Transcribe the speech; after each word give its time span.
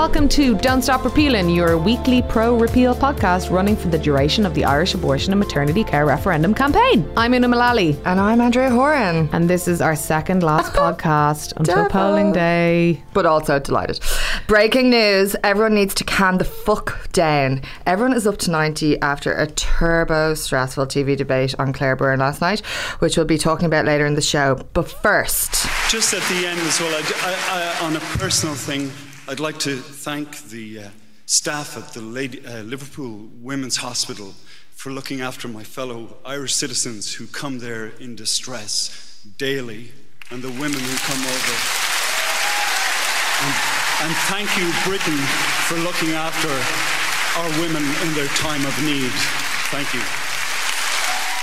welcome 0.00 0.30
to 0.30 0.56
Don't 0.56 0.80
Stop 0.80 1.04
Repealing, 1.04 1.50
your 1.50 1.76
weekly 1.76 2.22
pro 2.22 2.56
repeal 2.56 2.94
podcast 2.94 3.50
running 3.50 3.76
for 3.76 3.88
the 3.88 3.98
duration 3.98 4.46
of 4.46 4.54
the 4.54 4.64
Irish 4.64 4.94
abortion 4.94 5.30
and 5.30 5.38
maternity 5.38 5.84
care 5.84 6.06
referendum 6.06 6.54
campaign. 6.54 7.06
I'm 7.18 7.34
Una 7.34 7.48
Mullally. 7.48 7.98
And 8.06 8.18
I'm 8.18 8.40
Andrea 8.40 8.70
Horan. 8.70 9.28
And 9.34 9.50
this 9.50 9.68
is 9.68 9.82
our 9.82 9.94
second 9.94 10.42
last 10.42 10.72
podcast 10.84 11.54
until 11.58 11.74
Devil. 11.74 11.90
polling 11.90 12.32
day. 12.32 13.04
But 13.12 13.26
also 13.26 13.58
delighted. 13.58 14.00
Breaking 14.46 14.88
news 14.88 15.36
everyone 15.44 15.74
needs 15.74 15.92
to 15.96 16.04
calm 16.04 16.38
the 16.38 16.44
fuck 16.46 17.12
down. 17.12 17.60
Everyone 17.84 18.16
is 18.16 18.26
up 18.26 18.38
to 18.38 18.50
90 18.50 19.02
after 19.02 19.34
a 19.34 19.48
turbo 19.48 20.32
stressful 20.32 20.86
TV 20.86 21.14
debate 21.14 21.54
on 21.58 21.74
Claire 21.74 21.94
Byrne 21.94 22.20
last 22.20 22.40
night, 22.40 22.60
which 23.00 23.18
we'll 23.18 23.26
be 23.26 23.36
talking 23.36 23.66
about 23.66 23.84
later 23.84 24.06
in 24.06 24.14
the 24.14 24.22
show. 24.22 24.66
But 24.72 24.90
first, 24.90 25.68
Just 25.90 26.14
at 26.14 26.22
the 26.22 26.46
end 26.46 26.58
as 26.60 26.80
well, 26.80 26.94
I, 26.94 27.02
I, 27.20 27.82
I, 27.82 27.86
on 27.86 27.96
a 27.96 28.00
personal 28.00 28.54
thing, 28.54 28.90
I'd 29.30 29.38
like 29.38 29.60
to 29.60 29.76
thank 29.76 30.42
the 30.48 30.80
uh, 30.80 30.88
staff 31.24 31.76
at 31.76 31.92
the 31.92 32.00
Lady, 32.00 32.44
uh, 32.44 32.62
Liverpool 32.62 33.28
Women's 33.40 33.76
Hospital 33.76 34.34
for 34.72 34.90
looking 34.90 35.20
after 35.20 35.46
my 35.46 35.62
fellow 35.62 36.16
Irish 36.24 36.52
citizens 36.52 37.14
who 37.14 37.28
come 37.28 37.60
there 37.60 37.92
in 38.00 38.16
distress 38.16 39.22
daily 39.38 39.92
and 40.32 40.42
the 40.42 40.50
women 40.50 40.80
who 40.80 40.96
come 41.06 41.22
over. 41.22 41.54
And, 43.46 43.54
and 44.02 44.16
thank 44.26 44.50
you, 44.58 44.66
Britain, 44.82 45.18
for 45.68 45.78
looking 45.78 46.10
after 46.10 46.50
our 47.38 47.50
women 47.60 47.84
in 48.02 48.14
their 48.14 48.26
time 48.34 48.66
of 48.66 48.76
need. 48.82 49.12
Thank 49.70 49.94
you. 49.94 50.29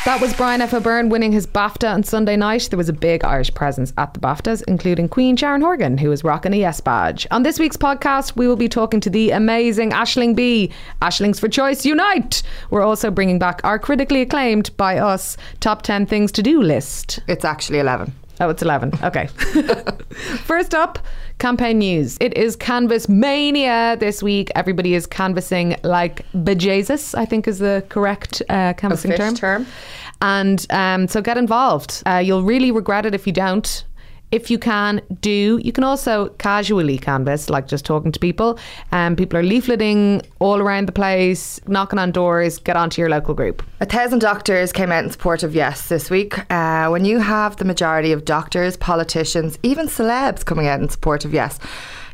That 0.07 0.21
was 0.21 0.33
Brian 0.33 0.61
F. 0.61 0.73
O'Byrne 0.73 1.09
winning 1.09 1.33
his 1.33 1.45
BAFTA 1.45 1.93
on 1.93 2.01
Sunday 2.01 2.37
night. 2.37 2.69
There 2.71 2.77
was 2.77 2.87
a 2.87 2.93
big 2.93 3.25
Irish 3.25 3.53
presence 3.53 3.91
at 3.97 4.13
the 4.13 4.21
BAFTAs, 4.21 4.63
including 4.65 5.09
Queen 5.09 5.35
Sharon 5.35 5.59
Horgan, 5.59 5.97
who 5.97 6.09
was 6.09 6.23
rocking 6.23 6.53
a 6.53 6.55
Yes 6.55 6.79
badge. 6.79 7.27
On 7.29 7.43
this 7.43 7.59
week's 7.59 7.75
podcast, 7.75 8.37
we 8.37 8.47
will 8.47 8.55
be 8.55 8.69
talking 8.69 9.01
to 9.01 9.09
the 9.09 9.31
amazing 9.31 9.91
Aisling 9.91 10.33
Bea. 10.33 10.71
Aislings 11.01 11.41
for 11.41 11.49
Choice 11.49 11.85
Unite! 11.85 12.41
We're 12.69 12.83
also 12.83 13.11
bringing 13.11 13.37
back 13.37 13.59
our 13.65 13.77
critically 13.77 14.21
acclaimed 14.21 14.71
by 14.77 14.97
us 14.97 15.35
top 15.59 15.81
10 15.81 16.05
things 16.05 16.31
to 16.31 16.41
do 16.41 16.61
list. 16.61 17.19
it's 17.27 17.43
actually 17.43 17.79
11. 17.79 18.13
Oh, 18.39 18.49
it's 18.49 18.61
11. 18.61 18.93
Okay. 19.03 19.27
First 20.45 20.75
up, 20.75 20.99
campaign 21.39 21.79
news. 21.79 22.17
It 22.21 22.37
is 22.37 22.55
Canvas 22.55 23.09
Mania 23.09 23.97
this 23.99 24.21
week. 24.21 24.51
Everybody 24.55 24.93
is 24.93 25.07
canvassing 25.07 25.75
like 25.83 26.23
bejesus, 26.33 27.15
I 27.17 27.25
think 27.25 27.47
is 27.47 27.59
the 27.59 27.83
correct 27.89 28.43
uh, 28.49 28.73
canvassing 28.73 29.13
term. 29.13 29.33
term. 29.33 29.67
And 30.21 30.65
um, 30.69 31.07
so 31.07 31.21
get 31.21 31.37
involved. 31.37 32.03
Uh, 32.05 32.17
you'll 32.17 32.43
really 32.43 32.71
regret 32.71 33.05
it 33.05 33.13
if 33.13 33.27
you 33.27 33.33
don't. 33.33 33.85
If 34.29 34.51
you 34.51 34.59
can, 34.59 35.01
do. 35.21 35.57
You 35.63 35.71
can 35.71 35.85
also 35.85 36.27
casually 36.37 36.97
canvass, 36.97 37.49
like 37.49 37.67
just 37.67 37.85
talking 37.85 38.11
to 38.11 38.19
people. 38.19 38.59
Um, 38.91 39.15
people 39.15 39.39
are 39.39 39.43
leafleting 39.43 40.25
all 40.39 40.59
around 40.59 40.87
the 40.87 40.91
place, 40.91 41.61
knocking 41.65 41.97
on 41.97 42.11
doors. 42.11 42.57
Get 42.57 42.75
onto 42.75 43.01
your 43.01 43.09
local 43.09 43.33
group. 43.33 43.63
A 43.79 43.85
thousand 43.85 44.19
doctors 44.19 44.73
came 44.73 44.91
out 44.91 45.05
in 45.05 45.11
support 45.11 45.43
of 45.43 45.55
Yes 45.55 45.87
this 45.87 46.09
week. 46.09 46.39
Uh, 46.51 46.89
when 46.89 47.05
you 47.05 47.19
have 47.19 47.55
the 47.55 47.63
majority 47.63 48.11
of 48.11 48.25
doctors, 48.25 48.75
politicians, 48.75 49.57
even 49.63 49.87
celebs 49.87 50.43
coming 50.43 50.67
out 50.67 50.81
in 50.81 50.89
support 50.89 51.23
of 51.23 51.33
Yes, 51.33 51.57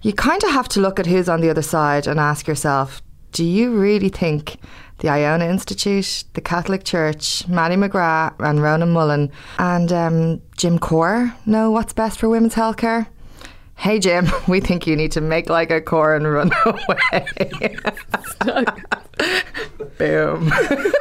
you 0.04 0.14
kind 0.14 0.44
of 0.44 0.52
have 0.52 0.68
to 0.70 0.80
look 0.80 1.00
at 1.00 1.08
who's 1.08 1.30
on 1.30 1.42
the 1.42 1.50
other 1.50 1.64
side 1.64 2.06
and 2.06 2.20
ask 2.20 2.46
yourself, 2.46 3.02
do 3.32 3.44
you 3.44 3.72
really 3.72 4.10
think 4.10 4.58
the 5.04 5.10
Iona 5.10 5.46
Institute, 5.46 6.24
the 6.32 6.40
Catholic 6.40 6.86
Church, 6.86 7.46
Mattie 7.50 7.76
McGrath 7.76 8.36
and 8.40 8.64
Ronan 8.64 8.92
Mullen 8.92 9.30
and 9.60 9.92
um, 9.92 10.42
Jim 10.56 10.80
Corr 10.80 11.36
know 11.46 11.70
what's 11.72 11.92
best 11.92 12.18
for 12.18 12.30
women's 12.30 12.56
healthcare? 12.56 13.08
Hey 13.76 14.00
Jim, 14.00 14.30
we 14.48 14.62
think 14.62 14.88
you 14.88 14.96
need 14.96 15.12
to 15.12 15.20
make 15.20 15.50
like 15.50 15.72
a 15.72 15.82
Corr 15.82 16.16
and 16.16 16.32
run 16.32 16.52
away. 16.66 17.76
Boom. 19.98 20.52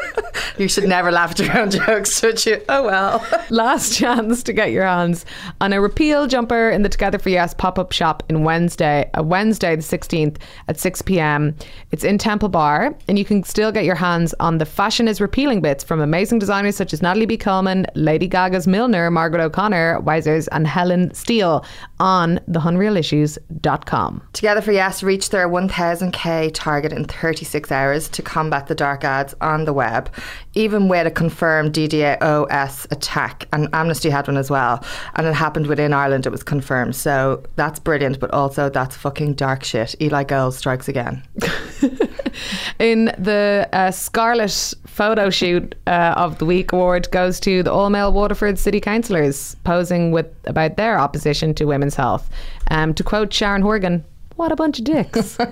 you 0.58 0.68
should 0.68 0.84
never 0.84 1.10
laugh 1.10 1.32
at 1.32 1.38
your 1.38 1.58
own 1.58 1.70
jokes, 1.70 2.18
should 2.18 2.44
you? 2.44 2.60
Oh 2.68 2.84
well. 2.84 3.26
Last 3.50 3.96
chance 3.96 4.42
to 4.44 4.52
get 4.52 4.70
your 4.70 4.84
hands 4.84 5.24
on 5.60 5.72
a 5.72 5.80
repeal 5.80 6.26
jumper 6.26 6.70
in 6.70 6.82
the 6.82 6.88
Together 6.88 7.18
for 7.18 7.30
Yes 7.30 7.54
pop 7.54 7.78
up 7.78 7.92
shop 7.92 8.22
in 8.28 8.44
Wednesday, 8.44 9.10
uh, 9.18 9.22
Wednesday 9.22 9.76
the 9.76 9.82
16th 9.82 10.36
at 10.68 10.78
6 10.78 11.02
p.m. 11.02 11.56
It's 11.90 12.04
in 12.04 12.18
Temple 12.18 12.48
Bar, 12.48 12.94
and 13.08 13.18
you 13.18 13.24
can 13.24 13.42
still 13.44 13.72
get 13.72 13.84
your 13.84 13.94
hands 13.94 14.34
on 14.40 14.58
the 14.58 14.66
Fashion 14.66 15.08
is 15.08 15.20
Repealing 15.20 15.60
bits 15.60 15.82
from 15.82 16.00
amazing 16.00 16.38
designers 16.38 16.76
such 16.76 16.92
as 16.92 17.02
Natalie 17.02 17.26
B. 17.26 17.36
Coleman, 17.36 17.86
Lady 17.94 18.28
Gaga's 18.28 18.66
Milner, 18.66 19.10
Margaret 19.10 19.42
O'Connor, 19.42 20.00
Weisers, 20.02 20.48
and 20.52 20.66
Helen 20.66 21.12
Steele 21.14 21.64
on 21.98 22.38
theunrealissues.com. 22.50 24.22
Together 24.32 24.60
for 24.60 24.72
Yes 24.72 25.02
reached 25.02 25.30
their 25.30 25.48
1000k 25.48 26.50
target 26.52 26.92
in 26.92 27.04
36 27.04 27.72
hours 27.72 28.08
to 28.12 28.22
combat 28.22 28.66
the 28.66 28.74
dark 28.74 29.04
ads 29.04 29.34
on 29.40 29.64
the 29.64 29.72
web, 29.72 30.10
even 30.54 30.88
with 30.88 31.06
a 31.06 31.10
confirmed 31.10 31.72
DDoS 31.72 32.90
attack. 32.92 33.48
And 33.52 33.68
Amnesty 33.72 34.10
had 34.10 34.26
one 34.26 34.36
as 34.36 34.50
well. 34.50 34.84
And 35.14 35.26
it 35.26 35.34
happened 35.34 35.66
within 35.66 35.92
Ireland, 35.92 36.26
it 36.26 36.30
was 36.30 36.42
confirmed. 36.42 36.96
So 36.96 37.42
that's 37.56 37.78
brilliant, 37.78 38.20
but 38.20 38.30
also 38.32 38.68
that's 38.68 38.96
fucking 38.96 39.34
dark 39.34 39.64
shit. 39.64 39.94
Eli 40.00 40.24
Gold 40.24 40.54
strikes 40.54 40.88
again. 40.88 41.22
in 42.78 43.06
the 43.18 43.68
uh, 43.72 43.90
Scarlet 43.90 44.74
photo 44.86 45.30
shoot 45.30 45.74
uh, 45.86 46.14
of 46.16 46.38
the 46.38 46.44
week 46.44 46.72
award 46.72 47.10
goes 47.10 47.40
to 47.40 47.62
the 47.62 47.72
all 47.72 47.90
male 47.90 48.12
Waterford 48.12 48.58
city 48.58 48.80
councillors 48.80 49.56
posing 49.64 50.10
with 50.12 50.26
about 50.44 50.76
their 50.76 50.98
opposition 50.98 51.54
to 51.54 51.64
women's 51.64 51.94
health. 51.94 52.28
Um, 52.70 52.94
to 52.94 53.04
quote 53.04 53.32
Sharon 53.32 53.62
Horgan, 53.62 54.04
what 54.36 54.52
a 54.52 54.56
bunch 54.56 54.78
of 54.78 54.84
dicks. 54.84 55.38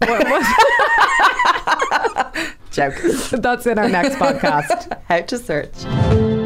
Joke. 2.71 2.94
That's 3.31 3.67
in 3.67 3.79
our 3.79 3.89
next 3.89 4.17
podcast. 4.17 5.00
How 5.05 5.21
to 5.21 5.39
search. 5.39 6.41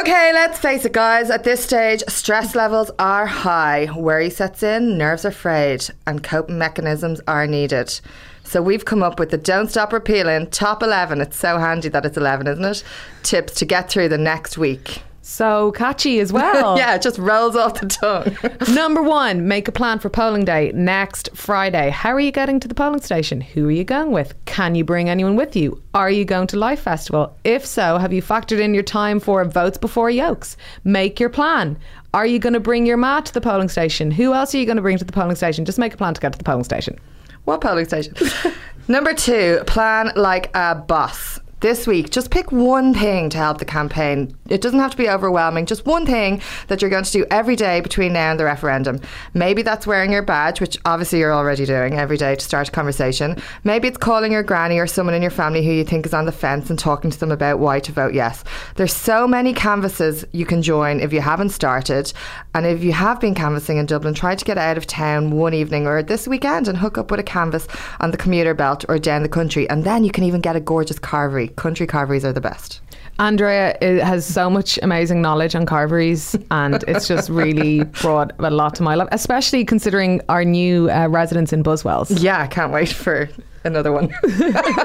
Okay, 0.00 0.32
let's 0.32 0.58
face 0.58 0.84
it, 0.84 0.92
guys. 0.92 1.30
At 1.30 1.44
this 1.44 1.62
stage, 1.62 2.02
stress 2.08 2.56
levels 2.56 2.90
are 2.98 3.26
high, 3.26 3.88
worry 3.96 4.28
sets 4.28 4.64
in, 4.64 4.98
nerves 4.98 5.24
are 5.24 5.30
frayed, 5.30 5.84
and 6.04 6.20
coping 6.20 6.58
mechanisms 6.58 7.20
are 7.28 7.46
needed. 7.46 8.00
So 8.42 8.60
we've 8.60 8.84
come 8.84 9.04
up 9.04 9.20
with 9.20 9.30
the 9.30 9.38
Don't 9.38 9.70
Stop 9.70 9.92
Repealing 9.92 10.50
top 10.50 10.82
11. 10.82 11.20
It's 11.20 11.36
so 11.36 11.58
handy 11.58 11.90
that 11.90 12.04
it's 12.04 12.16
11, 12.16 12.48
isn't 12.48 12.64
it? 12.64 12.82
Tips 13.22 13.54
to 13.54 13.64
get 13.64 13.88
through 13.88 14.08
the 14.08 14.18
next 14.18 14.58
week. 14.58 15.04
So 15.26 15.72
catchy 15.72 16.20
as 16.20 16.34
well. 16.34 16.76
yeah, 16.78 16.94
it 16.94 17.00
just 17.00 17.18
rolls 17.18 17.56
off 17.56 17.80
the 17.80 17.86
tongue. 17.86 18.36
Number 18.74 19.02
one, 19.02 19.48
make 19.48 19.66
a 19.66 19.72
plan 19.72 19.98
for 19.98 20.10
polling 20.10 20.44
day 20.44 20.70
next 20.74 21.30
Friday. 21.34 21.88
How 21.88 22.10
are 22.10 22.20
you 22.20 22.30
getting 22.30 22.60
to 22.60 22.68
the 22.68 22.74
polling 22.74 23.00
station? 23.00 23.40
Who 23.40 23.66
are 23.68 23.72
you 23.72 23.84
going 23.84 24.12
with? 24.12 24.34
Can 24.44 24.74
you 24.74 24.84
bring 24.84 25.08
anyone 25.08 25.34
with 25.34 25.56
you? 25.56 25.82
Are 25.94 26.10
you 26.10 26.26
going 26.26 26.46
to 26.48 26.58
Life 26.58 26.80
Festival? 26.80 27.34
If 27.42 27.64
so, 27.64 27.96
have 27.96 28.12
you 28.12 28.20
factored 28.20 28.60
in 28.60 28.74
your 28.74 28.82
time 28.82 29.18
for 29.18 29.42
votes 29.46 29.78
before 29.78 30.10
yokes? 30.10 30.58
Make 30.84 31.18
your 31.18 31.30
plan. 31.30 31.78
Are 32.12 32.26
you 32.26 32.38
going 32.38 32.52
to 32.52 32.60
bring 32.60 32.84
your 32.84 32.98
mat 32.98 33.24
to 33.24 33.32
the 33.32 33.40
polling 33.40 33.70
station? 33.70 34.10
Who 34.10 34.34
else 34.34 34.54
are 34.54 34.58
you 34.58 34.66
going 34.66 34.76
to 34.76 34.82
bring 34.82 34.98
to 34.98 35.06
the 35.06 35.12
polling 35.12 35.36
station? 35.36 35.64
Just 35.64 35.78
make 35.78 35.94
a 35.94 35.96
plan 35.96 36.12
to 36.12 36.20
get 36.20 36.32
to 36.32 36.38
the 36.38 36.44
polling 36.44 36.64
station. 36.64 36.98
What 37.44 37.62
polling 37.62 37.86
station? 37.86 38.14
Number 38.88 39.14
two, 39.14 39.62
plan 39.66 40.12
like 40.16 40.54
a 40.54 40.74
boss. 40.74 41.40
This 41.64 41.86
week, 41.86 42.10
just 42.10 42.30
pick 42.30 42.52
one 42.52 42.92
thing 42.92 43.30
to 43.30 43.38
help 43.38 43.56
the 43.56 43.64
campaign. 43.64 44.36
It 44.48 44.60
doesn't 44.60 44.78
have 44.78 44.90
to 44.90 44.96
be 44.96 45.08
overwhelming, 45.08 45.64
just 45.64 45.86
one 45.86 46.04
thing 46.04 46.42
that 46.68 46.82
you're 46.82 46.90
going 46.90 47.04
to 47.04 47.10
do 47.10 47.24
every 47.30 47.56
day 47.56 47.80
between 47.80 48.12
now 48.12 48.30
and 48.30 48.38
the 48.38 48.44
referendum. 48.44 49.00
Maybe 49.32 49.62
that's 49.62 49.86
wearing 49.86 50.12
your 50.12 50.22
badge, 50.22 50.60
which 50.60 50.76
obviously 50.84 51.20
you're 51.20 51.32
already 51.32 51.64
doing 51.64 51.94
every 51.94 52.18
day 52.18 52.34
to 52.34 52.44
start 52.44 52.68
a 52.68 52.70
conversation. 52.72 53.36
Maybe 53.64 53.88
it's 53.88 53.96
calling 53.96 54.32
your 54.32 54.42
granny 54.42 54.78
or 54.78 54.86
someone 54.86 55.14
in 55.14 55.22
your 55.22 55.30
family 55.30 55.64
who 55.64 55.72
you 55.72 55.82
think 55.84 56.04
is 56.04 56.12
on 56.12 56.26
the 56.26 56.32
fence 56.32 56.68
and 56.68 56.78
talking 56.78 57.10
to 57.10 57.18
them 57.18 57.32
about 57.32 57.58
why 57.58 57.80
to 57.80 57.92
vote 57.92 58.12
yes. 58.12 58.44
There's 58.74 58.92
so 58.92 59.26
many 59.26 59.54
canvases 59.54 60.26
you 60.32 60.44
can 60.44 60.60
join 60.60 61.00
if 61.00 61.10
you 61.10 61.22
haven't 61.22 61.50
started. 61.50 62.12
And 62.54 62.66
if 62.66 62.84
you 62.84 62.92
have 62.92 63.20
been 63.20 63.34
canvassing 63.34 63.78
in 63.78 63.86
Dublin, 63.86 64.12
try 64.12 64.34
to 64.34 64.44
get 64.44 64.58
out 64.58 64.76
of 64.76 64.86
town 64.86 65.30
one 65.30 65.54
evening 65.54 65.86
or 65.86 66.02
this 66.02 66.28
weekend 66.28 66.68
and 66.68 66.76
hook 66.76 66.98
up 66.98 67.10
with 67.10 67.20
a 67.20 67.24
canvas 67.24 67.66
on 68.00 68.10
the 68.10 68.18
commuter 68.18 68.52
belt 68.52 68.84
or 68.90 68.98
down 68.98 69.22
the 69.22 69.28
country. 69.28 69.68
And 69.70 69.84
then 69.84 70.04
you 70.04 70.10
can 70.10 70.24
even 70.24 70.42
get 70.42 70.54
a 70.54 70.60
gorgeous 70.60 70.98
carvery. 70.98 71.56
Country 71.56 71.86
carveries 71.86 72.26
are 72.26 72.32
the 72.34 72.42
best. 72.42 72.82
Andrea 73.18 73.76
has 73.80 74.26
so 74.26 74.50
much 74.50 74.78
amazing 74.82 75.22
knowledge 75.22 75.54
on 75.54 75.66
carveries, 75.66 76.36
and 76.50 76.84
it's 76.88 77.06
just 77.06 77.28
really 77.30 77.84
brought 78.02 78.32
a 78.40 78.50
lot 78.50 78.74
to 78.76 78.82
my 78.82 78.94
life, 78.94 79.08
especially 79.12 79.64
considering 79.64 80.20
our 80.28 80.44
new 80.44 80.90
uh, 80.90 81.06
residents 81.08 81.52
in 81.52 81.62
Buswells. 81.62 82.22
Yeah, 82.22 82.40
I 82.40 82.46
can't 82.46 82.72
wait 82.72 82.88
for 82.88 83.28
another 83.64 83.92
one. 83.92 84.12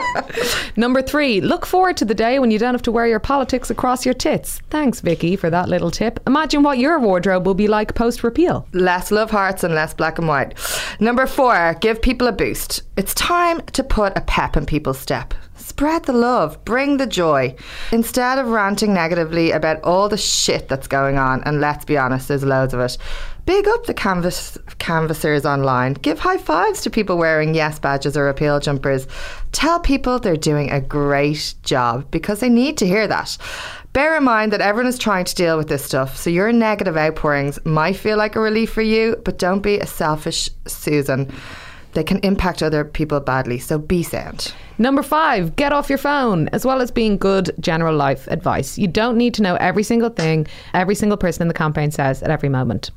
Number 0.78 1.02
three, 1.02 1.42
look 1.42 1.66
forward 1.66 1.98
to 1.98 2.06
the 2.06 2.14
day 2.14 2.40
when 2.40 2.52
you 2.52 2.58
don't 2.60 2.74
have 2.74 2.82
to 2.84 2.92
wear 2.92 3.08
your 3.08 3.20
politics 3.20 3.70
across 3.70 4.06
your 4.06 4.14
tits. 4.14 4.62
Thanks, 4.70 5.02
Vicky, 5.02 5.36
for 5.36 5.50
that 5.50 5.68
little 5.68 5.92
tip. 5.92 6.20
Imagine 6.28 6.64
what 6.64 6.78
your 6.78 7.00
wardrobe 7.00 7.46
will 7.46 7.56
be 7.56 7.68
like 7.68 7.96
post 7.96 8.24
repeal. 8.24 8.68
less 8.74 9.12
love 9.12 9.32
hearts 9.32 9.64
and 9.64 9.76
less 9.76 9.94
black 9.94 10.18
and 10.18 10.28
white. 10.28 10.54
Number 11.00 11.28
four, 11.28 11.76
give 11.82 12.02
people 12.02 12.28
a 12.28 12.32
boost. 12.32 12.84
It's 12.96 13.14
time 13.16 13.62
to 13.74 13.84
put 13.84 14.18
a 14.18 14.22
pep 14.22 14.56
in 14.56 14.66
people's 14.66 15.00
step. 15.00 15.34
Spread 15.70 16.04
the 16.06 16.14
love, 16.14 16.66
bring 16.66 16.98
the 16.98 17.06
joy. 17.06 17.56
Instead 17.92 18.40
of 18.40 18.48
ranting 18.48 18.92
negatively 18.92 19.52
about 19.52 19.80
all 19.84 20.10
the 20.10 20.18
shit 20.18 20.68
that's 20.68 20.88
going 20.88 21.20
on, 21.20 21.44
and 21.44 21.62
let's 21.62 21.86
be 21.86 21.96
honest, 21.96 22.28
there's 22.28 22.44
loads 22.44 22.74
of 22.74 22.80
it. 22.80 22.98
Big 23.46 23.68
up 23.68 23.86
the 23.86 23.94
canvas 23.94 24.58
canvassers 24.80 25.46
online. 25.46 25.94
Give 25.94 26.18
high 26.18 26.40
fives 26.40 26.82
to 26.82 26.90
people 26.90 27.20
wearing 27.20 27.54
yes 27.54 27.78
badges 27.78 28.18
or 28.18 28.30
appeal 28.30 28.60
jumpers. 28.60 29.08
Tell 29.52 29.80
people 29.80 30.18
they're 30.18 30.36
doing 30.36 30.72
a 30.72 30.82
great 30.82 31.54
job 31.62 32.10
because 32.10 32.40
they 32.40 32.50
need 32.50 32.76
to 32.80 32.88
hear 32.88 33.08
that. 33.08 33.38
Bear 33.94 34.18
in 34.18 34.24
mind 34.24 34.52
that 34.52 34.62
everyone 34.62 34.90
is 34.90 34.98
trying 34.98 35.26
to 35.26 35.36
deal 35.36 35.56
with 35.56 35.68
this 35.70 35.86
stuff, 35.86 36.18
so 36.18 36.32
your 36.32 36.52
negative 36.52 36.98
outpourings 36.98 37.64
might 37.64 37.96
feel 37.96 38.18
like 38.18 38.36
a 38.36 38.40
relief 38.40 38.72
for 38.72 38.82
you, 38.82 39.22
but 39.24 39.38
don't 39.38 39.62
be 39.62 39.78
a 39.78 39.86
selfish 39.86 40.50
Susan. 40.66 41.32
They 41.94 42.04
can 42.04 42.20
impact 42.20 42.62
other 42.62 42.86
people 42.86 43.20
badly, 43.20 43.58
so 43.60 43.80
be 43.80 44.04
sound. 44.04 44.54
Number 44.78 45.04
five, 45.04 45.56
get 45.56 45.74
off 45.74 45.90
your 45.90 45.98
phone, 45.98 46.48
as 46.50 46.66
well 46.66 46.82
as 46.82 46.92
being 46.92 47.18
good 47.18 47.52
general 47.60 47.96
life 47.96 48.28
advice. 48.28 48.78
You 48.78 48.88
don't 48.88 49.18
need 49.18 49.34
to 49.36 49.42
know 49.42 49.56
every 49.56 49.84
single 49.84 50.10
thing 50.10 50.48
every 50.74 50.96
single 50.96 51.18
person 51.18 51.42
in 51.42 51.48
the 51.48 51.54
campaign 51.54 51.92
says 51.92 52.22
at 52.22 52.30
every 52.30 52.50
moment. 52.50 52.92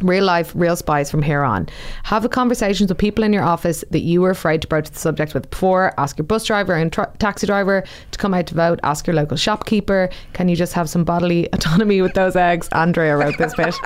Real 0.00 0.24
life, 0.24 0.52
real 0.54 0.76
spies 0.76 1.10
from 1.10 1.22
here 1.22 1.42
on. 1.42 1.68
Have 2.04 2.22
the 2.22 2.28
conversations 2.28 2.88
with 2.88 2.98
people 2.98 3.24
in 3.24 3.32
your 3.32 3.42
office 3.42 3.84
that 3.90 4.00
you 4.00 4.20
were 4.20 4.30
afraid 4.30 4.62
to 4.62 4.68
broach 4.68 4.88
the 4.90 4.98
subject 4.98 5.34
with 5.34 5.50
before. 5.50 5.92
Ask 5.98 6.18
your 6.18 6.24
bus 6.24 6.44
driver 6.44 6.74
and 6.74 6.92
tra- 6.92 7.12
taxi 7.18 7.46
driver 7.46 7.82
to 8.12 8.18
come 8.18 8.32
out 8.32 8.46
to 8.46 8.54
vote. 8.54 8.78
Ask 8.84 9.06
your 9.06 9.16
local 9.16 9.36
shopkeeper. 9.36 10.08
Can 10.34 10.48
you 10.48 10.54
just 10.54 10.72
have 10.72 10.88
some 10.88 11.02
bodily 11.02 11.48
autonomy 11.52 12.00
with 12.00 12.14
those 12.14 12.36
eggs? 12.36 12.68
Andrea 12.68 13.16
wrote 13.16 13.38
this 13.38 13.54
bit. 13.56 13.74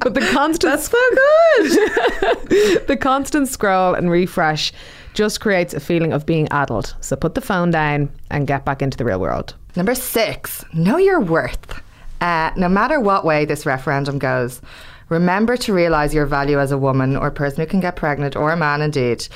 but 0.00 0.14
the 0.14 0.28
constant. 0.32 0.72
That's 0.72 0.88
so 0.88 0.98
good. 1.58 2.86
the 2.86 2.96
constant 2.96 3.48
scroll 3.48 3.94
and 3.94 4.10
refresh 4.10 4.72
just 5.14 5.40
creates 5.40 5.74
a 5.74 5.80
feeling 5.80 6.12
of 6.12 6.26
being 6.26 6.48
adult. 6.50 6.94
So 7.00 7.16
put 7.16 7.34
the 7.34 7.40
phone 7.40 7.70
down 7.70 8.10
and 8.30 8.46
get 8.46 8.64
back 8.64 8.82
into 8.82 8.96
the 8.96 9.04
real 9.04 9.20
world. 9.20 9.54
Number 9.76 9.94
six, 9.94 10.64
know 10.72 10.98
your 10.98 11.20
worth. 11.20 11.82
Uh, 12.24 12.50
no 12.56 12.70
matter 12.70 12.98
what 12.98 13.22
way 13.22 13.44
this 13.44 13.66
referendum 13.66 14.18
goes, 14.18 14.62
remember 15.10 15.58
to 15.58 15.74
realise 15.74 16.14
your 16.14 16.24
value 16.24 16.58
as 16.58 16.72
a 16.72 16.78
woman 16.78 17.18
or 17.18 17.30
person 17.30 17.60
who 17.60 17.66
can 17.66 17.80
get 17.80 17.96
pregnant 17.96 18.34
or 18.34 18.50
a 18.50 18.56
man 18.56 18.80
indeed. 18.80 19.28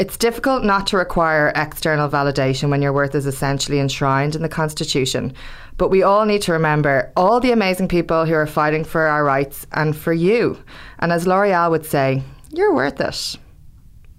It's 0.00 0.16
difficult 0.16 0.64
not 0.64 0.88
to 0.88 0.96
require 0.96 1.52
external 1.54 2.08
validation 2.08 2.70
when 2.70 2.82
your 2.82 2.92
worth 2.92 3.14
is 3.14 3.26
essentially 3.26 3.78
enshrined 3.78 4.34
in 4.34 4.42
the 4.42 4.48
Constitution. 4.48 5.32
But 5.76 5.90
we 5.90 6.02
all 6.02 6.24
need 6.24 6.42
to 6.42 6.52
remember 6.52 7.12
all 7.16 7.38
the 7.38 7.52
amazing 7.52 7.86
people 7.86 8.24
who 8.24 8.34
are 8.34 8.48
fighting 8.48 8.82
for 8.82 9.02
our 9.02 9.22
rights 9.22 9.64
and 9.70 9.96
for 9.96 10.12
you. 10.12 10.58
And 10.98 11.12
as 11.12 11.28
L'Oreal 11.28 11.70
would 11.70 11.86
say, 11.86 12.24
you're 12.50 12.74
worth 12.74 13.00
it. 13.00 13.36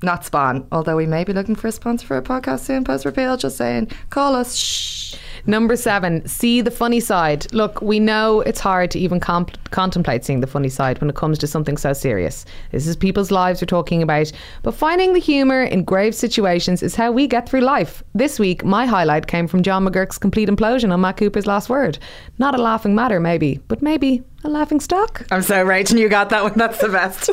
Not 0.02 0.24
Spawn, 0.24 0.66
although 0.72 0.96
we 0.96 1.06
may 1.06 1.26
be 1.26 1.34
looking 1.34 1.56
for 1.56 1.68
a 1.68 1.72
sponsor 1.74 2.08
for 2.08 2.16
a 2.16 2.22
podcast 2.22 2.62
soon, 2.62 2.86
post 2.86 3.04
repeal, 3.04 3.36
just 3.36 3.58
saying, 3.58 3.92
call 4.10 4.36
us. 4.36 4.56
Shh. 4.56 5.16
Number 5.48 5.76
seven, 5.76 6.28
see 6.28 6.62
the 6.62 6.72
funny 6.72 7.00
side. 7.00 7.52
Look, 7.54 7.82
we 7.82 8.00
know 8.00 8.42
it's 8.42 8.60
hard 8.60 8.90
to 8.92 9.00
even 9.00 9.20
comp- 9.20 9.58
contemplate 9.70 10.26
seeing 10.26 10.40
the 10.40 10.48
funny 10.48 10.70
side 10.70 11.00
when 11.00 11.10
it 11.10 11.16
comes 11.16 11.38
to 11.40 11.48
something 11.48 11.78
so 11.78 11.94
serious. 11.94 12.46
This 12.72 12.88
is 12.88 12.96
people's 12.96 13.30
lives 13.30 13.62
we're 13.62 13.68
talking 13.68 14.02
about, 14.02 14.32
but 14.64 14.74
finding 14.74 15.14
the 15.14 15.20
humour 15.20 15.64
in 15.64 15.84
grave 15.84 16.16
situations 16.16 16.82
is 16.82 16.96
how 16.96 17.12
we 17.12 17.28
get 17.28 17.48
through 17.48 17.62
life. 17.62 18.04
This 18.16 18.40
week, 18.40 18.66
my 18.66 18.88
highlight 18.88 19.28
came 19.28 19.48
from 19.48 19.62
John 19.62 19.86
McGuirk's 19.86 20.18
complete 20.18 20.50
implosion 20.50 20.92
on 20.92 21.02
Matt 21.02 21.18
Cooper's 21.18 21.46
last 21.46 21.70
word. 21.70 22.00
Not 22.40 22.56
a 22.56 22.62
laughing 22.62 22.96
matter, 22.96 23.20
maybe, 23.20 23.60
but 23.68 23.84
maybe 23.84 24.24
a 24.46 24.50
laughing 24.50 24.80
stock. 24.80 25.26
I'm 25.32 25.42
so 25.42 25.64
right, 25.64 25.90
and 25.90 26.00
you 26.00 26.08
got 26.08 26.30
that 26.30 26.44
one. 26.44 26.54
That's 26.56 26.80
the 26.80 26.90
best. 26.90 27.30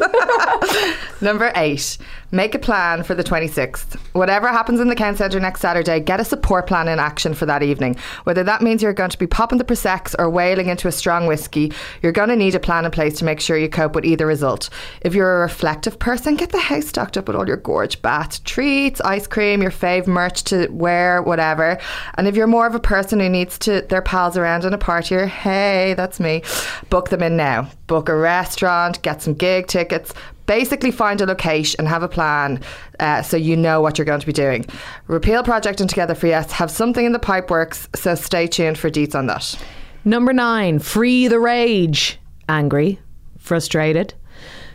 Number 1.22 1.52
eight, 1.56 1.98
make 2.30 2.54
a 2.54 2.58
plan 2.58 3.02
for 3.02 3.14
the 3.14 3.22
26th. 3.22 3.96
Whatever 4.12 4.48
happens 4.48 4.80
in 4.80 4.88
the 4.88 4.94
Count 4.94 5.18
Centre 5.18 5.38
next 5.38 5.60
Saturday, 5.60 6.00
get 6.00 6.20
a 6.20 6.24
support 6.24 6.66
plan 6.66 6.88
in 6.88 6.98
action 6.98 7.34
for 7.34 7.46
that 7.46 7.62
evening. 7.62 7.96
Whether 8.24 8.44
that 8.44 8.62
means 8.62 8.82
you're 8.82 8.92
going 8.92 9.10
to 9.10 9.18
be 9.18 9.26
popping 9.26 9.58
the 9.58 9.64
Prosecco 9.64 10.14
or 10.18 10.30
whaling 10.30 10.68
into 10.68 10.88
a 10.88 10.92
strong 10.92 11.26
whiskey, 11.26 11.72
you're 12.02 12.12
going 12.12 12.28
to 12.28 12.36
need 12.36 12.54
a 12.54 12.60
plan 12.60 12.84
in 12.84 12.90
place 12.90 13.18
to 13.18 13.24
make 13.24 13.40
sure 13.40 13.56
you 13.56 13.68
cope 13.68 13.94
with 13.94 14.04
either 14.04 14.26
result. 14.26 14.70
If 15.00 15.14
you're 15.14 15.38
a 15.38 15.40
reflective 15.40 15.98
person, 15.98 16.36
get 16.36 16.50
the 16.50 16.58
house 16.58 16.86
stocked 16.86 17.16
up 17.16 17.26
with 17.26 17.36
all 17.36 17.46
your 17.46 17.56
gorge 17.56 18.00
bath, 18.02 18.42
treats, 18.44 19.00
ice 19.00 19.26
cream, 19.26 19.62
your 19.62 19.70
fave 19.70 20.06
merch 20.06 20.44
to 20.44 20.68
wear, 20.68 21.22
whatever. 21.22 21.78
And 22.14 22.26
if 22.26 22.36
you're 22.36 22.46
more 22.46 22.66
of 22.66 22.74
a 22.74 22.80
person 22.80 23.20
who 23.20 23.28
needs 23.28 23.58
to 23.60 23.82
their 23.82 24.02
pals 24.02 24.36
around 24.36 24.64
in 24.64 24.74
a 24.74 24.78
partier, 24.78 25.26
hey, 25.26 25.94
that's 25.96 26.20
me. 26.20 26.42
Book 26.90 27.10
them 27.10 27.22
in 27.22 27.36
now. 27.36 27.68
Book 27.86 28.08
a 28.08 28.16
restaurant, 28.16 29.02
get 29.02 29.22
some 29.22 29.34
gig 29.34 29.66
tickets. 29.66 30.14
Basically, 30.46 30.90
find 30.90 31.20
a 31.20 31.26
location 31.26 31.76
and 31.78 31.88
have 31.88 32.02
a 32.02 32.08
plan 32.08 32.60
uh, 33.00 33.22
so 33.22 33.36
you 33.36 33.56
know 33.56 33.80
what 33.80 33.98
you're 33.98 34.04
going 34.04 34.20
to 34.20 34.26
be 34.26 34.32
doing. 34.32 34.66
Repeal 35.06 35.42
Project 35.42 35.80
and 35.80 35.88
Together 35.88 36.14
for 36.14 36.26
Yes 36.26 36.52
have 36.52 36.70
something 36.70 37.04
in 37.04 37.12
the 37.12 37.18
pipe 37.18 37.50
works, 37.50 37.88
so 37.94 38.14
stay 38.14 38.46
tuned 38.46 38.78
for 38.78 38.90
deets 38.90 39.14
on 39.14 39.26
that. 39.26 39.56
Number 40.04 40.32
nine, 40.32 40.78
free 40.78 41.28
the 41.28 41.38
rage. 41.38 42.18
Angry, 42.48 42.98
frustrated, 43.38 44.14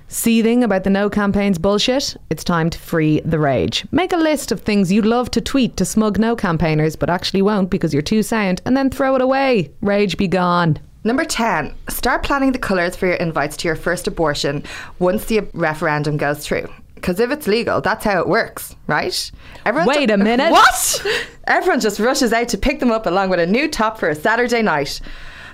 seething 0.08 0.64
about 0.64 0.86
the 0.86 0.90
no 0.90 1.10
campaign's 1.10 1.58
bullshit. 1.58 2.16
It's 2.30 2.44
time 2.46 2.70
to 2.70 2.80
free 2.80 3.20
the 3.26 3.40
rage. 3.40 3.86
Make 3.92 4.14
a 4.14 4.18
list 4.18 4.54
of 4.54 4.62
things 4.62 4.92
you'd 4.92 5.06
love 5.06 5.30
to 5.32 5.42
tweet 5.42 5.76
to 5.78 5.86
smug 5.86 6.18
no 6.18 6.36
campaigners, 6.36 6.96
but 6.96 7.10
actually 7.10 7.42
won't 7.42 7.70
because 7.70 7.94
you're 7.94 8.02
too 8.02 8.24
sound, 8.24 8.62
and 8.66 8.78
then 8.78 8.90
throw 8.90 9.16
it 9.16 9.22
away. 9.22 9.72
Rage 9.82 10.18
be 10.18 10.30
gone. 10.30 10.80
Number 11.08 11.24
10, 11.24 11.74
start 11.88 12.22
planning 12.24 12.52
the 12.52 12.60
colours 12.60 12.98
for 12.98 13.06
your 13.08 13.16
invites 13.16 13.56
to 13.58 13.68
your 13.70 13.78
first 13.78 14.08
abortion 14.08 14.66
once 15.00 15.24
the 15.24 15.40
referendum 15.54 16.18
goes 16.18 16.46
through. 16.46 16.68
Because 16.96 17.22
if 17.22 17.32
it's 17.32 17.48
legal, 17.48 17.80
that's 17.80 18.04
how 18.04 18.20
it 18.20 18.28
works, 18.28 18.76
right? 18.88 19.32
Everyone 19.66 19.88
Wait 19.88 20.12
a 20.12 20.18
minute. 20.32 20.52
What? 20.52 21.06
Everyone 21.46 21.80
just 21.80 22.02
rushes 22.02 22.34
out 22.34 22.50
to 22.50 22.58
pick 22.58 22.82
them 22.82 22.92
up 22.92 23.06
along 23.06 23.30
with 23.30 23.40
a 23.40 23.46
new 23.46 23.70
top 23.70 23.98
for 23.98 24.10
a 24.10 24.16
Saturday 24.16 24.62
night. 24.62 25.00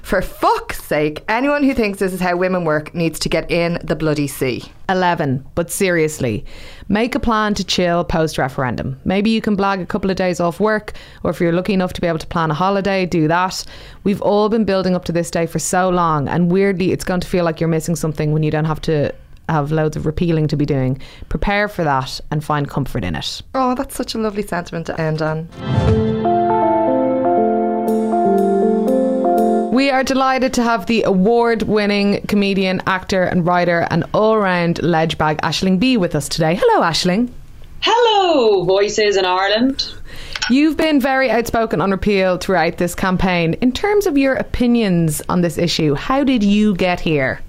For 0.03 0.22
fuck's 0.22 0.83
sake, 0.83 1.24
anyone 1.29 1.63
who 1.63 1.74
thinks 1.74 2.00
this 2.00 2.12
is 2.12 2.19
how 2.19 2.36
women 2.36 2.65
work 2.65 2.93
needs 2.93 3.17
to 3.19 3.29
get 3.29 3.50
in 3.50 3.79
the 3.81 3.95
bloody 3.95 4.27
sea. 4.27 4.63
11. 4.89 5.43
But 5.55 5.72
seriously, 5.72 6.45
make 6.89 7.15
a 7.15 7.19
plan 7.19 7.53
to 7.53 7.63
chill 7.63 8.03
post 8.03 8.38
referendum. 8.38 9.00
Maybe 9.05 9.29
you 9.29 9.41
can 9.41 9.55
blag 9.55 9.81
a 9.81 9.86
couple 9.86 10.12
of 10.12 10.17
days 10.17 10.41
off 10.41 10.60
work, 10.60 10.91
or 11.24 11.31
if 11.31 11.39
you're 11.39 11.53
lucky 11.53 11.74
enough 11.74 11.93
to 11.93 12.01
be 12.01 12.07
able 12.07 12.19
to 12.19 12.27
plan 12.27 12.51
a 12.51 12.53
holiday, 12.53 13.05
do 13.05 13.29
that. 13.29 13.63
We've 14.03 14.22
all 14.22 14.50
been 14.50 14.65
building 14.65 14.93
up 14.93 15.05
to 15.05 15.13
this 15.13 15.31
day 15.31 15.45
for 15.45 15.57
so 15.57 15.89
long, 15.89 16.27
and 16.27 16.51
weirdly, 16.51 16.91
it's 16.91 17.05
going 17.05 17.22
to 17.22 17.27
feel 17.27 17.45
like 17.45 17.62
you're 17.62 17.69
missing 17.69 17.95
something 17.95 18.33
when 18.33 18.43
you 18.43 18.51
don't 18.51 18.65
have 18.65 18.81
to 18.81 19.15
have 19.48 19.72
loads 19.72 19.95
of 19.95 20.05
repealing 20.05 20.48
to 20.50 20.57
be 20.57 20.65
doing. 20.65 21.01
Prepare 21.29 21.69
for 21.69 21.86
that 21.86 22.19
and 22.29 22.43
find 22.43 22.69
comfort 22.69 23.05
in 23.05 23.15
it. 23.15 23.41
Oh, 23.55 23.74
that's 23.74 23.95
such 23.95 24.15
a 24.15 24.17
lovely 24.17 24.43
sentiment 24.43 24.86
to 24.88 25.00
end 25.00 25.22
on. 25.22 26.33
We 29.84 29.90
are 29.90 30.02
delighted 30.02 30.54
to 30.54 30.63
have 30.63 30.86
the 30.86 31.04
award 31.04 31.63
winning 31.63 32.25
comedian, 32.28 32.82
actor, 32.88 33.24
and 33.24 33.46
writer, 33.46 33.86
and 33.92 34.06
all 34.13 34.38
round 34.38 34.82
ledge 34.82 35.18
bag 35.18 35.40
Aisling 35.42 35.78
Bea 35.78 35.98
with 35.98 36.16
us 36.16 36.30
today. 36.30 36.56
Hello, 36.58 36.82
Aisling. 36.82 37.30
Hello, 37.82 38.63
Voices 38.63 39.18
in 39.18 39.25
Ireland. 39.25 39.94
You've 40.50 40.78
been 40.78 41.02
very 41.02 41.30
outspoken 41.30 41.82
on 41.82 41.92
repeal 41.92 42.38
throughout 42.38 42.78
this 42.78 42.96
campaign. 42.96 43.56
In 43.56 43.74
terms 43.74 44.08
of 44.08 44.18
your 44.18 44.36
opinions 44.36 45.22
on 45.28 45.42
this 45.42 45.58
issue, 45.58 45.96
how 45.96 46.24
did 46.24 46.44
you 46.44 46.75
get 46.75 47.02
here? 47.02 47.42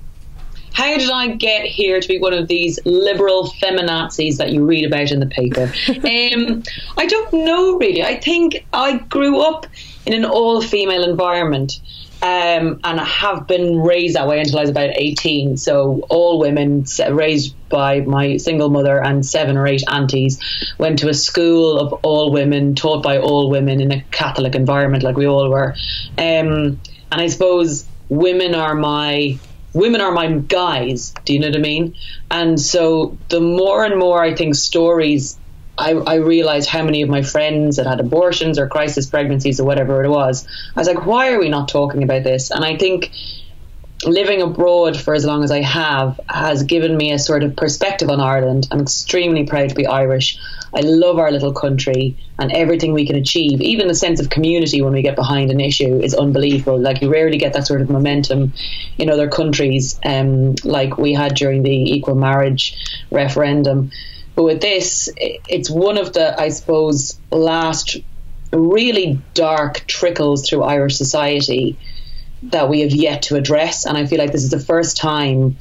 How 0.73 0.99
did 0.99 1.11
I 1.13 1.37
get 1.37 1.67
here 1.67 2.01
to 2.01 2.09
be 2.09 2.19
one 2.19 2.35
of 2.35 2.49
these 2.49 2.81
liberal 2.85 3.47
feminazis 3.63 4.39
that 4.39 4.51
you 4.51 4.65
read 4.65 4.85
about 4.85 5.13
in 5.13 5.21
the 5.21 5.27
paper? 5.27 5.73
um, 5.89 6.65
I 6.97 7.07
don't 7.07 7.33
know 7.33 7.79
really. 7.79 8.03
I 8.03 8.19
think 8.19 8.67
I 8.73 8.99
grew 8.99 9.41
up 9.41 9.69
in 10.05 10.15
an 10.15 10.25
all 10.25 10.61
female 10.61 11.09
environment. 11.09 11.79
Um, 12.25 12.81
and 12.85 12.99
I 12.99 13.05
have 13.05 13.47
been 13.47 13.81
raised 13.81 14.17
that 14.17 14.27
way 14.27 14.41
until 14.41 14.59
I 14.59 14.63
was 14.63 14.71
about 14.71 14.93
18. 14.95 15.59
So, 15.59 16.07
all 16.09 16.39
women, 16.39 16.87
raised 17.11 17.55
by 17.69 18.01
my 18.01 18.39
single 18.39 18.71
mother 18.71 18.99
and 18.99 19.27
seven 19.27 19.59
or 19.59 19.67
eight 19.67 19.83
aunties, 19.89 20.41
went 20.79 21.01
to 21.01 21.11
a 21.11 21.15
school 21.15 21.79
of 21.79 21.93
all 22.03 22.33
women, 22.33 22.75
taught 22.75 23.03
by 23.03 23.19
all 23.19 23.51
women 23.51 23.83
in 23.83 23.93
a 23.93 24.03
Catholic 24.11 24.55
environment, 24.55 25.03
like 25.03 25.19
we 25.19 25.27
all 25.27 25.51
were. 25.51 25.75
Um, 26.17 26.81
and 27.13 27.21
I 27.21 27.27
suppose 27.27 27.87
women 28.09 28.55
are 28.55 28.75
my 28.75 29.39
women 29.75 30.01
are 30.01 30.13
my 30.13 30.33
guys. 30.33 31.13
Do 31.27 31.35
you 31.35 31.41
know 31.41 31.49
what 31.49 31.57
I 31.57 31.61
mean? 31.61 31.95
And 32.31 32.59
so 32.59 33.19
the 33.29 33.41
more 33.41 33.85
and 33.85 33.99
more 33.99 34.23
I 34.23 34.35
think 34.35 34.55
stories 34.55 35.39
I, 35.77 35.93
I 35.93 36.15
realized 36.17 36.69
how 36.69 36.85
many 36.85 37.03
of 37.03 37.09
my 37.09 37.23
friends 37.23 37.77
that 37.77 37.87
had 37.87 38.01
abortions 38.01 38.59
or 38.59 38.69
crisis 38.69 39.07
pregnancies 39.07 39.59
or 39.59 39.65
whatever 39.65 40.05
it 40.05 40.09
was. 40.09 40.47
I 40.77 40.81
was 40.81 40.89
like, 40.89 41.07
why 41.07 41.33
are 41.33 41.41
we 41.41 41.49
not 41.49 41.69
talking 41.69 42.03
about 42.03 42.23
this? 42.23 42.51
And 42.51 42.65
I 42.65 42.77
think 42.77 43.11
living 44.07 44.43
abroad 44.43 44.97
for 44.97 45.15
as 45.15 45.25
long 45.25 45.43
as 45.43 45.51
I 45.51 45.63
have 45.63 46.21
has 46.29 46.63
given 46.63 46.97
me 46.97 47.13
a 47.13 47.19
sort 47.19 47.43
of 47.43 47.57
perspective 47.57 48.11
on 48.11 48.21
Ireland. 48.21 48.69
I'm 48.71 48.81
extremely 48.81 49.47
proud 49.47 49.71
to 49.71 49.75
be 49.75 49.87
Irish. 49.87 50.39
I 50.75 50.81
love 50.81 51.19
our 51.19 51.31
little 51.31 51.53
country 51.53 52.17
and 52.39 52.53
everything 52.53 52.93
we 52.93 53.07
can 53.07 53.17
achieve. 53.17 53.61
Even 53.61 53.89
the 53.89 53.95
sense 53.95 54.21
of 54.21 54.31
community 54.31 54.83
when 54.83 54.93
we 54.93 55.03
get 55.03 55.17
behind 55.17 55.51
an 55.51 55.61
issue 55.61 56.01
is 56.01 56.15
unbelievable. 56.15 56.79
Like 56.79 57.01
you 57.01 57.11
rarely 57.11 57.39
get 57.39 57.53
that 57.55 57.67
sort 57.67 57.81
of 57.81 57.89
momentum 57.89 58.53
in 58.99 59.09
other 59.09 59.29
countries, 59.29 59.99
um, 60.05 60.55
like 60.65 60.99
we 60.99 61.13
had 61.13 61.35
during 61.35 61.63
the 61.63 61.95
equal 61.95 62.17
marriage 62.17 62.77
referendum. 63.11 63.91
But 64.35 64.45
with 64.45 64.61
this, 64.61 65.09
it's 65.17 65.71
one 65.71 65.97
of 65.97 66.13
the, 66.13 66.39
I 66.41 66.49
suppose, 66.49 67.19
last 67.31 67.97
really 68.53 69.21
dark 69.35 69.85
trickles 69.87 70.49
through 70.49 70.63
Irish 70.63 70.97
society 70.97 71.79
that 72.45 72.69
we 72.69 72.81
have 72.81 72.93
yet 72.93 73.23
to 73.23 73.37
address. 73.37 73.87
And 73.87 73.97
I 73.97 74.07
feel 74.07 74.19
like 74.19 74.33
this 74.33 74.45
is 74.45 74.51
the 74.51 74.61
first 74.61 74.97
time 74.97 75.57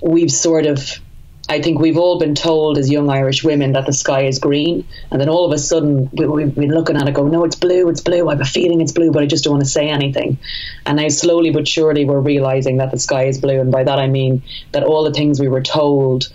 we've 0.00 0.30
sort 0.30 0.66
of, 0.66 1.00
I 1.48 1.60
think 1.60 1.78
we've 1.78 1.96
all 1.96 2.18
been 2.18 2.34
told 2.34 2.78
as 2.78 2.90
young 2.90 3.10
Irish 3.10 3.42
women 3.42 3.72
that 3.72 3.86
the 3.86 3.92
sky 3.92 4.22
is 4.26 4.38
green. 4.38 4.86
And 5.10 5.20
then 5.20 5.28
all 5.28 5.44
of 5.44 5.52
a 5.52 5.58
sudden 5.58 6.08
we, 6.12 6.42
have 6.42 6.54
been 6.54 6.72
looking 6.72 6.96
at 6.96 7.08
it 7.08 7.14
going, 7.14 7.32
no, 7.32 7.44
it's 7.44 7.56
blue, 7.56 7.88
it's 7.88 8.00
blue. 8.00 8.28
I 8.28 8.32
have 8.32 8.40
a 8.40 8.44
feeling 8.44 8.80
it's 8.80 8.92
blue, 8.92 9.10
but 9.10 9.22
I 9.22 9.26
just 9.26 9.44
don't 9.44 9.54
want 9.54 9.64
to 9.64 9.70
say 9.70 9.88
anything. 9.88 10.38
And 10.86 10.96
now 10.96 11.08
slowly 11.08 11.50
but 11.50 11.66
surely 11.66 12.04
we're 12.04 12.20
realizing 12.20 12.78
that 12.78 12.90
the 12.90 12.98
sky 12.98 13.24
is 13.24 13.40
blue. 13.40 13.60
And 13.60 13.72
by 13.72 13.82
that 13.84 13.98
I 13.98 14.06
mean 14.06 14.42
that 14.72 14.84
all 14.84 15.04
the 15.04 15.12
things 15.12 15.40
we 15.40 15.48
were 15.48 15.62
told 15.62 16.28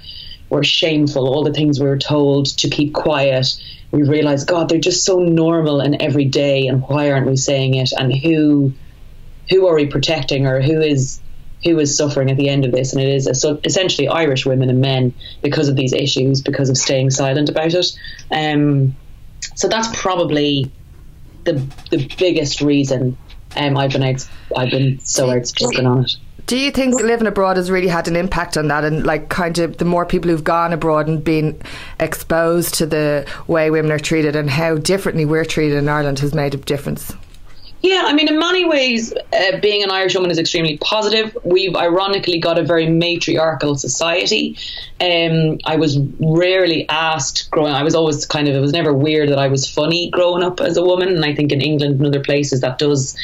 were 0.49 0.63
shameful, 0.63 1.27
all 1.27 1.43
the 1.43 1.53
things 1.53 1.79
we 1.79 1.87
were 1.87 1.97
told 1.97 2.47
to 2.57 2.69
keep 2.69 2.93
quiet. 2.93 3.47
We 3.91 4.03
realize, 4.03 4.43
God, 4.43 4.69
they're 4.69 4.79
just 4.79 5.05
so 5.05 5.19
normal 5.19 5.79
and 5.79 6.01
everyday. 6.01 6.67
And 6.67 6.81
why 6.83 7.11
aren't 7.11 7.27
we 7.27 7.35
saying 7.37 7.75
it? 7.75 7.91
And 7.97 8.15
who 8.15 8.73
who 9.49 9.67
are 9.67 9.75
we 9.75 9.87
protecting 9.87 10.45
or 10.45 10.61
who 10.61 10.79
is 10.79 11.19
who 11.63 11.77
is 11.79 11.95
suffering 11.95 12.31
at 12.31 12.37
the 12.37 12.47
end 12.47 12.63
of 12.63 12.71
this, 12.71 12.93
and 12.93 13.01
it 13.01 13.09
is 13.09 13.27
essentially 13.65 14.07
Irish 14.07 14.45
women 14.45 14.69
and 14.69 14.79
men 14.79 15.13
because 15.41 15.67
of 15.67 15.75
these 15.75 15.91
issues, 15.91 16.41
because 16.41 16.69
of 16.69 16.77
staying 16.77 17.09
silent 17.09 17.49
about 17.49 17.73
it. 17.73 17.85
Um, 18.31 18.95
so 19.55 19.67
that's 19.67 19.89
probably 19.99 20.71
the 21.43 21.53
the 21.89 22.09
biggest 22.17 22.61
reason 22.61 23.17
um, 23.57 23.77
I've 23.77 23.91
been 23.91 24.03
out, 24.03 24.27
I've 24.55 24.71
been 24.71 24.99
so 24.99 25.29
outspoken 25.29 25.85
on 25.85 26.05
it. 26.05 26.15
Do 26.49 26.57
you 26.57 26.71
think 26.71 26.95
living 26.95 27.27
abroad 27.27 27.57
has 27.57 27.69
really 27.69 27.89
had 27.89 28.07
an 28.07 28.15
impact 28.15 28.57
on 28.57 28.69
that? 28.69 28.83
And 28.83 29.05
like, 29.05 29.29
kind 29.29 29.59
of, 29.59 29.77
the 29.77 29.85
more 29.85 30.03
people 30.03 30.31
who've 30.31 30.43
gone 30.43 30.73
abroad 30.73 31.07
and 31.07 31.23
been 31.23 31.61
exposed 31.99 32.73
to 32.79 32.87
the 32.87 33.27
way 33.45 33.69
women 33.69 33.91
are 33.91 33.99
treated 33.99 34.35
and 34.35 34.49
how 34.49 34.77
differently 34.77 35.25
we're 35.25 35.45
treated 35.45 35.77
in 35.77 35.87
Ireland 35.87 36.17
has 36.17 36.33
made 36.33 36.55
a 36.55 36.57
difference. 36.57 37.13
Yeah, 37.81 38.01
I 38.07 38.13
mean, 38.13 38.27
in 38.27 38.39
many 38.39 38.65
ways, 38.65 39.13
uh, 39.31 39.59
being 39.61 39.83
an 39.83 39.91
Irish 39.91 40.15
woman 40.15 40.31
is 40.31 40.39
extremely 40.39 40.79
positive. 40.79 41.37
We've 41.43 41.75
ironically 41.75 42.39
got 42.39 42.57
a 42.57 42.63
very 42.63 42.87
matriarchal 42.87 43.75
society. 43.75 44.57
Um, 44.99 45.59
I 45.65 45.75
was 45.75 45.99
rarely 46.19 46.89
asked 46.89 47.51
growing. 47.51 47.73
I 47.73 47.83
was 47.83 47.93
always 47.93 48.25
kind 48.25 48.47
of. 48.47 48.55
It 48.55 48.59
was 48.59 48.73
never 48.73 48.91
weird 48.91 49.29
that 49.29 49.37
I 49.37 49.49
was 49.49 49.69
funny 49.69 50.09
growing 50.09 50.41
up 50.41 50.61
as 50.61 50.77
a 50.77 50.83
woman, 50.83 51.09
and 51.09 51.23
I 51.23 51.35
think 51.35 51.51
in 51.51 51.61
England 51.61 51.97
and 51.97 52.07
other 52.07 52.23
places 52.23 52.61
that 52.61 52.79
does 52.79 53.15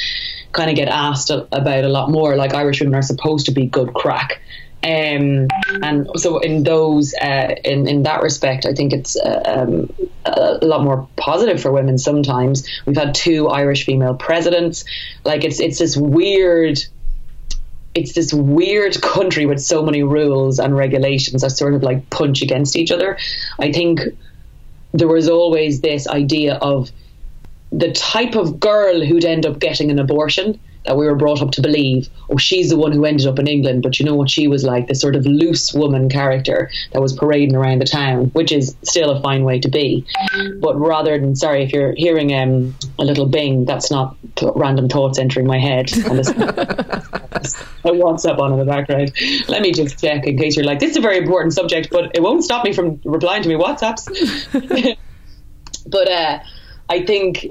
kind 0.56 0.70
of 0.70 0.76
get 0.76 0.88
asked 0.88 1.30
about 1.30 1.84
a 1.84 1.88
lot 1.88 2.10
more. 2.10 2.34
Like 2.36 2.54
Irish 2.54 2.80
women 2.80 2.94
are 2.94 3.02
supposed 3.02 3.46
to 3.46 3.52
be 3.52 3.66
good 3.66 3.92
crack. 3.94 4.40
Um, 4.82 5.48
and 5.82 6.08
so 6.16 6.38
in 6.38 6.62
those 6.62 7.14
uh, 7.14 7.54
in 7.64 7.88
in 7.88 8.02
that 8.04 8.22
respect, 8.22 8.66
I 8.66 8.72
think 8.72 8.92
it's 8.92 9.16
uh, 9.16 9.42
um, 9.44 9.92
a 10.24 10.64
lot 10.64 10.84
more 10.84 11.08
positive 11.16 11.60
for 11.60 11.72
women. 11.72 11.98
Sometimes 11.98 12.68
we've 12.86 12.96
had 12.96 13.14
two 13.14 13.48
Irish 13.48 13.84
female 13.84 14.14
presidents. 14.14 14.84
Like 15.24 15.44
it's 15.44 15.60
it's 15.60 15.78
this 15.78 15.96
weird. 15.96 16.78
It's 17.94 18.12
this 18.12 18.32
weird 18.32 19.00
country 19.14 19.46
with 19.46 19.60
so 19.60 19.82
many 19.82 20.02
rules 20.02 20.58
and 20.58 20.76
regulations 20.76 21.42
that 21.42 21.50
sort 21.50 21.74
of 21.74 21.82
like 21.82 22.08
punch 22.10 22.42
against 22.42 22.76
each 22.76 22.90
other. 22.90 23.18
I 23.58 23.72
think 23.72 24.00
there 24.92 25.08
was 25.08 25.28
always 25.28 25.80
this 25.80 26.06
idea 26.06 26.54
of 26.54 26.90
the 27.72 27.92
type 27.92 28.34
of 28.34 28.60
girl 28.60 29.04
who'd 29.04 29.24
end 29.24 29.46
up 29.46 29.58
getting 29.58 29.90
an 29.90 29.98
abortion 29.98 30.58
that 30.86 30.96
we 30.96 31.06
were 31.06 31.16
brought 31.16 31.42
up 31.42 31.50
to 31.52 31.60
believe, 31.60 32.08
oh, 32.30 32.36
she's 32.36 32.70
the 32.70 32.76
one 32.76 32.92
who 32.92 33.04
ended 33.04 33.26
up 33.26 33.38
in 33.38 33.46
England. 33.46 33.82
But 33.82 33.98
you 33.98 34.06
know 34.06 34.14
what 34.14 34.30
she 34.30 34.48
was 34.48 34.64
like, 34.64 34.86
this 34.86 35.00
sort 35.00 35.16
of 35.16 35.26
loose 35.26 35.74
woman 35.74 36.08
character 36.08 36.70
that 36.92 37.02
was 37.02 37.12
parading 37.12 37.56
around 37.56 37.80
the 37.80 37.86
town, 37.86 38.26
which 38.26 38.52
is 38.52 38.76
still 38.82 39.10
a 39.10 39.20
fine 39.20 39.44
way 39.44 39.58
to 39.60 39.68
be. 39.68 40.06
But 40.60 40.78
rather 40.78 41.18
than, 41.18 41.36
sorry, 41.36 41.64
if 41.64 41.72
you're 41.72 41.94
hearing 41.96 42.32
um, 42.34 42.74
a 42.98 43.04
little 43.04 43.26
bing, 43.26 43.64
that's 43.64 43.90
not 43.90 44.16
random 44.54 44.88
thoughts 44.88 45.18
entering 45.18 45.46
my 45.46 45.58
head. 45.58 45.90
And 46.06 46.18
this, 46.18 46.30
a 47.84 47.90
WhatsApp 47.90 48.38
on 48.38 48.52
in 48.52 48.58
the 48.58 48.64
background. 48.64 49.12
Let 49.48 49.60
me 49.60 49.72
just 49.72 50.00
check 50.00 50.24
in 50.24 50.38
case 50.38 50.56
you're 50.56 50.64
like, 50.64 50.78
this 50.78 50.92
is 50.92 50.96
a 50.96 51.00
very 51.00 51.18
important 51.18 51.52
subject, 51.52 51.88
but 51.90 52.12
it 52.14 52.22
won't 52.22 52.44
stop 52.44 52.64
me 52.64 52.72
from 52.72 53.00
replying 53.04 53.42
to 53.42 53.48
me 53.48 53.56
WhatsApps. 53.56 54.06
but 55.86 56.08
uh, 56.08 56.38
I 56.88 57.04
think 57.04 57.46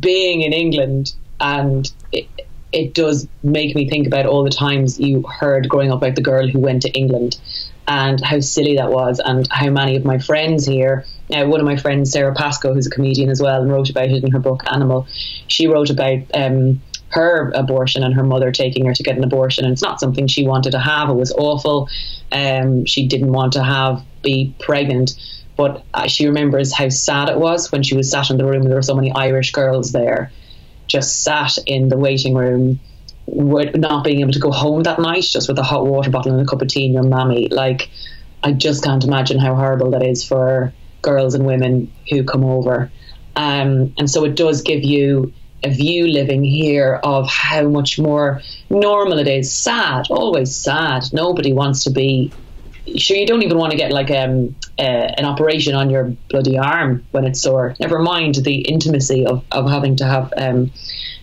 being 0.00 0.42
in 0.42 0.52
England 0.52 1.14
and 1.40 1.90
it, 2.12 2.28
it 2.72 2.94
does 2.94 3.28
make 3.42 3.76
me 3.76 3.88
think 3.88 4.06
about 4.06 4.26
all 4.26 4.42
the 4.42 4.50
times 4.50 4.98
you 4.98 5.22
heard 5.22 5.68
growing 5.68 5.92
up 5.92 5.98
about 5.98 6.16
the 6.16 6.22
girl 6.22 6.48
who 6.48 6.58
went 6.58 6.82
to 6.82 6.90
England 6.90 7.38
and 7.86 8.20
how 8.24 8.40
silly 8.40 8.76
that 8.76 8.90
was, 8.90 9.20
and 9.22 9.46
how 9.50 9.68
many 9.68 9.94
of 9.94 10.04
my 10.04 10.18
friends 10.18 10.64
here. 10.64 11.04
Uh, 11.32 11.44
one 11.44 11.60
of 11.60 11.66
my 11.66 11.76
friends, 11.76 12.10
Sara 12.10 12.34
Pascoe, 12.34 12.72
who's 12.72 12.86
a 12.86 12.90
comedian 12.90 13.28
as 13.28 13.42
well, 13.42 13.60
and 13.60 13.70
wrote 13.70 13.90
about 13.90 14.08
it 14.08 14.24
in 14.24 14.30
her 14.30 14.38
book 14.38 14.62
Animal. 14.72 15.06
She 15.48 15.66
wrote 15.66 15.90
about 15.90 16.18
um, 16.32 16.80
her 17.10 17.52
abortion 17.54 18.02
and 18.02 18.14
her 18.14 18.24
mother 18.24 18.50
taking 18.50 18.86
her 18.86 18.94
to 18.94 19.02
get 19.02 19.16
an 19.16 19.24
abortion, 19.24 19.64
and 19.64 19.72
it's 19.72 19.82
not 19.82 20.00
something 20.00 20.26
she 20.26 20.46
wanted 20.46 20.70
to 20.70 20.78
have. 20.78 21.10
It 21.10 21.14
was 21.14 21.32
awful. 21.32 21.88
Um, 22.32 22.86
she 22.86 23.06
didn't 23.06 23.32
want 23.32 23.52
to 23.52 23.62
have 23.62 24.02
be 24.22 24.54
pregnant, 24.58 25.12
but 25.56 25.84
uh, 25.94 26.06
she 26.06 26.26
remembers 26.26 26.72
how 26.72 26.88
sad 26.88 27.28
it 27.28 27.38
was 27.38 27.70
when 27.70 27.82
she 27.82 27.96
was 27.96 28.10
sat 28.10 28.30
in 28.30 28.38
the 28.38 28.44
room. 28.44 28.62
There 28.62 28.74
were 28.74 28.82
so 28.82 28.94
many 28.94 29.12
Irish 29.12 29.52
girls 29.52 29.92
there 29.92 30.32
just 30.86 31.22
sat 31.22 31.56
in 31.66 31.88
the 31.88 31.96
waiting 31.96 32.34
room 32.34 32.80
not 33.26 34.04
being 34.04 34.20
able 34.20 34.32
to 34.32 34.38
go 34.38 34.50
home 34.50 34.82
that 34.82 35.00
night 35.00 35.22
just 35.22 35.48
with 35.48 35.58
a 35.58 35.62
hot 35.62 35.86
water 35.86 36.10
bottle 36.10 36.32
and 36.32 36.40
a 36.40 36.44
cup 36.44 36.60
of 36.60 36.68
tea 36.68 36.84
and 36.84 36.94
your 36.94 37.02
mammy. 37.02 37.48
Like 37.48 37.88
I 38.42 38.52
just 38.52 38.84
can't 38.84 39.02
imagine 39.02 39.38
how 39.38 39.54
horrible 39.54 39.90
that 39.92 40.02
is 40.02 40.24
for 40.24 40.74
girls 41.02 41.34
and 41.34 41.46
women 41.46 41.92
who 42.10 42.24
come 42.24 42.44
over. 42.44 42.92
Um, 43.36 43.94
and 43.98 44.10
so 44.10 44.24
it 44.24 44.36
does 44.36 44.62
give 44.62 44.84
you 44.84 45.32
a 45.64 45.70
view 45.70 46.06
living 46.06 46.44
here 46.44 47.00
of 47.02 47.28
how 47.28 47.68
much 47.68 47.98
more 47.98 48.42
normal 48.68 49.18
it 49.18 49.26
is. 49.26 49.52
Sad 49.52 50.06
always 50.10 50.54
sad. 50.54 51.04
Nobody 51.12 51.52
wants 51.52 51.84
to 51.84 51.90
be 51.90 52.32
sure 52.96 53.16
you 53.16 53.26
don't 53.26 53.42
even 53.42 53.58
want 53.58 53.72
to 53.72 53.76
get 53.76 53.92
like 53.92 54.10
um, 54.10 54.54
uh, 54.78 54.82
an 54.82 55.24
operation 55.24 55.74
on 55.74 55.90
your 55.90 56.14
bloody 56.28 56.58
arm 56.58 57.04
when 57.12 57.24
it's 57.24 57.40
sore. 57.40 57.74
Never 57.80 57.98
mind 57.98 58.36
the 58.36 58.60
intimacy 58.60 59.26
of, 59.26 59.44
of 59.52 59.68
having 59.68 59.96
to 59.96 60.04
have 60.04 60.32
um, 60.36 60.70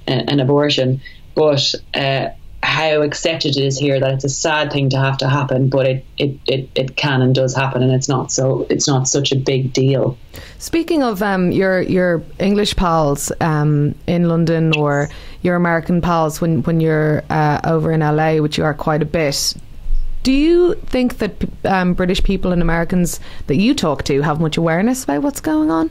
an 0.08 0.40
abortion. 0.40 1.02
But 1.36 1.74
uh, 1.94 2.30
how 2.64 3.02
accepted 3.02 3.58
it 3.58 3.64
is 3.64 3.78
here 3.78 4.00
that 4.00 4.12
it's 4.14 4.24
a 4.24 4.30
sad 4.30 4.72
thing 4.72 4.90
to 4.90 4.98
have 4.98 5.18
to 5.18 5.30
happen, 5.30 5.70
but 5.70 5.88
it, 5.88 6.06
it, 6.18 6.40
it, 6.46 6.70
it 6.76 6.96
can 6.96 7.22
and 7.22 7.34
does 7.34 7.56
happen, 7.56 7.82
and 7.82 7.92
it's 7.92 8.08
not 8.08 8.32
so 8.32 8.68
it's 8.70 8.88
not 8.88 9.08
such 9.08 9.32
a 9.32 9.36
big 9.36 9.74
deal. 9.74 10.18
Speaking 10.60 11.02
of 11.02 11.24
um, 11.24 11.52
your 11.52 11.82
your 11.82 12.24
English 12.40 12.76
pals 12.76 13.32
um, 13.42 13.96
in 14.08 14.30
London 14.30 14.76
or 14.78 15.10
your 15.42 15.56
American 15.56 16.02
pals 16.02 16.40
when 16.40 16.62
when 16.64 16.80
you're 16.80 17.24
uh, 17.30 17.62
over 17.64 17.92
in 17.92 18.02
LA, 18.02 18.38
which 18.38 18.58
you 18.58 18.64
are 18.64 18.76
quite 18.76 19.02
a 19.02 19.06
bit, 19.06 19.56
do 20.24 20.32
you 20.32 20.76
think 20.86 21.18
that 21.18 21.34
um, 21.66 21.94
British 21.94 22.24
people 22.24 22.52
and 22.52 22.62
Americans 22.62 23.20
that 23.48 23.56
you 23.56 23.74
talk 23.74 24.04
to 24.04 24.22
have 24.22 24.40
much 24.40 24.58
awareness 24.58 25.04
about 25.04 25.24
what's 25.24 25.42
going 25.42 25.72
on? 25.72 25.90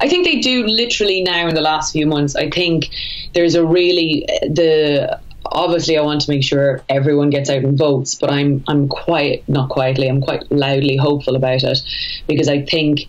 I 0.00 0.08
think 0.08 0.24
they 0.24 0.40
do 0.40 0.64
literally 0.64 1.22
now 1.22 1.48
in 1.48 1.54
the 1.54 1.60
last 1.60 1.92
few 1.92 2.06
months. 2.06 2.36
I 2.36 2.48
think 2.50 2.90
there's 3.34 3.54
a 3.54 3.66
really 3.66 4.24
the 4.42 5.20
obviously 5.52 5.96
I 5.96 6.02
want 6.02 6.20
to 6.22 6.30
make 6.30 6.44
sure 6.44 6.82
everyone 6.88 7.30
gets 7.30 7.50
out 7.50 7.64
and 7.64 7.76
votes, 7.76 8.14
but 8.14 8.30
I'm 8.30 8.62
I'm 8.68 8.88
quite 8.88 9.48
not 9.48 9.70
quietly, 9.70 10.08
I'm 10.08 10.20
quite 10.20 10.50
loudly 10.52 10.96
hopeful 10.96 11.34
about 11.34 11.62
it 11.64 11.78
because 12.26 12.48
I 12.48 12.62
think 12.62 13.06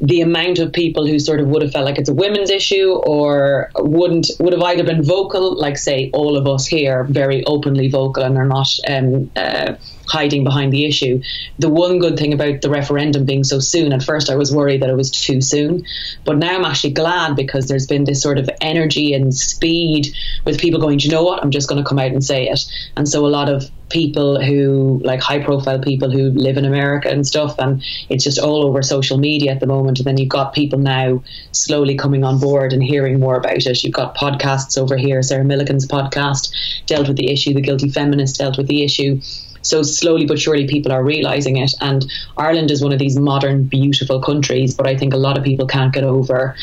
the 0.00 0.20
amount 0.20 0.58
of 0.58 0.72
people 0.72 1.06
who 1.06 1.18
sort 1.18 1.40
of 1.40 1.48
would 1.48 1.62
have 1.62 1.72
felt 1.72 1.84
like 1.84 1.98
it's 1.98 2.08
a 2.08 2.14
women's 2.14 2.50
issue 2.50 2.92
or 3.04 3.70
wouldn't 3.78 4.28
would 4.38 4.52
have 4.52 4.62
either 4.62 4.84
been 4.84 5.02
vocal, 5.02 5.58
like 5.58 5.76
say 5.76 6.10
all 6.12 6.36
of 6.36 6.46
us 6.46 6.66
here, 6.66 7.04
very 7.10 7.44
openly 7.46 7.88
vocal 7.88 8.22
and 8.22 8.36
are 8.36 8.46
not 8.46 8.68
um, 8.88 9.30
uh, 9.34 9.74
hiding 10.08 10.44
behind 10.44 10.72
the 10.72 10.84
issue. 10.84 11.20
The 11.58 11.68
one 11.68 11.98
good 11.98 12.18
thing 12.18 12.32
about 12.32 12.62
the 12.62 12.70
referendum 12.70 13.24
being 13.24 13.44
so 13.44 13.60
soon, 13.60 13.92
at 13.92 14.02
first 14.02 14.30
I 14.30 14.36
was 14.36 14.54
worried 14.54 14.82
that 14.82 14.90
it 14.90 14.96
was 14.96 15.10
too 15.10 15.40
soon, 15.40 15.84
but 16.24 16.38
now 16.38 16.56
I'm 16.56 16.64
actually 16.64 16.92
glad 16.92 17.36
because 17.36 17.68
there's 17.68 17.86
been 17.86 18.04
this 18.04 18.22
sort 18.22 18.38
of 18.38 18.50
energy 18.60 19.12
and 19.12 19.34
speed 19.34 20.08
with 20.44 20.60
people 20.60 20.80
going, 20.80 21.00
you 21.00 21.10
know 21.10 21.24
what, 21.24 21.42
I'm 21.42 21.50
just 21.50 21.68
going 21.68 21.82
to 21.82 21.88
come 21.88 21.98
out 21.98 22.12
and 22.12 22.24
say 22.24 22.48
it. 22.48 22.60
And 22.96 23.08
so 23.08 23.26
a 23.26 23.28
lot 23.28 23.48
of 23.48 23.70
people 23.90 24.42
who 24.42 25.00
like 25.04 25.20
high 25.20 25.42
profile 25.42 25.78
people 25.78 26.10
who 26.10 26.30
live 26.30 26.56
in 26.56 26.64
America 26.64 27.08
and 27.08 27.26
stuff 27.26 27.54
and 27.58 27.82
it's 28.08 28.24
just 28.24 28.38
all 28.38 28.64
over 28.64 28.82
social 28.82 29.18
media 29.18 29.52
at 29.52 29.60
the 29.60 29.66
moment 29.66 29.98
and 29.98 30.06
then 30.06 30.18
you've 30.18 30.28
got 30.28 30.52
people 30.52 30.78
now 30.78 31.22
slowly 31.52 31.96
coming 31.96 32.24
on 32.24 32.38
board 32.38 32.72
and 32.72 32.82
hearing 32.82 33.18
more 33.18 33.36
about 33.36 33.56
it 33.56 33.84
you've 33.84 33.94
got 33.94 34.16
podcasts 34.16 34.76
over 34.76 34.96
here 34.96 35.22
Sarah 35.22 35.44
Millican's 35.44 35.86
podcast 35.86 36.52
dealt 36.86 37.08
with 37.08 37.16
the 37.16 37.30
issue 37.30 37.54
the 37.54 37.60
guilty 37.60 37.88
feminist 37.88 38.38
dealt 38.38 38.58
with 38.58 38.66
the 38.66 38.84
issue 38.84 39.20
so 39.62 39.82
slowly 39.82 40.26
but 40.26 40.38
surely 40.38 40.66
people 40.66 40.92
are 40.92 41.04
realizing 41.04 41.56
it 41.56 41.72
and 41.80 42.10
Ireland 42.36 42.70
is 42.70 42.82
one 42.82 42.92
of 42.92 42.98
these 42.98 43.18
modern 43.18 43.64
beautiful 43.64 44.20
countries 44.20 44.74
but 44.74 44.86
I 44.86 44.96
think 44.96 45.14
a 45.14 45.18
lot 45.18 45.38
of 45.38 45.44
people 45.44 45.66
can't 45.66 45.92
get 45.92 46.04
over 46.04 46.54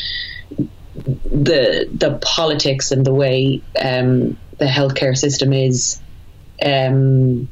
the 0.96 1.88
the 1.92 2.18
politics 2.22 2.90
and 2.90 3.04
the 3.04 3.14
way 3.14 3.62
um, 3.80 4.36
the 4.58 4.64
healthcare 4.64 5.16
system 5.16 5.52
is 5.52 6.00
um, 6.64 7.48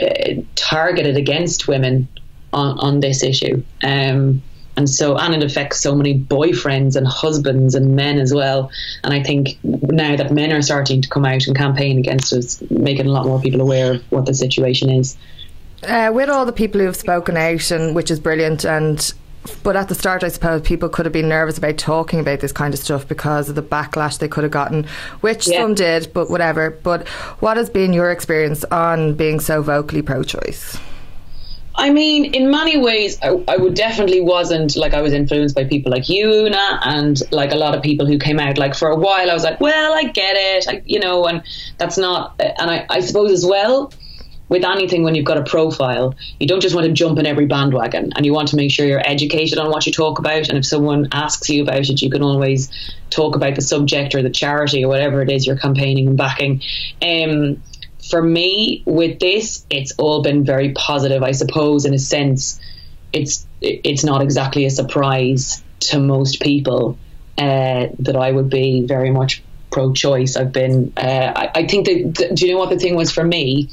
uh, 0.00 0.34
targeted 0.54 1.16
against 1.16 1.68
women 1.68 2.08
on, 2.52 2.78
on 2.78 3.00
this 3.00 3.22
issue. 3.22 3.62
Um, 3.84 4.42
and 4.80 4.88
so, 4.88 5.18
and 5.18 5.34
it 5.34 5.42
affects 5.42 5.78
so 5.78 5.94
many 5.94 6.18
boyfriends 6.18 6.96
and 6.96 7.06
husbands 7.06 7.74
and 7.74 7.94
men 7.94 8.18
as 8.18 8.32
well. 8.32 8.70
And 9.04 9.12
I 9.12 9.22
think 9.22 9.58
now 9.62 10.16
that 10.16 10.32
men 10.32 10.52
are 10.52 10.62
starting 10.62 11.02
to 11.02 11.08
come 11.08 11.26
out 11.26 11.46
and 11.46 11.54
campaign 11.54 11.98
against 11.98 12.32
us, 12.32 12.62
making 12.70 13.06
a 13.06 13.10
lot 13.10 13.26
more 13.26 13.38
people 13.42 13.60
aware 13.60 13.92
of 13.92 14.02
what 14.10 14.24
the 14.24 14.32
situation 14.32 14.88
is. 14.88 15.18
Uh, 15.86 16.10
with 16.14 16.30
all 16.30 16.46
the 16.46 16.52
people 16.52 16.80
who 16.80 16.86
have 16.86 16.96
spoken 16.96 17.36
out, 17.36 17.70
and 17.70 17.94
which 17.94 18.10
is 18.10 18.18
brilliant, 18.18 18.64
and 18.64 19.12
but 19.62 19.76
at 19.76 19.88
the 19.88 19.94
start, 19.94 20.24
I 20.24 20.28
suppose 20.28 20.62
people 20.62 20.88
could 20.88 21.04
have 21.04 21.12
been 21.12 21.28
nervous 21.28 21.58
about 21.58 21.76
talking 21.76 22.18
about 22.18 22.40
this 22.40 22.52
kind 22.52 22.72
of 22.72 22.80
stuff 22.80 23.06
because 23.06 23.50
of 23.50 23.54
the 23.56 23.62
backlash 23.62 24.18
they 24.18 24.28
could 24.28 24.44
have 24.44 24.50
gotten, 24.50 24.86
which 25.20 25.46
yeah. 25.46 25.60
some 25.60 25.74
did, 25.74 26.10
but 26.14 26.30
whatever. 26.30 26.70
But 26.70 27.06
what 27.40 27.58
has 27.58 27.68
been 27.68 27.92
your 27.92 28.10
experience 28.10 28.64
on 28.64 29.12
being 29.12 29.40
so 29.40 29.60
vocally 29.60 30.00
pro 30.00 30.22
choice? 30.22 30.78
I 31.74 31.90
mean, 31.90 32.34
in 32.34 32.50
many 32.50 32.78
ways, 32.78 33.18
I, 33.22 33.28
I, 33.48 33.56
would 33.56 33.74
definitely 33.74 34.20
wasn't 34.20 34.76
like 34.76 34.92
I 34.92 35.02
was 35.02 35.12
influenced 35.12 35.54
by 35.54 35.64
people 35.64 35.92
like 35.92 36.08
you, 36.08 36.46
Una, 36.46 36.80
and 36.82 37.20
like 37.30 37.52
a 37.52 37.56
lot 37.56 37.74
of 37.74 37.82
people 37.82 38.06
who 38.06 38.18
came 38.18 38.40
out. 38.40 38.58
Like 38.58 38.74
for 38.74 38.88
a 38.88 38.96
while, 38.96 39.30
I 39.30 39.34
was 39.34 39.44
like, 39.44 39.60
well, 39.60 39.92
I 39.92 40.04
get 40.04 40.36
it, 40.36 40.68
I, 40.68 40.82
you 40.84 40.98
know, 40.98 41.26
and 41.26 41.42
that's 41.78 41.96
not. 41.96 42.34
And 42.40 42.70
I, 42.70 42.86
I 42.90 43.00
suppose 43.00 43.30
as 43.30 43.46
well, 43.46 43.92
with 44.50 44.64
anything 44.64 45.04
when 45.04 45.14
you've 45.14 45.24
got 45.24 45.38
a 45.38 45.44
profile, 45.44 46.14
you 46.40 46.46
don't 46.46 46.60
just 46.60 46.74
want 46.74 46.84
to 46.86 46.92
jump 46.92 47.18
in 47.18 47.24
every 47.24 47.46
bandwagon 47.46 48.12
and 48.16 48.26
you 48.26 48.34
want 48.34 48.48
to 48.48 48.56
make 48.56 48.72
sure 48.72 48.84
you're 48.84 49.08
educated 49.08 49.58
on 49.58 49.70
what 49.70 49.86
you 49.86 49.92
talk 49.92 50.18
about. 50.18 50.48
And 50.48 50.58
if 50.58 50.66
someone 50.66 51.08
asks 51.12 51.48
you 51.48 51.62
about 51.62 51.88
it, 51.88 52.02
you 52.02 52.10
can 52.10 52.22
always 52.22 52.68
talk 53.10 53.36
about 53.36 53.54
the 53.54 53.62
subject 53.62 54.14
or 54.14 54.22
the 54.22 54.30
charity 54.30 54.84
or 54.84 54.88
whatever 54.88 55.22
it 55.22 55.30
is 55.30 55.46
you're 55.46 55.56
campaigning 55.56 56.08
and 56.08 56.16
backing. 56.16 56.62
Um, 57.00 57.62
for 58.10 58.22
me, 58.22 58.82
with 58.86 59.20
this, 59.20 59.64
it's 59.70 59.92
all 59.98 60.22
been 60.22 60.44
very 60.44 60.72
positive. 60.72 61.22
I 61.22 61.32
suppose, 61.32 61.84
in 61.84 61.94
a 61.94 61.98
sense, 61.98 62.60
it's 63.12 63.46
it's 63.60 64.04
not 64.04 64.22
exactly 64.22 64.64
a 64.64 64.70
surprise 64.70 65.62
to 65.80 65.98
most 65.98 66.40
people 66.40 66.98
uh, 67.38 67.86
that 67.98 68.16
I 68.16 68.30
would 68.32 68.50
be 68.50 68.86
very 68.86 69.10
much 69.10 69.42
pro-choice. 69.70 70.36
I've 70.36 70.52
been. 70.52 70.92
Uh, 70.96 71.32
I, 71.36 71.50
I 71.54 71.66
think 71.66 71.86
that. 71.86 72.34
Do 72.34 72.46
you 72.46 72.52
know 72.52 72.58
what 72.58 72.70
the 72.70 72.78
thing 72.78 72.96
was 72.96 73.10
for 73.10 73.24
me? 73.24 73.70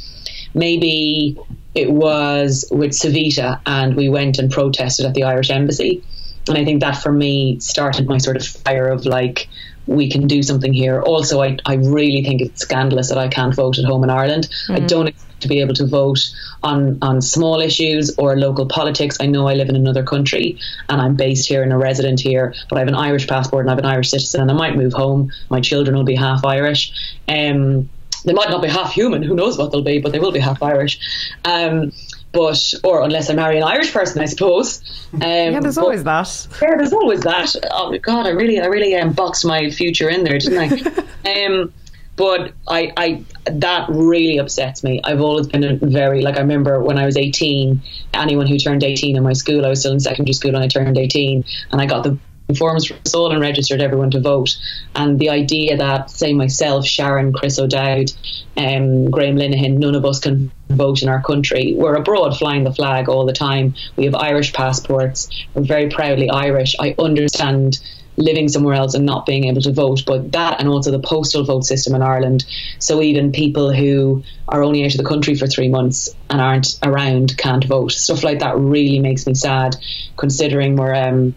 maybe 0.58 1.38
it 1.76 1.92
was 1.92 2.68
with 2.72 2.92
Savita 2.92 3.62
and 3.66 3.96
we 3.96 4.10
went 4.10 4.40
and 4.40 4.52
protested 4.52 5.06
at 5.06 5.14
the 5.14 5.24
Irish 5.24 5.50
Embassy. 5.50 6.04
And 6.48 6.58
I 6.58 6.66
think 6.66 6.82
that 6.82 7.02
for 7.02 7.12
me 7.12 7.60
started 7.60 8.08
my 8.08 8.18
sort 8.18 8.38
of 8.38 8.46
fire 8.46 8.88
of 8.88 9.06
like, 9.06 9.48
we 9.88 10.10
can 10.10 10.28
do 10.28 10.44
something 10.44 10.74
here. 10.74 11.02
Also, 11.02 11.42
I, 11.42 11.58
I 11.66 11.76
really 11.76 12.24
think 12.24 12.42
it's 12.42 12.62
scandalous 12.62 13.10
that 13.10 13.18
I 13.18 13.28
can't 13.28 13.56
vote 13.56 13.80
at 13.80 13.86
home 13.86 14.04
in 14.04 14.10
Ireland. 14.10 14.50
Mm-hmm. 14.68 14.76
I 14.76 14.80
don't 14.80 15.08
expect 15.08 15.42
to 15.42 15.48
be 15.48 15.62
able 15.62 15.74
to 15.76 15.86
vote 15.86 16.20
on, 16.64 16.98
on 17.02 17.22
small 17.22 17.60
issues 17.60 18.14
or 18.18 18.38
local 18.38 18.66
politics. 18.66 19.18
I 19.20 19.28
know 19.28 19.48
I 19.48 19.54
live 19.54 19.70
in 19.70 19.76
another 19.76 20.04
country 20.04 20.60
and 20.90 21.02
I'm 21.02 21.16
based 21.16 21.48
here 21.48 21.64
and 21.64 21.72
a 21.72 21.78
resident 21.78 22.20
here, 22.20 22.54
but 22.70 22.78
I 22.78 22.80
have 22.80 22.88
an 22.88 22.96
Irish 22.96 23.28
passport 23.28 23.66
and 23.66 23.70
I 23.70 23.74
have 23.74 23.80
an 23.80 23.86
Irish 23.86 24.10
citizen 24.10 24.42
and 24.42 24.52
I 24.52 24.54
might 24.54 24.76
move 24.76 24.94
home. 24.94 25.32
My 25.50 25.62
children 25.62 25.96
will 25.96 26.04
be 26.04 26.16
half 26.16 26.44
Irish. 26.44 26.92
Um, 27.28 27.90
they 28.26 28.34
might 28.34 28.50
not 28.50 28.62
be 28.62 28.68
half 28.68 28.92
human. 28.92 29.24
Who 29.24 29.36
knows 29.36 29.58
what 29.58 29.72
they'll 29.72 29.84
be, 29.84 30.00
but 30.00 30.12
they 30.12 30.20
will 30.20 30.32
be 30.32 30.40
half 30.40 30.62
Irish. 30.62 31.00
Um, 31.46 31.92
but 32.38 32.74
or 32.84 33.02
unless 33.02 33.32
I 33.32 33.34
marry 33.34 33.58
an 33.58 33.64
Irish 33.64 33.92
person, 33.92 34.22
I 34.22 34.26
suppose. 34.26 34.82
Um, 35.14 35.22
yeah, 35.22 35.60
there's 35.62 35.76
but, 35.76 35.84
always 35.84 36.04
that. 36.04 36.48
Yeah, 36.62 36.76
there's 36.76 36.92
always 36.92 37.22
that. 37.22 37.56
Oh 37.72 37.98
God, 37.98 38.28
I 38.28 38.32
really, 38.32 38.60
I 38.60 38.66
really 38.66 38.94
um, 38.94 39.14
boxed 39.14 39.46
my 39.46 39.70
future 39.70 40.10
in 40.10 40.26
there, 40.26 40.38
didn't 40.38 41.08
I? 41.26 41.46
um, 41.46 41.74
but 42.18 42.52
I, 42.68 42.92
I, 42.98 43.24
that 43.46 43.88
really 43.88 44.38
upsets 44.38 44.84
me. 44.84 45.00
I've 45.06 45.22
always 45.22 45.48
been 45.48 45.64
a 45.64 45.78
very 45.78 46.22
like 46.22 46.36
I 46.36 46.42
remember 46.42 46.84
when 46.84 46.98
I 46.98 47.06
was 47.06 47.16
18. 47.16 47.82
Anyone 48.16 48.48
who 48.48 48.58
turned 48.60 48.84
18 48.84 49.16
in 49.16 49.24
my 49.24 49.32
school, 49.32 49.66
I 49.66 49.70
was 49.70 49.80
still 49.80 49.94
in 49.94 50.02
secondary 50.02 50.34
school 50.34 50.52
when 50.52 50.62
I 50.62 50.68
turned 50.68 50.98
18, 50.98 51.46
and 51.72 51.82
I 51.82 51.86
got 51.86 52.04
the 52.04 52.20
forms 52.58 52.86
for 52.86 52.96
all 53.16 53.32
and 53.32 53.40
registered 53.40 53.82
everyone 53.82 54.12
to 54.12 54.20
vote. 54.20 54.58
And 54.94 55.20
the 55.20 55.30
idea 55.30 55.78
that, 55.78 56.12
say, 56.12 56.34
myself, 56.34 56.86
Sharon, 56.86 57.32
Chris 57.32 57.60
O'Dowd, 57.60 58.12
um, 58.58 59.10
Graham 59.10 59.38
Linehan, 59.38 59.78
none 59.78 59.96
of 59.96 60.04
us 60.04 60.20
can 60.20 60.52
vote 60.70 61.02
in 61.02 61.10
our 61.10 61.22
country. 61.22 61.74
We're 61.76 61.96
abroad 61.96 62.38
flying 62.38 62.64
the 62.64 62.74
flag 62.74 63.10
all 63.10 63.26
the 63.26 63.34
time. 63.34 63.76
We 63.96 64.06
have 64.06 64.16
Irish 64.16 64.54
passports. 64.54 65.30
We're 65.54 65.64
very 65.64 65.90
proudly 65.90 66.30
Irish. 66.30 66.76
I 66.80 66.96
understand 67.00 67.80
living 68.18 68.50
somewhere 68.50 68.74
else 68.74 68.96
and 68.96 69.06
not 69.06 69.26
being 69.26 69.46
able 69.46 69.62
to 69.62 69.72
vote, 69.72 70.04
but 70.06 70.32
that 70.32 70.60
and 70.60 70.68
also 70.68 70.92
the 70.92 71.00
postal 71.00 71.44
vote 71.44 71.66
system 71.66 71.94
in 71.96 72.02
Ireland. 72.02 72.46
So 72.80 73.02
even 73.02 73.32
people 73.32 73.72
who 73.72 74.24
are 74.48 74.64
only 74.64 74.84
out 74.84 74.92
of 74.92 74.98
the 74.98 75.06
country 75.06 75.36
for 75.36 75.48
three 75.48 75.70
months 75.70 76.10
and 76.30 76.42
aren't 76.42 76.80
around 76.84 77.38
can't 77.38 77.64
vote. 77.64 77.92
Stuff 77.92 78.24
like 78.24 78.40
that 78.40 78.58
really 78.58 79.00
makes 79.00 79.28
me 79.28 79.36
sad, 79.36 79.76
considering 80.18 80.76
we're 80.76 80.96
um, 80.96 81.36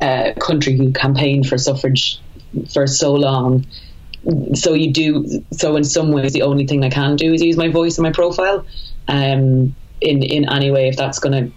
uh, 0.00 0.32
country 0.40 0.76
who 0.76 0.92
campaigned 0.92 1.46
for 1.46 1.58
suffrage 1.58 2.20
for 2.72 2.86
so 2.86 3.12
long. 3.12 3.66
So 4.54 4.74
you 4.74 4.92
do. 4.92 5.44
So 5.52 5.76
in 5.76 5.84
some 5.84 6.12
ways, 6.12 6.32
the 6.32 6.42
only 6.42 6.66
thing 6.66 6.84
I 6.84 6.90
can 6.90 7.16
do 7.16 7.32
is 7.32 7.42
use 7.42 7.56
my 7.56 7.68
voice 7.68 7.98
and 7.98 8.02
my 8.02 8.12
profile. 8.12 8.66
Um, 9.08 9.74
in 10.00 10.22
in 10.22 10.48
any 10.48 10.70
way, 10.70 10.88
if 10.88 10.96
that's 10.96 11.18
going 11.18 11.46
to 11.46 11.52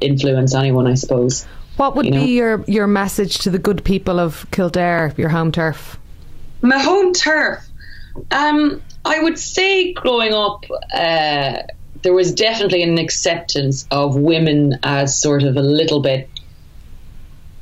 influence 0.00 0.54
anyone, 0.54 0.86
I 0.86 0.94
suppose. 0.94 1.46
What 1.76 1.96
would 1.96 2.06
you 2.06 2.12
know? 2.12 2.24
be 2.24 2.32
your 2.32 2.64
your 2.66 2.86
message 2.86 3.38
to 3.40 3.50
the 3.50 3.58
good 3.58 3.84
people 3.84 4.18
of 4.18 4.46
Kildare, 4.50 5.14
your 5.16 5.28
home 5.28 5.52
turf? 5.52 5.98
My 6.62 6.78
home 6.78 7.12
turf. 7.12 7.66
Um, 8.30 8.82
I 9.04 9.22
would 9.22 9.38
say 9.38 9.92
growing 9.92 10.34
up, 10.34 10.64
uh, 10.92 11.62
there 12.02 12.12
was 12.12 12.34
definitely 12.34 12.82
an 12.82 12.98
acceptance 12.98 13.86
of 13.90 14.16
women 14.16 14.78
as 14.82 15.18
sort 15.18 15.42
of 15.42 15.56
a 15.56 15.62
little 15.62 16.00
bit 16.00 16.28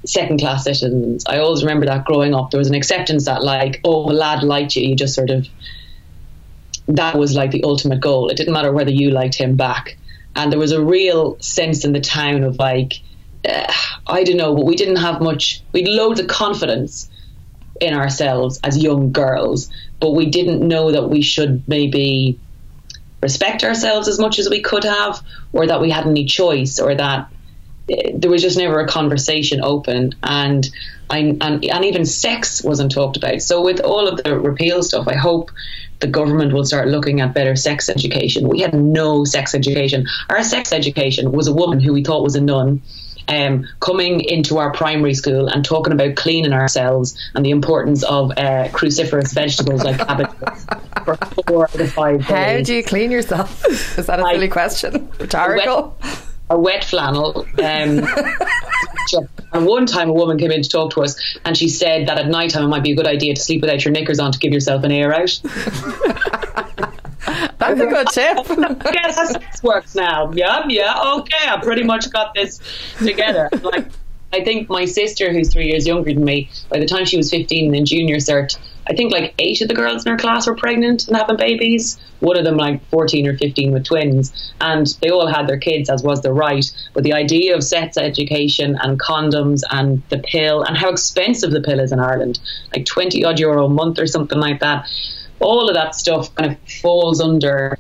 second 0.09 0.41
class 0.41 0.65
citizens. 0.65 1.25
I 1.27 1.39
always 1.39 1.63
remember 1.63 1.87
that 1.87 2.07
growing 2.07 2.35
up. 2.35 2.51
There 2.51 2.59
was 2.59 2.69
an 2.69 2.75
acceptance 2.75 3.27
that, 3.27 3.45
like, 3.45 3.81
oh, 3.85 4.11
a 4.11 4.13
lad 4.13 4.43
liked 4.43 4.75
you, 4.75 4.89
you 4.89 4.97
just 4.97 5.15
sort 5.15 5.29
of, 5.29 5.47
that 6.89 7.17
was 7.17 7.35
like 7.35 7.51
the 7.51 7.65
ultimate 7.65 8.01
goal. 8.01 8.29
It 8.29 8.37
didn't 8.39 8.55
matter 8.55 8.73
whether 8.73 8.91
you 8.91 9.11
liked 9.11 9.35
him 9.35 9.57
back. 9.57 9.99
And 10.35 10.51
there 10.51 10.59
was 10.59 10.73
a 10.73 10.83
real 10.83 11.39
sense 11.41 11.85
in 11.85 11.93
the 11.93 12.01
town 12.01 12.43
of, 12.43 12.59
like, 12.59 12.95
uh, 13.47 13.71
I 14.07 14.25
don't 14.25 14.39
know, 14.39 14.55
but 14.55 14.65
we 14.65 14.77
didn't 14.77 14.97
have 14.97 15.21
much, 15.21 15.63
we 15.73 15.83
had 15.83 15.91
loads 15.91 16.21
of 16.21 16.27
confidence 16.27 17.11
in 17.81 17.95
ourselves 17.95 18.59
as 18.65 18.83
young 18.83 19.13
girls, 19.13 19.71
but 20.01 20.13
we 20.13 20.31
didn't 20.31 20.67
know 20.67 20.91
that 20.93 21.11
we 21.11 21.23
should 21.23 21.63
maybe 21.69 22.41
respect 23.23 23.63
ourselves 23.63 24.09
as 24.09 24.19
much 24.19 24.39
as 24.39 24.49
we 24.49 24.63
could 24.63 24.85
have, 24.85 25.21
or 25.53 25.67
that 25.67 25.81
we 25.81 25.91
had 25.91 26.07
any 26.07 26.25
choice, 26.25 26.79
or 26.81 26.95
that 26.95 27.29
there 28.15 28.31
was 28.31 28.43
just 28.43 28.59
never 28.59 28.81
a 28.81 28.87
conversation 28.87 29.61
open 29.63 30.15
and 30.23 30.69
I, 31.11 31.19
and, 31.41 31.65
and 31.65 31.85
even 31.85 32.05
sex 32.05 32.63
wasn't 32.63 32.93
talked 32.93 33.17
about. 33.17 33.41
So 33.41 33.63
with 33.63 33.81
all 33.81 34.07
of 34.07 34.23
the 34.23 34.39
repeal 34.39 34.83
stuff, 34.83 35.09
I 35.09 35.15
hope 35.15 35.51
the 36.01 36.07
government 36.07 36.53
will 36.53 36.65
start 36.65 36.89
looking 36.89 37.21
at 37.21 37.35
better 37.35 37.57
sex 37.57 37.89
education. 37.89 38.49
We 38.49 38.61
had 38.61 38.75
no 38.75 39.25
sex 39.25 39.55
education. 39.55 40.07
Our 40.29 40.43
sex 40.43 40.73
education 40.73 41.33
was 41.33 41.49
a 41.49 41.55
woman 41.55 41.81
who 41.81 41.93
we 41.93 42.05
thought 42.05 42.23
was 42.23 42.37
a 42.37 42.41
nun. 42.41 42.83
Um, 43.31 43.67
coming 43.81 44.21
into 44.21 44.57
our 44.57 44.73
primary 44.73 45.13
school 45.13 45.49
and 45.49 45.63
talking 45.63 45.93
about 45.93 46.17
cleaning 46.17 46.55
ourselves 46.55 47.15
and 47.35 47.45
the 47.45 47.51
importance 47.51 48.03
of 48.05 48.31
uh, 48.31 48.69
cruciferous 48.69 49.35
vegetables 49.35 49.85
like 49.85 49.99
cabbage 49.99 50.31
for 51.05 51.17
four 51.47 51.69
out 51.69 51.79
of 51.79 51.93
five 51.93 52.21
days. 52.21 52.27
How 52.27 52.63
do 52.63 52.75
you 52.75 52.83
clean 52.83 53.11
yourself? 53.11 53.67
Is 53.99 54.07
that 54.07 54.19
a 54.19 54.23
silly 54.23 54.49
question? 54.49 55.11
Rhetorical? 55.19 55.95
A 56.51 56.59
wet 56.59 56.85
flannel. 56.85 57.47
Um, 57.59 58.07
and 59.53 59.67
one 59.67 59.87
time 59.87 60.11
a 60.11 60.13
woman 60.13 60.39
came 60.39 60.51
in 60.51 60.63
to 60.63 60.69
talk 60.69 60.93
to 60.93 61.03
us 61.03 61.19
and 61.45 61.57
she 61.57 61.69
said 61.69 62.07
that 62.09 62.19
at 62.19 62.29
night 62.29 62.51
time 62.51 62.65
it 62.65 62.69
might 62.69 62.83
be 62.83 62.93
a 62.93 62.97
good 62.97 63.07
idea 63.07 63.35
to 63.35 63.41
sleep 63.41 63.61
without 63.61 63.85
your 63.85 63.93
knickers 63.93 64.19
on 64.19 64.33
to 64.33 64.39
give 64.39 64.53
yourself 64.53 64.85
an 64.85 64.93
air 64.93 65.15
out. 65.15 65.41
That's 67.59 67.81
a 67.81 67.87
good 67.87 68.07
tip. 68.09 68.37
Guess 68.93 69.17
how 69.17 69.27
sex 69.27 69.63
works 69.63 69.95
now. 69.95 70.31
Yeah, 70.33 70.65
yeah, 70.69 71.15
okay. 71.17 71.49
I 71.49 71.59
pretty 71.59 71.83
much 71.83 72.11
got 72.11 72.33
this 72.35 72.61
together. 72.99 73.51
Like, 73.63 73.89
I 74.33 74.45
think 74.45 74.69
my 74.69 74.85
sister, 74.85 75.33
who's 75.33 75.53
three 75.53 75.67
years 75.67 75.87
younger 75.87 76.13
than 76.13 76.25
me, 76.25 76.51
by 76.69 76.79
the 76.79 76.87
time 76.87 77.05
she 77.05 77.17
was 77.17 77.31
15 77.31 77.75
in 77.75 77.85
junior 77.85 78.17
cert, 78.17 78.59
I 78.89 78.95
think 78.95 79.13
like 79.13 79.35
eight 79.39 79.61
of 79.61 79.69
the 79.69 79.75
girls 79.75 80.07
in 80.07 80.13
her 80.13 80.19
class 80.19 80.47
were 80.47 80.55
pregnant 80.55 81.07
and 81.09 81.17
having 81.17 81.37
babies. 81.37 81.99
One 82.21 82.39
of 82.39 82.45
them 82.45 82.57
like 82.57 82.85
14 82.89 83.27
or 83.27 83.37
15 83.37 83.73
with 83.73 83.85
twins, 83.85 84.53
and 84.61 84.87
they 85.03 85.11
all 85.11 85.27
had 85.27 85.47
their 85.47 85.59
kids, 85.59 85.91
as 85.91 86.03
was 86.03 86.23
their 86.23 86.33
right. 86.33 86.65
But 86.95 87.05
the 87.05 87.13
idea 87.13 87.55
of 87.55 87.63
sex 87.63 87.97
education 87.97 88.79
and 88.83 88.99
condoms 88.99 89.63
and 89.71 90.03
the 90.09 90.19
pill 90.19 90.63
and 90.63 90.77
how 90.77 90.89
expensive 90.89 91.51
the 91.51 91.61
pill 91.61 91.81
is 91.81 91.93
in 91.93 92.01
Ireland, 92.01 92.41
like 92.75 92.87
20 92.87 93.25
odd 93.25 93.39
euro 93.39 93.67
a 93.67 93.69
month 93.69 93.99
or 93.99 94.07
something 94.07 94.39
like 94.39 94.61
that, 94.61 94.89
all 95.41 95.69
of 95.69 95.75
that 95.75 95.95
stuff 95.95 96.35
kind 96.35 96.53
of 96.53 96.73
falls 96.83 97.21
under 97.21 97.79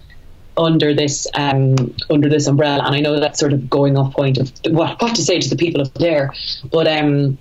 under 0.58 0.92
this 0.92 1.26
um, 1.34 1.94
under 2.10 2.28
this 2.28 2.46
umbrella. 2.46 2.84
And 2.84 2.94
I 2.94 3.00
know 3.00 3.18
that's 3.18 3.38
sort 3.38 3.52
of 3.52 3.70
going 3.70 3.96
off 3.96 4.12
point 4.12 4.38
of 4.38 4.52
what, 4.66 5.00
what 5.00 5.14
to 5.16 5.22
say 5.22 5.38
to 5.38 5.48
the 5.48 5.56
people 5.56 5.80
up 5.80 5.94
there, 5.94 6.32
but 6.70 6.86
um, 6.86 7.38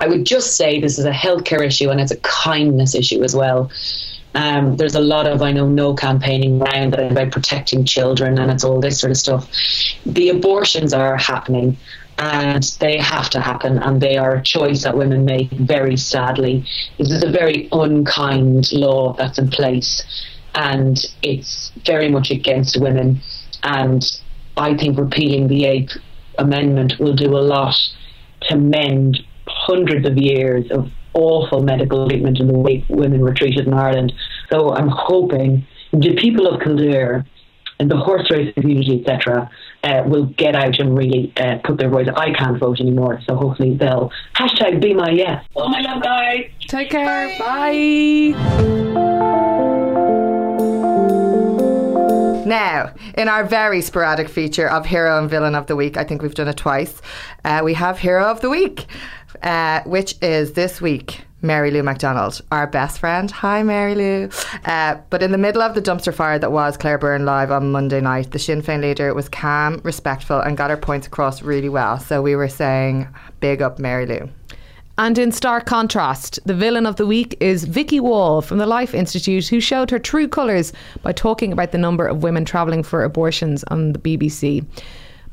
I 0.00 0.08
would 0.08 0.24
just 0.24 0.56
say 0.56 0.80
this 0.80 0.98
is 0.98 1.04
a 1.04 1.10
healthcare 1.10 1.64
issue 1.64 1.90
and 1.90 2.00
it's 2.00 2.12
a 2.12 2.16
kindness 2.18 2.94
issue 2.94 3.22
as 3.22 3.34
well. 3.34 3.70
Um, 4.34 4.76
there's 4.76 4.96
a 4.96 5.00
lot 5.00 5.26
of 5.26 5.42
I 5.42 5.52
know 5.52 5.68
no 5.68 5.94
campaigning 5.94 6.60
around 6.60 6.94
about 6.94 7.30
protecting 7.30 7.84
children 7.84 8.38
and 8.38 8.50
it's 8.50 8.64
all 8.64 8.80
this 8.80 9.00
sort 9.00 9.12
of 9.12 9.16
stuff. 9.16 9.48
The 10.04 10.30
abortions 10.30 10.92
are 10.92 11.16
happening 11.16 11.76
and 12.18 12.64
they 12.80 12.98
have 12.98 13.30
to 13.30 13.40
happen 13.40 13.78
and 13.78 14.00
they 14.00 14.16
are 14.16 14.36
a 14.36 14.42
choice 14.42 14.82
that 14.82 14.96
women 14.96 15.24
make 15.24 15.50
very 15.50 15.96
sadly. 15.96 16.64
This 16.98 17.10
is 17.10 17.22
a 17.22 17.30
very 17.30 17.68
unkind 17.72 18.72
law 18.72 19.12
that's 19.14 19.38
in 19.38 19.50
place 19.50 20.02
and 20.54 21.04
it's 21.22 21.70
very 21.84 22.08
much 22.08 22.30
against 22.30 22.80
women. 22.80 23.20
And 23.62 24.04
I 24.56 24.76
think 24.76 24.98
repealing 24.98 25.48
the 25.48 25.64
Eighth 25.64 25.96
Amendment 26.38 26.98
will 26.98 27.14
do 27.14 27.36
a 27.36 27.38
lot 27.38 27.76
to 28.42 28.56
mend 28.56 29.24
hundreds 29.66 30.06
of 30.08 30.16
years 30.16 30.70
of 30.70 30.88
awful 31.14 31.62
medical 31.62 32.08
treatment 32.08 32.38
and 32.40 32.48
the 32.50 32.58
way 32.58 32.84
women 32.88 33.20
were 33.20 33.34
treated 33.34 33.66
in 33.66 33.72
Ireland. 33.72 34.12
So 34.50 34.74
I'm 34.74 34.88
hoping 34.88 35.66
the 35.92 36.14
people 36.16 36.46
of 36.46 36.60
Kildare 36.60 37.24
and 37.78 37.90
the 37.90 37.96
horse 37.96 38.30
race 38.30 38.52
community, 38.54 39.00
etc., 39.00 39.50
uh, 39.82 40.02
will 40.06 40.26
get 40.26 40.54
out 40.54 40.78
and 40.78 40.96
really 40.96 41.32
uh, 41.36 41.58
put 41.64 41.78
their 41.78 41.90
voice. 41.90 42.08
I 42.16 42.32
can't 42.32 42.58
vote 42.58 42.80
anymore, 42.80 43.20
so 43.28 43.36
hopefully 43.36 43.76
they'll 43.76 44.10
hashtag 44.34 44.80
be 44.80 44.94
my 44.94 45.10
yes. 45.10 45.44
Oh 45.56 45.68
my 45.68 45.80
love, 45.80 46.02
guys. 46.02 46.50
Take 46.68 46.90
care. 46.90 47.38
Bye. 47.38 48.32
Bye. 48.32 48.94
Now, 52.46 52.92
in 53.16 53.28
our 53.28 53.44
very 53.44 53.80
sporadic 53.80 54.28
feature 54.28 54.68
of 54.68 54.84
Hero 54.86 55.18
and 55.18 55.30
Villain 55.30 55.54
of 55.54 55.66
the 55.66 55.76
Week, 55.76 55.96
I 55.96 56.04
think 56.04 56.20
we've 56.20 56.34
done 56.34 56.48
it 56.48 56.58
twice, 56.58 57.00
uh, 57.44 57.62
we 57.64 57.72
have 57.74 57.98
Hero 57.98 58.26
of 58.26 58.42
the 58.42 58.50
Week, 58.50 58.86
uh, 59.42 59.82
which 59.84 60.16
is 60.22 60.52
this 60.52 60.80
week. 60.80 61.22
Mary 61.42 61.70
Lou 61.70 61.82
McDonald, 61.82 62.40
our 62.50 62.66
best 62.66 62.98
friend. 62.98 63.30
Hi, 63.30 63.62
Mary 63.62 63.94
Lou. 63.94 64.30
Uh, 64.64 64.96
but 65.10 65.22
in 65.22 65.30
the 65.30 65.36
middle 65.36 65.60
of 65.60 65.74
the 65.74 65.82
dumpster 65.82 66.12
fire 66.12 66.38
that 66.38 66.52
was 66.52 66.78
Claire 66.78 66.96
Byrne 66.96 67.26
live 67.26 67.50
on 67.50 67.70
Monday 67.70 68.00
night, 68.00 68.30
the 68.30 68.38
Sinn 68.38 68.62
Féin 68.62 68.80
leader 68.80 69.12
was 69.12 69.28
calm, 69.28 69.78
respectful, 69.84 70.40
and 70.40 70.56
got 70.56 70.70
her 70.70 70.76
points 70.78 71.06
across 71.06 71.42
really 71.42 71.68
well. 71.68 72.00
So 72.00 72.22
we 72.22 72.34
were 72.34 72.48
saying, 72.48 73.06
big 73.40 73.60
up 73.60 73.78
Mary 73.78 74.06
Lou. 74.06 74.30
And 74.96 75.18
in 75.18 75.32
stark 75.32 75.66
contrast, 75.66 76.38
the 76.46 76.54
villain 76.54 76.86
of 76.86 76.96
the 76.96 77.06
week 77.06 77.36
is 77.40 77.64
Vicky 77.64 77.98
Wall 77.98 78.40
from 78.40 78.58
the 78.58 78.66
Life 78.66 78.94
Institute, 78.94 79.48
who 79.48 79.60
showed 79.60 79.90
her 79.90 79.98
true 79.98 80.28
colours 80.28 80.72
by 81.02 81.10
talking 81.10 81.52
about 81.52 81.72
the 81.72 81.78
number 81.78 82.06
of 82.06 82.22
women 82.22 82.44
travelling 82.44 82.84
for 82.84 83.02
abortions 83.02 83.64
on 83.64 83.92
the 83.92 83.98
BBC. 83.98 84.64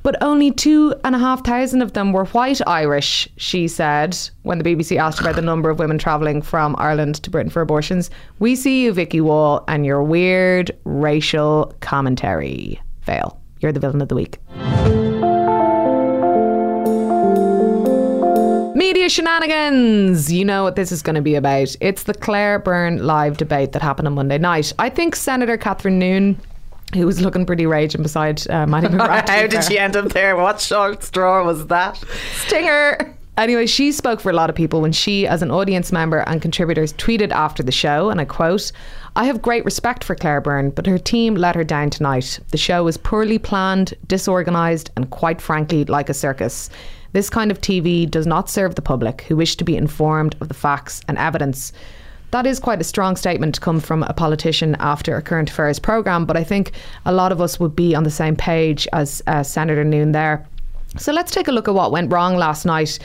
But 0.04 0.22
only 0.22 0.52
two 0.52 0.96
and 1.04 1.16
a 1.16 1.20
half 1.20 1.46
thousand 1.46 1.82
of 1.82 1.94
them 1.94 2.12
were 2.12 2.26
white 2.26 2.60
Irish, 2.68 3.28
she 3.38 3.68
said, 3.68 4.18
when 4.42 4.58
the 4.58 4.64
BBC 4.64 4.98
asked 4.98 5.20
about 5.20 5.36
the 5.36 5.42
number 5.42 5.70
of 5.70 5.80
women 5.80 5.98
travelling 5.98 6.42
from 6.42 6.76
Ireland 6.80 7.22
to 7.24 7.30
Britain 7.30 7.52
for 7.52 7.62
abortions. 7.62 8.10
We 8.40 8.56
see 8.56 8.84
you, 8.84 8.94
Vicky 8.94 9.22
Wall, 9.22 9.64
and 9.68 9.86
your 9.86 10.02
weird 10.02 10.72
racial 10.86 11.74
commentary. 11.82 12.82
Fail. 13.02 13.40
You're 13.60 13.72
the 13.72 13.80
villain 13.80 14.02
of 14.02 14.10
the 14.10 14.16
week. 14.16 14.40
Media 18.76 19.10
shenanigans. 19.10 20.34
You 20.34 20.44
know 20.44 20.64
what 20.64 20.76
this 20.76 20.92
is 20.92 21.04
going 21.04 21.16
to 21.16 21.22
be 21.22 21.36
about. 21.36 21.76
It's 21.80 22.04
the 22.04 22.14
Claire 22.16 22.58
Byrne 22.58 23.06
live 23.06 23.38
debate 23.38 23.74
that 23.74 23.82
happened 23.82 24.08
on 24.08 24.16
Monday 24.16 24.40
night. 24.40 24.74
I 24.80 24.90
think 24.90 25.16
Senator 25.16 25.58
Catherine 25.58 26.00
Noone 26.00 26.40
who 26.94 27.06
was 27.06 27.22
looking 27.22 27.46
pretty 27.46 27.66
raging 27.66 28.04
beside 28.04 28.50
uh, 28.50 28.66
Mattie 28.66 28.88
McGrath. 28.90 29.30
How 29.30 29.48
did 29.48 29.64
she 29.64 29.78
end 29.78 29.96
up 29.96 30.12
there? 30.14 30.36
What 30.36 30.60
short 30.60 31.04
straw 31.04 31.46
was 31.46 31.68
that? 31.68 32.04
Stinger. 32.46 33.16
Anyway, 33.38 33.66
she 33.66 33.92
spoke 33.92 34.20
for 34.20 34.30
a 34.30 34.36
lot 34.36 34.50
of 34.50 34.56
people 34.56 34.82
when 34.82 34.92
she, 34.92 35.26
as 35.26 35.42
an 35.42 35.52
audience 35.52 35.92
member 35.92 36.20
and 36.28 36.42
contributors, 36.42 36.94
tweeted 36.94 37.32
after 37.32 37.64
the 37.64 37.72
show, 37.72 38.10
and 38.10 38.20
I 38.20 38.26
quote, 38.26 38.72
I 39.16 39.26
have 39.26 39.42
great 39.42 39.64
respect 39.64 40.04
for 40.04 40.16
Claire 40.16 40.42
Byrne, 40.42 40.70
but 40.70 40.86
her 40.86 40.98
team 40.98 41.36
let 41.36 41.56
her 41.56 41.64
down 41.64 41.90
tonight. 41.90 42.40
The 42.52 42.58
show 42.58 42.84
was 42.84 42.98
poorly 42.98 43.40
planned, 43.40 43.94
disorganised, 44.08 44.92
and 44.96 45.10
quite 45.10 45.42
frankly, 45.42 45.86
like 45.86 46.10
a 46.10 46.14
circus. 46.14 46.70
This 47.14 47.30
kind 47.30 47.52
of 47.52 47.62
TV 47.62 48.10
does 48.10 48.28
not 48.28 48.50
serve 48.50 48.76
the 48.76 48.82
public 48.82 49.22
who 49.24 49.36
wish 49.36 49.56
to 49.58 49.64
be 49.64 49.76
informed 49.76 50.36
of 50.40 50.48
the 50.48 50.54
facts 50.54 51.02
and 51.08 51.18
evidence. 51.18 51.74
That 52.32 52.46
is 52.46 52.60
quite 52.60 52.80
a 52.80 52.86
strong 52.86 53.18
statement 53.18 53.56
to 53.56 53.62
come 53.62 53.82
from 53.82 54.04
a 54.04 54.14
politician 54.14 54.78
after 54.80 55.18
a 55.18 55.22
current 55.22 55.50
affairs 55.50 55.80
programme, 55.80 56.26
but 56.26 56.38
I 56.38 56.46
think 56.46 56.72
a 57.06 57.12
lot 57.12 57.34
of 57.34 57.42
us 57.42 57.60
would 57.60 57.76
be 57.76 57.94
on 57.94 58.04
the 58.04 58.12
same 58.12 58.38
page 58.38 58.88
as 58.94 59.22
uh, 59.28 59.44
Senator 59.44 59.84
Noone 59.84 60.14
there. 60.14 60.48
So 60.98 61.12
let's 61.12 61.32
take 61.32 61.50
a 61.50 61.52
look 61.52 61.68
at 61.68 61.74
what 61.74 61.92
went 61.92 62.12
wrong 62.12 62.38
last 62.38 62.66
night. 62.66 63.00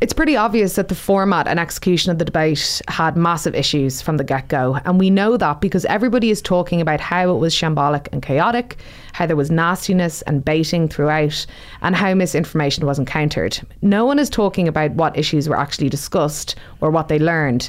It's 0.00 0.14
pretty 0.14 0.34
obvious 0.34 0.76
that 0.76 0.88
the 0.88 0.94
format 0.94 1.46
and 1.46 1.60
execution 1.60 2.10
of 2.10 2.18
the 2.18 2.24
debate 2.24 2.80
had 2.88 3.16
massive 3.18 3.54
issues 3.54 4.00
from 4.00 4.16
the 4.16 4.24
get 4.24 4.48
go. 4.48 4.78
And 4.86 4.98
we 4.98 5.10
know 5.10 5.36
that 5.36 5.60
because 5.60 5.84
everybody 5.84 6.30
is 6.30 6.40
talking 6.40 6.80
about 6.80 7.00
how 7.00 7.30
it 7.34 7.38
was 7.38 7.54
shambolic 7.54 8.08
and 8.10 8.22
chaotic, 8.22 8.78
how 9.12 9.26
there 9.26 9.36
was 9.36 9.50
nastiness 9.50 10.22
and 10.22 10.42
baiting 10.44 10.88
throughout, 10.88 11.44
and 11.82 11.94
how 11.94 12.14
misinformation 12.14 12.86
was 12.86 12.98
encountered. 12.98 13.60
No 13.82 14.06
one 14.06 14.18
is 14.18 14.30
talking 14.30 14.68
about 14.68 14.92
what 14.92 15.18
issues 15.18 15.48
were 15.48 15.58
actually 15.58 15.90
discussed 15.90 16.54
or 16.80 16.90
what 16.90 17.08
they 17.08 17.18
learned. 17.18 17.68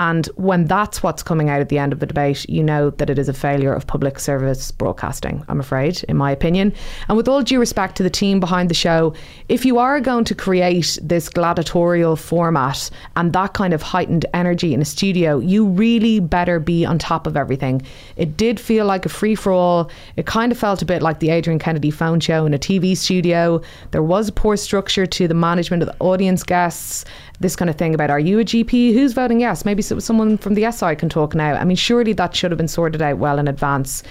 And 0.00 0.26
when 0.36 0.64
that's 0.64 1.02
what's 1.02 1.22
coming 1.22 1.50
out 1.50 1.60
at 1.60 1.68
the 1.68 1.78
end 1.78 1.92
of 1.92 2.00
the 2.00 2.06
debate, 2.06 2.48
you 2.48 2.62
know 2.62 2.88
that 2.88 3.10
it 3.10 3.18
is 3.18 3.28
a 3.28 3.34
failure 3.34 3.74
of 3.74 3.86
public 3.86 4.18
service 4.18 4.72
broadcasting, 4.72 5.44
I'm 5.46 5.60
afraid, 5.60 6.02
in 6.04 6.16
my 6.16 6.30
opinion. 6.30 6.72
And 7.08 7.18
with 7.18 7.28
all 7.28 7.42
due 7.42 7.60
respect 7.60 7.96
to 7.96 8.02
the 8.02 8.08
team 8.08 8.40
behind 8.40 8.70
the 8.70 8.74
show, 8.74 9.12
if 9.50 9.66
you 9.66 9.76
are 9.76 10.00
going 10.00 10.24
to 10.24 10.34
create 10.34 10.98
this 11.02 11.28
gladiatorial 11.28 12.16
format 12.16 12.88
and 13.16 13.34
that 13.34 13.52
kind 13.52 13.74
of 13.74 13.82
heightened 13.82 14.24
energy 14.32 14.72
in 14.72 14.80
a 14.80 14.86
studio, 14.86 15.38
you 15.38 15.66
really 15.66 16.18
better 16.18 16.58
be 16.58 16.86
on 16.86 16.98
top 16.98 17.26
of 17.26 17.36
everything. 17.36 17.82
It 18.16 18.38
did 18.38 18.58
feel 18.58 18.86
like 18.86 19.04
a 19.04 19.10
free 19.10 19.34
for 19.34 19.52
all. 19.52 19.90
It 20.16 20.24
kind 20.24 20.50
of 20.50 20.56
felt 20.56 20.80
a 20.80 20.86
bit 20.86 21.02
like 21.02 21.20
the 21.20 21.28
Adrian 21.28 21.58
Kennedy 21.58 21.90
phone 21.90 22.20
show 22.20 22.46
in 22.46 22.54
a 22.54 22.58
TV 22.58 22.96
studio. 22.96 23.60
There 23.90 24.02
was 24.02 24.30
poor 24.30 24.56
structure 24.56 25.04
to 25.04 25.28
the 25.28 25.34
management 25.34 25.82
of 25.82 25.90
the 25.90 25.96
audience 25.98 26.42
guests 26.42 27.04
this 27.40 27.56
kind 27.56 27.70
of 27.70 27.76
thing 27.76 27.94
about 27.94 28.10
are 28.10 28.20
you 28.20 28.38
a 28.38 28.44
GP? 28.44 28.92
Who's 28.92 29.14
voting 29.14 29.40
yes? 29.40 29.64
Maybe 29.64 29.82
someone 29.82 30.36
from 30.36 30.54
the 30.54 30.70
SI 30.70 30.94
can 30.94 31.08
talk 31.08 31.34
now. 31.34 31.54
I 31.54 31.64
mean, 31.64 31.76
surely 31.76 32.12
that 32.12 32.36
should 32.36 32.50
have 32.50 32.58
been 32.58 32.68
sorted 32.68 33.00
out 33.00 33.16
well 33.16 33.38
in 33.38 33.48
advance. 33.48 34.02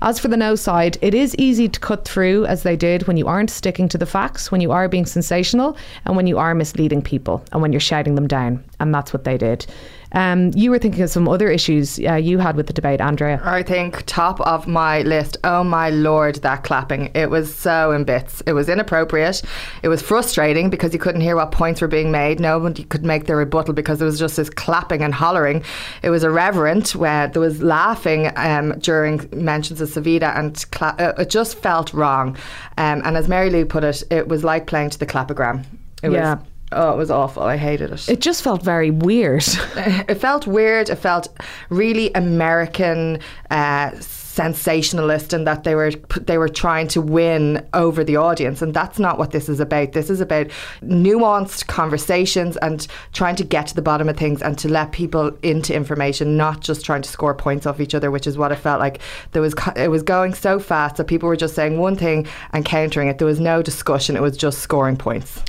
As 0.00 0.18
for 0.18 0.28
the 0.28 0.36
no 0.36 0.54
side, 0.54 0.96
it 1.02 1.12
is 1.12 1.34
easy 1.36 1.68
to 1.68 1.80
cut 1.80 2.06
through 2.06 2.46
as 2.46 2.62
they 2.62 2.76
did 2.76 3.06
when 3.06 3.16
you 3.16 3.26
aren't 3.26 3.50
sticking 3.50 3.88
to 3.88 3.98
the 3.98 4.06
facts, 4.06 4.50
when 4.50 4.60
you 4.60 4.72
are 4.72 4.88
being 4.88 5.06
sensational, 5.06 5.76
and 6.06 6.16
when 6.16 6.26
you 6.26 6.38
are 6.38 6.54
misleading 6.54 7.02
people, 7.02 7.44
and 7.52 7.60
when 7.60 7.72
you're 7.72 7.80
shouting 7.80 8.14
them 8.14 8.28
down. 8.28 8.64
And 8.80 8.94
that's 8.94 9.12
what 9.12 9.24
they 9.24 9.36
did. 9.36 9.66
Um, 10.12 10.50
you 10.54 10.70
were 10.70 10.78
thinking 10.78 11.02
of 11.02 11.10
some 11.10 11.28
other 11.28 11.48
issues 11.50 11.98
uh, 12.00 12.14
you 12.14 12.38
had 12.38 12.56
with 12.56 12.66
the 12.66 12.72
debate, 12.72 13.00
Andrea. 13.00 13.40
I 13.44 13.62
think 13.62 14.04
top 14.06 14.40
of 14.40 14.66
my 14.66 15.02
list. 15.02 15.36
Oh 15.44 15.62
my 15.62 15.90
lord, 15.90 16.36
that 16.36 16.64
clapping! 16.64 17.10
It 17.14 17.30
was 17.30 17.54
so 17.54 17.92
in 17.92 18.04
bits. 18.04 18.42
It 18.46 18.52
was 18.52 18.68
inappropriate. 18.68 19.42
It 19.82 19.88
was 19.88 20.00
frustrating 20.00 20.70
because 20.70 20.92
you 20.92 20.98
couldn't 20.98 21.20
hear 21.20 21.36
what 21.36 21.52
points 21.52 21.80
were 21.80 21.88
being 21.88 22.10
made. 22.10 22.40
Nobody 22.40 22.84
could 22.84 23.04
make 23.04 23.26
their 23.26 23.36
rebuttal 23.36 23.74
because 23.74 23.98
there 23.98 24.06
was 24.06 24.18
just 24.18 24.36
this 24.36 24.50
clapping 24.50 25.02
and 25.02 25.14
hollering. 25.14 25.62
It 26.02 26.10
was 26.10 26.24
irreverent. 26.24 26.94
Where 26.94 27.28
there 27.28 27.42
was 27.42 27.62
laughing 27.62 28.30
um, 28.36 28.78
during 28.78 29.28
mentions 29.32 29.80
of 29.80 29.88
Savita, 29.90 30.36
and 30.38 30.64
cla- 30.70 30.96
uh, 30.98 31.12
it 31.18 31.30
just 31.30 31.58
felt 31.58 31.92
wrong. 31.92 32.36
Um, 32.78 33.02
and 33.04 33.16
as 33.16 33.28
Mary 33.28 33.50
Lou 33.50 33.64
put 33.64 33.84
it, 33.84 34.02
it 34.10 34.28
was 34.28 34.44
like 34.44 34.66
playing 34.66 34.90
to 34.90 34.98
the 34.98 35.06
clapogram. 35.06 35.64
It 36.02 36.12
yeah. 36.12 36.34
was 36.36 36.44
Oh, 36.72 36.92
it 36.92 36.96
was 36.96 37.10
awful. 37.10 37.42
I 37.42 37.56
hated 37.56 37.92
it. 37.92 38.08
It 38.08 38.20
just 38.20 38.42
felt 38.42 38.62
very 38.62 38.90
weird. 38.90 39.44
it 39.76 40.16
felt 40.16 40.46
weird. 40.46 40.90
It 40.90 40.96
felt 40.96 41.28
really 41.70 42.12
American. 42.14 43.20
Uh, 43.50 43.92
sensationalist 44.38 45.32
and 45.32 45.48
that 45.48 45.64
they 45.64 45.74
were 45.74 45.90
they 46.20 46.38
were 46.38 46.48
trying 46.48 46.86
to 46.86 47.00
win 47.02 47.66
over 47.74 48.04
the 48.04 48.14
audience 48.14 48.62
and 48.62 48.72
that's 48.72 49.00
not 49.00 49.18
what 49.18 49.32
this 49.32 49.48
is 49.48 49.58
about 49.58 49.90
this 49.94 50.08
is 50.08 50.20
about 50.20 50.46
nuanced 50.80 51.66
conversations 51.66 52.56
and 52.58 52.86
trying 53.12 53.34
to 53.34 53.42
get 53.42 53.66
to 53.66 53.74
the 53.74 53.82
bottom 53.82 54.08
of 54.08 54.16
things 54.16 54.40
and 54.40 54.56
to 54.56 54.68
let 54.68 54.92
people 54.92 55.36
into 55.42 55.74
information 55.74 56.36
not 56.36 56.60
just 56.60 56.84
trying 56.84 57.02
to 57.02 57.08
score 57.08 57.34
points 57.34 57.66
off 57.66 57.80
each 57.80 57.96
other 57.96 58.12
which 58.12 58.28
is 58.28 58.38
what 58.38 58.52
it 58.52 58.56
felt 58.56 58.78
like 58.78 59.00
there 59.32 59.42
was 59.42 59.54
it 59.74 59.90
was 59.90 60.04
going 60.04 60.32
so 60.32 60.60
fast 60.60 60.98
that 60.98 61.08
people 61.08 61.28
were 61.28 61.34
just 61.34 61.56
saying 61.56 61.76
one 61.76 61.96
thing 61.96 62.24
and 62.52 62.64
countering 62.64 63.08
it 63.08 63.18
there 63.18 63.26
was 63.26 63.40
no 63.40 63.60
discussion 63.60 64.14
it 64.14 64.22
was 64.22 64.36
just 64.36 64.60
scoring 64.60 64.96
points 64.96 65.42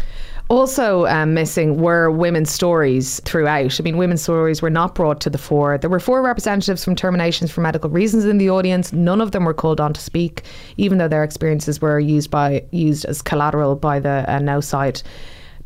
Also 0.49 1.05
um, 1.05 1.35
missing 1.35 1.79
were 1.79 2.09
women's 2.09 2.49
stories 2.49 3.21
throughout. 3.23 3.79
I 3.79 3.83
mean, 3.83 3.97
women's 3.97 4.23
stories 4.23 4.63
were 4.63 4.71
not 4.71 4.95
brought 4.95 5.21
to 5.21 5.29
the 5.29 5.37
fore. 5.37 5.77
There 5.77 5.91
were 5.91 5.99
four 5.99 6.23
representatives 6.23 6.83
from 6.83 6.95
terminations 6.95 7.51
for 7.51 7.61
medical 7.61 7.87
reasons 7.91 8.25
in 8.25 8.39
the 8.39 8.49
audience. 8.49 8.91
None 8.91 9.21
of 9.21 9.31
them 9.31 9.45
were 9.45 9.53
called 9.53 9.79
on 9.79 9.93
to 9.93 10.01
speak, 10.01 10.41
even 10.77 10.97
though 10.97 11.07
their 11.07 11.23
experiences 11.23 11.79
were 11.79 11.99
used 11.99 12.31
by 12.31 12.63
used 12.71 13.05
as 13.05 13.21
collateral 13.21 13.75
by 13.75 13.99
the 13.99 14.25
uh, 14.27 14.39
no 14.39 14.59
side. 14.59 15.03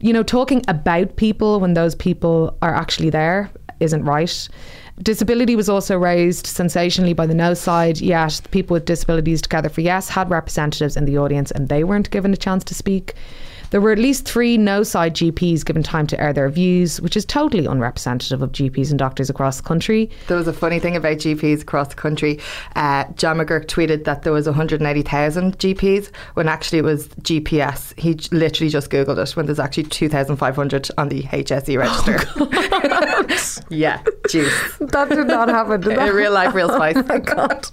You 0.01 0.11
know, 0.11 0.23
talking 0.23 0.61
about 0.67 1.15
people 1.15 1.61
when 1.61 1.75
those 1.75 1.95
people 1.95 2.57
are 2.61 2.75
actually 2.75 3.09
there 3.09 3.49
isn't 3.79 4.03
right. 4.03 4.49
Disability 5.01 5.55
was 5.55 5.69
also 5.69 5.97
raised 5.97 6.45
sensationally 6.45 7.13
by 7.13 7.25
the 7.25 7.33
no 7.33 7.53
side, 7.53 8.01
yet 8.01 8.41
people 8.51 8.73
with 8.73 8.83
disabilities 8.83 9.41
together 9.41 9.69
for 9.69 9.79
yes 9.79 10.09
had 10.09 10.29
representatives 10.29 10.97
in 10.97 11.05
the 11.05 11.17
audience 11.17 11.51
and 11.51 11.69
they 11.69 11.85
weren't 11.85 12.11
given 12.11 12.33
a 12.33 12.37
chance 12.37 12.65
to 12.65 12.75
speak. 12.75 13.13
There 13.73 13.81
were 13.81 13.91
at 13.91 13.97
least 13.97 14.25
three 14.25 14.55
no 14.55 14.83
side 14.83 15.15
GPs 15.15 15.65
given 15.65 15.81
time 15.81 16.05
to 16.05 16.21
air 16.21 16.31
their 16.31 16.47
views, 16.47 17.01
which 17.01 17.17
is 17.17 17.25
totally 17.25 17.65
unrepresentative 17.65 18.43
of 18.43 18.51
GPs 18.51 18.91
and 18.91 18.99
doctors 18.99 19.31
across 19.31 19.57
the 19.57 19.63
country. 19.63 20.11
There 20.27 20.37
was 20.37 20.47
a 20.47 20.53
funny 20.53 20.77
thing 20.77 20.95
about 20.95 21.17
GPs 21.17 21.63
across 21.63 21.87
the 21.87 21.95
country. 21.95 22.39
Uh, 22.75 23.05
John 23.15 23.37
McGuirk 23.39 23.65
tweeted 23.65 24.03
that 24.03 24.21
there 24.21 24.31
was 24.31 24.45
180,000 24.45 25.57
GPs 25.57 26.11
when 26.35 26.47
actually 26.47 26.77
it 26.77 26.83
was 26.83 27.07
GPS. 27.23 27.97
He 27.99 28.13
j- 28.13 28.29
literally 28.31 28.69
just 28.69 28.91
Googled 28.91 29.17
it 29.17 29.35
when 29.35 29.47
there's 29.47 29.59
actually 29.59 29.85
2,500 29.85 30.91
on 30.99 31.09
the 31.09 31.23
HSE 31.23 31.75
register. 31.75 33.65
yeah, 33.75 34.03
juice. 34.29 34.77
That 34.81 35.09
did 35.09 35.25
not 35.25 35.49
happen. 35.49 35.81
Did 35.81 35.97
that? 35.97 36.09
In 36.09 36.15
real 36.15 36.31
life, 36.31 36.53
real 36.53 36.69
spice. 36.69 36.95
Oh 37.03 37.05
my 37.07 37.17
God. 37.17 37.65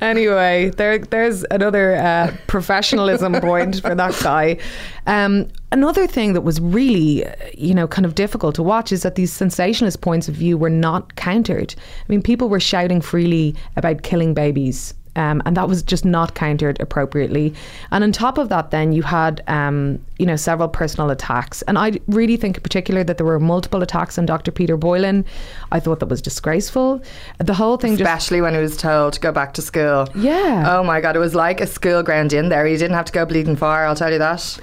Anyway, 0.00 0.70
there, 0.76 0.98
there's 0.98 1.44
another 1.50 1.96
uh, 1.96 2.34
professionalism 2.46 3.32
point 3.40 3.80
for 3.80 3.94
that 3.96 4.18
guy. 4.22 4.58
Um, 5.06 5.23
another 5.72 6.06
thing 6.06 6.32
that 6.32 6.42
was 6.42 6.60
really, 6.60 7.24
you 7.56 7.74
know, 7.74 7.86
kind 7.86 8.06
of 8.06 8.14
difficult 8.14 8.54
to 8.56 8.62
watch 8.62 8.92
is 8.92 9.02
that 9.02 9.14
these 9.14 9.32
sensationalist 9.32 10.00
points 10.00 10.28
of 10.28 10.34
view 10.34 10.56
were 10.56 10.70
not 10.70 11.16
countered. 11.16 11.74
I 11.78 12.04
mean, 12.08 12.22
people 12.22 12.48
were 12.48 12.60
shouting 12.60 13.00
freely 13.00 13.54
about 13.76 14.02
killing 14.02 14.34
babies. 14.34 14.94
Um, 15.16 15.42
and 15.46 15.56
that 15.56 15.68
was 15.68 15.82
just 15.82 16.04
not 16.04 16.34
countered 16.34 16.80
appropriately. 16.80 17.54
And 17.92 18.02
on 18.02 18.12
top 18.12 18.38
of 18.38 18.48
that, 18.48 18.70
then 18.70 18.92
you 18.92 19.02
had, 19.02 19.42
um, 19.46 20.04
you 20.18 20.26
know, 20.26 20.36
several 20.36 20.68
personal 20.68 21.10
attacks. 21.10 21.62
And 21.62 21.78
I 21.78 22.00
really 22.08 22.36
think, 22.36 22.56
in 22.56 22.62
particular, 22.62 23.04
that 23.04 23.18
there 23.18 23.26
were 23.26 23.38
multiple 23.38 23.82
attacks 23.82 24.18
on 24.18 24.26
Dr. 24.26 24.50
Peter 24.50 24.76
Boylan. 24.76 25.24
I 25.70 25.78
thought 25.78 26.00
that 26.00 26.08
was 26.08 26.20
disgraceful. 26.20 27.00
The 27.38 27.54
whole 27.54 27.76
thing 27.76 27.96
just 27.96 28.08
Especially 28.08 28.40
when 28.40 28.54
he 28.54 28.60
was 28.60 28.76
told 28.76 29.12
to 29.14 29.20
go 29.20 29.30
back 29.30 29.54
to 29.54 29.62
school. 29.62 30.08
Yeah. 30.16 30.64
Oh 30.66 30.82
my 30.82 31.00
God, 31.00 31.14
it 31.14 31.20
was 31.20 31.34
like 31.34 31.60
a 31.60 31.66
school 31.66 32.02
ground 32.02 32.32
in 32.32 32.48
there. 32.48 32.66
He 32.66 32.76
didn't 32.76 32.96
have 32.96 33.06
to 33.06 33.12
go 33.12 33.24
bleeding 33.24 33.56
far, 33.56 33.86
I'll 33.86 33.94
tell 33.94 34.12
you 34.12 34.18
that. 34.18 34.58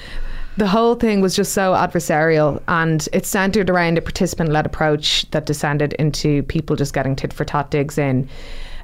The 0.58 0.68
whole 0.68 0.96
thing 0.96 1.22
was 1.22 1.36
just 1.36 1.54
so 1.54 1.74
adversarial 1.74 2.62
and 2.68 3.08
it 3.14 3.26
centered 3.26 3.70
around 3.70 3.98
a 3.98 4.02
participant 4.02 4.52
led 4.52 4.66
approach 4.66 5.30
that 5.32 5.46
descended 5.46 5.94
into 5.94 6.44
people 6.44 6.76
just 6.76 6.94
getting 6.94 7.16
tit 7.16 7.32
for 7.32 7.46
tat 7.46 7.72
digs 7.72 7.98
in. 7.98 8.28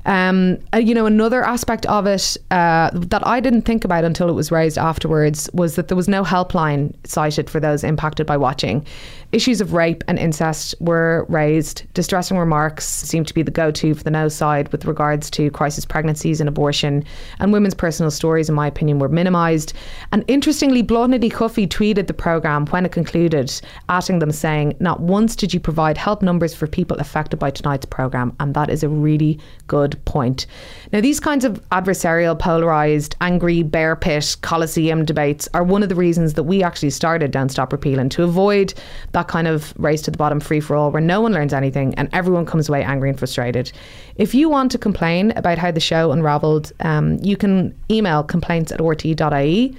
Um, 0.06 0.60
uh, 0.74 0.78
you 0.78 0.96
know, 0.96 1.06
another 1.06 1.44
aspect 1.44 1.86
of 1.88 2.08
it 2.08 2.38
uh, 2.50 2.90
that 2.94 3.28
I 3.28 3.42
didn't 3.42 3.64
think 3.64 3.84
about 3.84 4.06
until 4.06 4.30
it 4.30 4.34
was 4.34 4.52
raised 4.52 4.78
afterwards 4.78 5.50
was 5.54 5.76
that 5.76 5.90
there 5.90 5.98
was 5.98 6.08
no 6.08 6.24
helpline 6.24 6.96
cited 7.06 7.50
for 7.50 7.60
those 7.60 7.84
impacted 7.84 8.26
by 8.26 8.38
watching. 8.38 8.86
Issues 9.34 9.60
of 9.60 9.74
rape 9.74 10.06
and 10.08 10.18
incest 10.18 10.74
were 10.80 11.26
raised. 11.28 11.84
Distressing 11.94 12.38
remarks 12.38 12.86
seemed 12.88 13.28
to 13.28 13.34
be 13.34 13.42
the 13.42 13.52
go 13.52 13.72
to 13.72 13.94
for 13.94 14.04
the 14.04 14.10
no 14.10 14.30
side 14.30 14.72
with 14.72 14.86
regards 14.86 15.30
to 15.32 15.52
crisis 15.52 15.84
pregnancies 15.84 16.40
and 16.40 16.48
abortion. 16.48 17.04
And 17.40 17.52
women's 17.52 17.74
personal 17.74 18.10
stories, 18.10 18.48
in 18.48 18.56
my 18.56 18.68
opinion, 18.68 19.00
were 19.00 19.10
minimised. 19.10 19.74
And 20.14 20.24
interestingly, 20.30 20.82
Blondy 20.82 21.30
Cuffy 21.30 21.68
tweeted 21.68 22.08
the 22.08 22.14
programme 22.14 22.68
when 22.68 22.86
it 22.86 22.94
concluded, 22.94 23.52
asking 23.90 24.20
them, 24.20 24.32
saying, 24.32 24.76
Not 24.80 25.02
once 25.02 25.36
did 25.36 25.54
you 25.54 25.60
provide 25.60 25.98
help 25.98 26.22
numbers 26.22 26.56
for 26.56 26.66
people 26.66 26.96
affected 26.98 27.38
by 27.38 27.52
tonight's 27.52 27.86
programme. 27.86 28.34
And 28.40 28.54
that 28.54 28.70
is 28.70 28.82
a 28.82 28.90
really 28.90 29.42
good 29.68 30.04
point. 30.06 30.46
Now, 30.94 31.02
these 31.02 31.20
kinds 31.20 31.44
of 31.44 31.62
adversarial, 31.72 32.40
polarised, 32.40 33.18
angry, 33.20 33.62
bear 33.62 33.98
pit, 33.98 34.38
coliseum 34.42 35.04
debates 35.04 35.50
are 35.54 35.64
one 35.64 35.84
of 35.84 35.90
the 35.90 35.96
reasons 35.96 36.36
that 36.36 36.44
we 36.44 36.64
actually 36.64 36.92
started 36.92 37.32
Don't 37.32 37.50
Stop 37.50 37.74
Repealing 37.74 38.08
to 38.10 38.24
avoid 38.24 38.74
that 39.18 39.28
kind 39.28 39.48
of 39.48 39.74
race 39.78 40.04
to 40.04 40.12
the 40.12 40.18
bottom 40.18 40.40
free 40.40 40.60
for 40.60 40.76
all 40.76 40.92
where 40.92 41.02
no 41.02 41.22
one 41.22 41.34
learns 41.34 41.52
anything 41.52 41.96
and 41.96 42.08
everyone 42.14 42.46
comes 42.46 42.70
away 42.70 42.84
angry 42.84 43.10
and 43.10 43.18
frustrated. 43.18 43.72
If 44.16 44.36
you 44.36 44.48
want 44.48 44.72
to 44.74 44.78
complain 44.78 45.32
about 45.32 45.58
how 45.58 45.72
the 45.72 45.80
show 45.80 46.12
unravelled, 46.12 46.72
um, 46.82 47.18
you 47.24 47.36
can 47.36 47.76
email 47.90 48.22
complaints 48.22 48.72
at 48.72 48.80
rt.ie. 48.80 49.76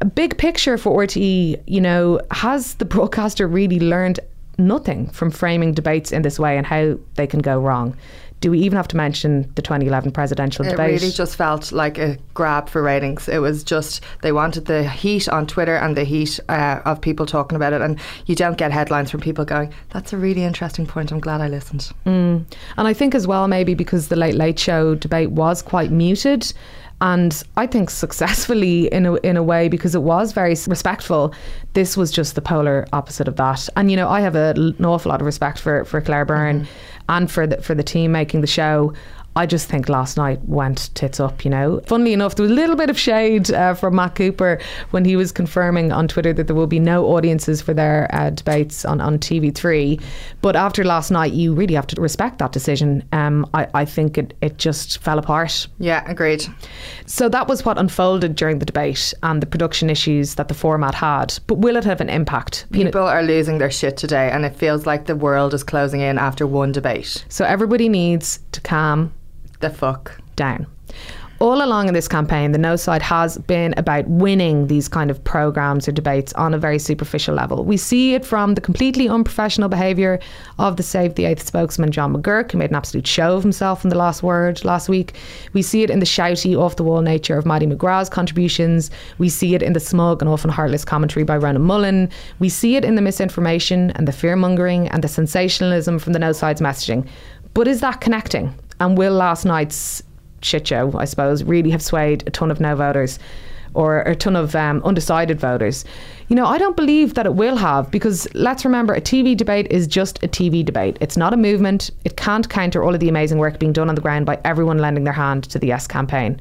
A 0.00 0.04
big 0.04 0.36
picture 0.36 0.76
for 0.76 1.02
RTE, 1.02 1.62
you 1.66 1.80
know, 1.80 2.20
has 2.30 2.74
the 2.74 2.84
broadcaster 2.94 3.48
really 3.48 3.80
learned 3.80 4.20
nothing 4.58 5.08
from 5.10 5.30
framing 5.30 5.72
debates 5.72 6.12
in 6.12 6.20
this 6.20 6.38
way 6.38 6.58
and 6.58 6.66
how 6.66 6.98
they 7.14 7.26
can 7.26 7.40
go 7.40 7.58
wrong? 7.58 7.96
Do 8.44 8.50
we 8.50 8.58
even 8.58 8.76
have 8.76 8.88
to 8.88 8.96
mention 8.98 9.50
the 9.54 9.62
2011 9.62 10.12
presidential 10.12 10.66
It 10.66 10.72
debate? 10.72 10.90
It 10.90 11.00
really 11.00 11.12
just 11.12 11.34
felt 11.34 11.72
like 11.72 11.96
a 11.96 12.18
grab 12.34 12.68
for 12.68 12.82
ratings. 12.82 13.26
It 13.26 13.38
was 13.38 13.64
just 13.64 14.02
they 14.20 14.32
wanted 14.32 14.66
the 14.66 14.86
heat 14.86 15.30
on 15.30 15.46
Twitter 15.46 15.76
and 15.76 15.96
the 15.96 16.04
heat 16.04 16.38
uh, 16.50 16.80
of 16.84 17.00
people 17.00 17.24
talking 17.24 17.56
about 17.56 17.72
it, 17.72 17.80
and 17.80 17.98
you 18.26 18.34
don't 18.34 18.58
get 18.58 18.70
headlines 18.70 19.10
from 19.10 19.20
people 19.20 19.46
going, 19.46 19.72
"That's 19.94 20.12
a 20.12 20.18
really 20.18 20.44
interesting 20.44 20.86
point. 20.86 21.10
I'm 21.10 21.20
glad 21.20 21.40
I 21.40 21.48
listened." 21.48 21.90
And 22.76 22.86
I 22.86 22.92
think 22.92 23.14
as 23.14 23.26
well, 23.26 23.48
maybe 23.48 23.72
because 23.72 24.08
the 24.08 24.16
Late 24.16 24.34
Late 24.34 24.58
Show 24.58 24.94
debate 24.94 25.30
was 25.30 25.62
quite 25.62 25.90
muted. 25.90 26.52
And 27.00 27.42
I 27.56 27.66
think 27.66 27.90
successfully 27.90 28.86
in 28.86 29.06
a, 29.06 29.14
in 29.16 29.36
a 29.36 29.42
way 29.42 29.68
because 29.68 29.94
it 29.94 30.02
was 30.02 30.32
very 30.32 30.54
respectful. 30.66 31.34
This 31.72 31.96
was 31.96 32.10
just 32.10 32.34
the 32.34 32.42
polar 32.42 32.86
opposite 32.92 33.26
of 33.26 33.36
that. 33.36 33.68
And 33.76 33.90
you 33.90 33.96
know, 33.96 34.08
I 34.08 34.20
have 34.20 34.36
a, 34.36 34.54
an 34.56 34.84
awful 34.84 35.10
lot 35.10 35.20
of 35.20 35.26
respect 35.26 35.58
for, 35.58 35.84
for 35.86 36.00
Claire 36.00 36.24
Byrne 36.24 36.68
and 37.08 37.30
for 37.30 37.46
the, 37.46 37.60
for 37.60 37.74
the 37.74 37.82
team 37.82 38.12
making 38.12 38.40
the 38.40 38.46
show. 38.46 38.92
I 39.36 39.46
just 39.46 39.68
think 39.68 39.88
last 39.88 40.16
night 40.16 40.40
went 40.44 40.94
tits 40.94 41.18
up, 41.18 41.44
you 41.44 41.50
know. 41.50 41.80
Funnily 41.86 42.12
enough, 42.12 42.36
there 42.36 42.44
was 42.44 42.52
a 42.52 42.54
little 42.54 42.76
bit 42.76 42.88
of 42.88 42.98
shade 42.98 43.50
uh, 43.52 43.74
from 43.74 43.96
Matt 43.96 44.14
Cooper 44.14 44.60
when 44.90 45.04
he 45.04 45.16
was 45.16 45.32
confirming 45.32 45.90
on 45.90 46.06
Twitter 46.06 46.32
that 46.32 46.46
there 46.46 46.54
will 46.54 46.68
be 46.68 46.78
no 46.78 47.06
audiences 47.06 47.60
for 47.60 47.74
their 47.74 48.08
uh, 48.14 48.30
debates 48.30 48.84
on, 48.84 49.00
on 49.00 49.18
TV3. 49.18 50.00
But 50.40 50.54
after 50.54 50.84
last 50.84 51.10
night, 51.10 51.32
you 51.32 51.52
really 51.52 51.74
have 51.74 51.86
to 51.88 52.00
respect 52.00 52.38
that 52.38 52.52
decision. 52.52 53.02
Um, 53.12 53.48
I, 53.54 53.66
I 53.74 53.84
think 53.84 54.18
it, 54.18 54.34
it 54.40 54.58
just 54.58 54.98
fell 54.98 55.18
apart. 55.18 55.66
Yeah, 55.78 56.08
agreed. 56.08 56.46
So 57.06 57.28
that 57.28 57.48
was 57.48 57.64
what 57.64 57.76
unfolded 57.76 58.36
during 58.36 58.60
the 58.60 58.66
debate 58.66 59.12
and 59.22 59.42
the 59.42 59.46
production 59.46 59.90
issues 59.90 60.36
that 60.36 60.48
the 60.48 60.54
format 60.54 60.94
had. 60.94 61.38
But 61.48 61.58
will 61.58 61.76
it 61.76 61.84
have 61.84 62.00
an 62.00 62.08
impact? 62.08 62.66
You 62.70 62.84
know, 62.84 62.90
People 62.90 63.06
are 63.06 63.22
losing 63.22 63.58
their 63.58 63.70
shit 63.70 63.96
today, 63.96 64.30
and 64.30 64.44
it 64.44 64.54
feels 64.54 64.86
like 64.86 65.06
the 65.06 65.16
world 65.16 65.54
is 65.54 65.64
closing 65.64 66.00
in 66.00 66.18
after 66.18 66.46
one 66.46 66.70
debate. 66.72 67.24
so 67.28 67.44
everybody 67.44 67.88
needs 67.88 68.40
to 68.52 68.60
calm 68.60 69.12
The 69.64 69.70
fuck. 69.70 70.20
down. 70.36 70.66
All 71.38 71.64
along 71.64 71.88
in 71.88 71.94
this 71.94 72.06
campaign, 72.06 72.52
the 72.52 72.58
no 72.58 72.76
side 72.76 73.00
has 73.00 73.38
been 73.38 73.72
about 73.78 74.06
winning 74.06 74.66
these 74.66 74.88
kind 74.88 75.10
of 75.10 75.24
programs 75.24 75.88
or 75.88 75.92
debates 75.92 76.34
on 76.34 76.52
a 76.52 76.58
very 76.58 76.78
superficial 76.78 77.34
level. 77.34 77.64
We 77.64 77.78
see 77.78 78.12
it 78.14 78.26
from 78.26 78.56
the 78.56 78.60
completely 78.60 79.08
unprofessional 79.08 79.70
behaviour 79.70 80.20
of 80.58 80.76
the 80.76 80.82
Save 80.82 81.14
the 81.14 81.24
Eighth 81.24 81.46
spokesman, 81.46 81.92
John 81.92 82.14
McGuirk, 82.14 82.52
who 82.52 82.58
made 82.58 82.68
an 82.68 82.76
absolute 82.76 83.06
show 83.06 83.36
of 83.36 83.42
himself 83.42 83.84
in 83.84 83.88
the 83.88 83.96
last 83.96 84.22
word 84.22 84.62
last 84.66 84.90
week. 84.90 85.14
We 85.54 85.62
see 85.62 85.82
it 85.82 85.88
in 85.88 85.98
the 85.98 86.06
shouty, 86.06 86.58
off 86.60 86.76
the 86.76 86.84
wall 86.84 87.00
nature 87.00 87.38
of 87.38 87.46
Mattie 87.46 87.66
McGrath's 87.66 88.10
contributions. 88.10 88.90
We 89.16 89.30
see 89.30 89.54
it 89.54 89.62
in 89.62 89.72
the 89.72 89.80
smug 89.80 90.20
and 90.20 90.28
often 90.28 90.50
heartless 90.50 90.84
commentary 90.84 91.24
by 91.24 91.38
Ronan 91.38 91.62
Mullen. 91.62 92.10
We 92.38 92.50
see 92.50 92.76
it 92.76 92.84
in 92.84 92.96
the 92.96 93.02
misinformation 93.02 93.92
and 93.92 94.06
the 94.06 94.12
fear 94.12 94.36
mongering 94.36 94.88
and 94.88 95.02
the 95.02 95.08
sensationalism 95.08 95.98
from 95.98 96.12
the 96.12 96.18
no 96.18 96.32
side's 96.32 96.60
messaging. 96.60 97.08
But 97.54 97.66
is 97.66 97.80
that 97.80 98.00
connecting? 98.00 98.52
And 98.80 98.98
will 98.98 99.12
last 99.12 99.44
night's 99.44 100.02
shit 100.42 100.66
show, 100.66 100.92
I 100.96 101.04
suppose, 101.04 101.42
really 101.44 101.70
have 101.70 101.82
swayed 101.82 102.26
a 102.26 102.30
ton 102.30 102.50
of 102.50 102.60
no 102.60 102.76
voters 102.76 103.18
or 103.74 104.02
a 104.02 104.14
ton 104.14 104.36
of 104.36 104.54
um, 104.54 104.80
undecided 104.84 105.40
voters. 105.40 105.84
You 106.28 106.36
know, 106.36 106.46
I 106.46 106.58
don't 106.58 106.76
believe 106.76 107.14
that 107.14 107.26
it 107.26 107.34
will 107.34 107.56
have 107.56 107.90
because 107.90 108.32
let's 108.34 108.64
remember 108.64 108.94
a 108.94 109.00
TV 109.00 109.36
debate 109.36 109.66
is 109.70 109.86
just 109.86 110.22
a 110.22 110.28
TV 110.28 110.64
debate. 110.64 110.96
It's 111.00 111.16
not 111.16 111.34
a 111.34 111.36
movement. 111.36 111.90
It 112.04 112.16
can't 112.16 112.48
counter 112.48 112.84
all 112.84 112.94
of 112.94 113.00
the 113.00 113.08
amazing 113.08 113.38
work 113.38 113.58
being 113.58 113.72
done 113.72 113.88
on 113.88 113.94
the 113.94 114.00
ground 114.00 114.26
by 114.26 114.38
everyone 114.44 114.78
lending 114.78 115.04
their 115.04 115.12
hand 115.12 115.44
to 115.44 115.58
the 115.58 115.66
Yes 115.66 115.86
campaign. 115.86 116.40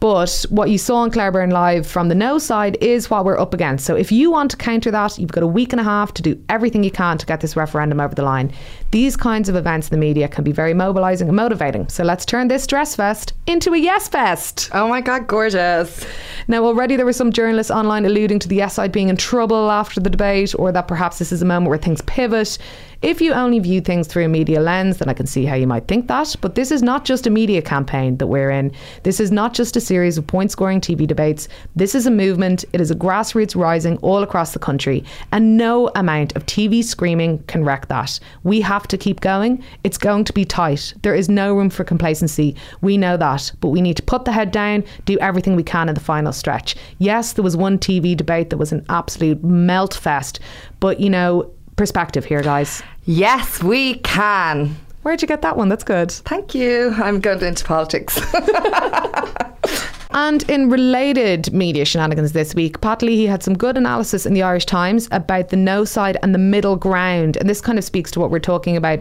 But 0.00 0.44
what 0.50 0.68
you 0.68 0.76
saw 0.76 0.96
on 0.96 1.10
Claire 1.10 1.32
Byrne 1.32 1.50
Live 1.50 1.86
from 1.86 2.08
the 2.08 2.14
no 2.14 2.38
side 2.38 2.76
is 2.82 3.08
what 3.08 3.24
we're 3.24 3.38
up 3.38 3.54
against. 3.54 3.86
So 3.86 3.96
if 3.96 4.12
you 4.12 4.30
want 4.30 4.50
to 4.50 4.56
counter 4.56 4.90
that, 4.90 5.18
you've 5.18 5.32
got 5.32 5.42
a 5.42 5.46
week 5.46 5.72
and 5.72 5.80
a 5.80 5.84
half 5.84 6.12
to 6.14 6.22
do 6.22 6.38
everything 6.50 6.84
you 6.84 6.90
can 6.90 7.16
to 7.16 7.24
get 7.24 7.40
this 7.40 7.56
referendum 7.56 8.00
over 8.00 8.14
the 8.14 8.22
line. 8.22 8.52
These 8.90 9.16
kinds 9.16 9.48
of 9.48 9.56
events 9.56 9.88
in 9.88 9.98
the 9.98 10.00
media 10.00 10.28
can 10.28 10.44
be 10.44 10.52
very 10.52 10.74
mobilising 10.74 11.28
and 11.28 11.36
motivating. 11.36 11.88
So 11.88 12.04
let's 12.04 12.26
turn 12.26 12.48
this 12.48 12.64
stress 12.64 12.94
fest 12.94 13.32
into 13.46 13.72
a 13.72 13.78
yes 13.78 14.08
fest. 14.08 14.68
Oh 14.72 14.88
my 14.88 15.00
god, 15.00 15.26
gorgeous. 15.26 16.06
Now, 16.48 16.64
already 16.64 16.96
there 16.96 17.06
were 17.06 17.12
some 17.14 17.32
journalists 17.32 17.70
online 17.70 18.04
alluding 18.04 18.40
to 18.40 18.48
the 18.48 18.56
yes 18.56 18.74
side 18.74 18.92
being 18.92 19.08
in 19.08 19.16
trouble 19.16 19.70
after 19.70 20.00
the 20.00 20.10
debate, 20.10 20.54
or 20.58 20.70
that 20.70 20.86
perhaps 20.86 21.18
this 21.18 21.32
is 21.32 21.40
a 21.40 21.46
moment 21.46 21.70
where 21.70 21.78
things 21.78 22.02
pivot. 22.02 22.58
If 23.04 23.20
you 23.20 23.34
only 23.34 23.58
view 23.58 23.82
things 23.82 24.08
through 24.08 24.24
a 24.24 24.28
media 24.28 24.62
lens, 24.62 24.96
then 24.96 25.10
I 25.10 25.12
can 25.12 25.26
see 25.26 25.44
how 25.44 25.56
you 25.56 25.66
might 25.66 25.86
think 25.88 26.08
that. 26.08 26.34
But 26.40 26.54
this 26.54 26.70
is 26.70 26.82
not 26.82 27.04
just 27.04 27.26
a 27.26 27.30
media 27.30 27.60
campaign 27.60 28.16
that 28.16 28.28
we're 28.28 28.50
in. 28.50 28.72
This 29.02 29.20
is 29.20 29.30
not 29.30 29.52
just 29.52 29.76
a 29.76 29.80
series 29.82 30.16
of 30.16 30.26
point 30.26 30.50
scoring 30.50 30.80
TV 30.80 31.06
debates. 31.06 31.46
This 31.76 31.94
is 31.94 32.06
a 32.06 32.10
movement. 32.10 32.64
It 32.72 32.80
is 32.80 32.90
a 32.90 32.94
grassroots 32.94 33.54
rising 33.54 33.98
all 33.98 34.22
across 34.22 34.52
the 34.52 34.58
country. 34.58 35.04
And 35.32 35.58
no 35.58 35.90
amount 35.94 36.34
of 36.34 36.46
TV 36.46 36.82
screaming 36.82 37.40
can 37.40 37.62
wreck 37.62 37.88
that. 37.88 38.18
We 38.42 38.62
have 38.62 38.88
to 38.88 38.96
keep 38.96 39.20
going. 39.20 39.62
It's 39.84 39.98
going 39.98 40.24
to 40.24 40.32
be 40.32 40.46
tight. 40.46 40.94
There 41.02 41.14
is 41.14 41.28
no 41.28 41.54
room 41.54 41.68
for 41.68 41.84
complacency. 41.84 42.56
We 42.80 42.96
know 42.96 43.18
that. 43.18 43.52
But 43.60 43.68
we 43.68 43.82
need 43.82 43.98
to 43.98 44.02
put 44.02 44.24
the 44.24 44.32
head 44.32 44.50
down, 44.50 44.82
do 45.04 45.18
everything 45.18 45.56
we 45.56 45.62
can 45.62 45.90
in 45.90 45.94
the 45.94 46.00
final 46.00 46.32
stretch. 46.32 46.74
Yes, 47.00 47.34
there 47.34 47.44
was 47.44 47.54
one 47.54 47.78
TV 47.78 48.16
debate 48.16 48.48
that 48.48 48.56
was 48.56 48.72
an 48.72 48.82
absolute 48.88 49.44
melt 49.44 49.92
fest. 49.92 50.40
But, 50.80 51.00
you 51.00 51.10
know, 51.10 51.50
perspective 51.76 52.24
here, 52.24 52.42
guys. 52.42 52.82
Yes, 53.04 53.62
we 53.62 53.94
can. 53.98 54.76
Where'd 55.02 55.20
you 55.20 55.28
get 55.28 55.42
that 55.42 55.56
one? 55.56 55.68
That's 55.68 55.84
good. 55.84 56.10
Thank 56.10 56.54
you. 56.54 56.94
I'm 56.96 57.20
going 57.20 57.42
into 57.42 57.64
politics. 57.64 58.18
And 60.14 60.48
in 60.48 60.70
related 60.70 61.52
media 61.52 61.84
shenanigans 61.84 62.32
this 62.32 62.54
week, 62.54 62.80
Pat 62.80 63.02
Leahy 63.02 63.26
had 63.26 63.42
some 63.42 63.58
good 63.58 63.76
analysis 63.76 64.24
in 64.24 64.32
the 64.32 64.44
Irish 64.44 64.64
Times 64.64 65.08
about 65.10 65.48
the 65.48 65.56
no 65.56 65.84
side 65.84 66.16
and 66.22 66.32
the 66.32 66.38
middle 66.38 66.76
ground. 66.76 67.36
And 67.36 67.50
this 67.50 67.60
kind 67.60 67.78
of 67.78 67.84
speaks 67.84 68.12
to 68.12 68.20
what 68.20 68.30
we're 68.30 68.38
talking 68.38 68.76
about 68.76 69.00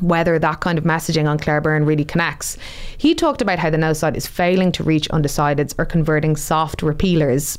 whether 0.00 0.36
that 0.36 0.58
kind 0.60 0.76
of 0.76 0.84
messaging 0.84 1.28
on 1.28 1.38
Claire 1.38 1.60
Byrne 1.60 1.84
really 1.84 2.04
connects. 2.04 2.58
He 2.98 3.14
talked 3.14 3.40
about 3.40 3.60
how 3.60 3.70
the 3.70 3.78
no 3.78 3.92
side 3.92 4.16
is 4.16 4.26
failing 4.26 4.72
to 4.72 4.82
reach 4.82 5.08
undecideds 5.10 5.76
or 5.78 5.84
converting 5.84 6.34
soft 6.34 6.82
repealers. 6.82 7.56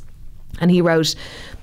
And 0.60 0.70
he 0.70 0.82
wrote, 0.82 1.14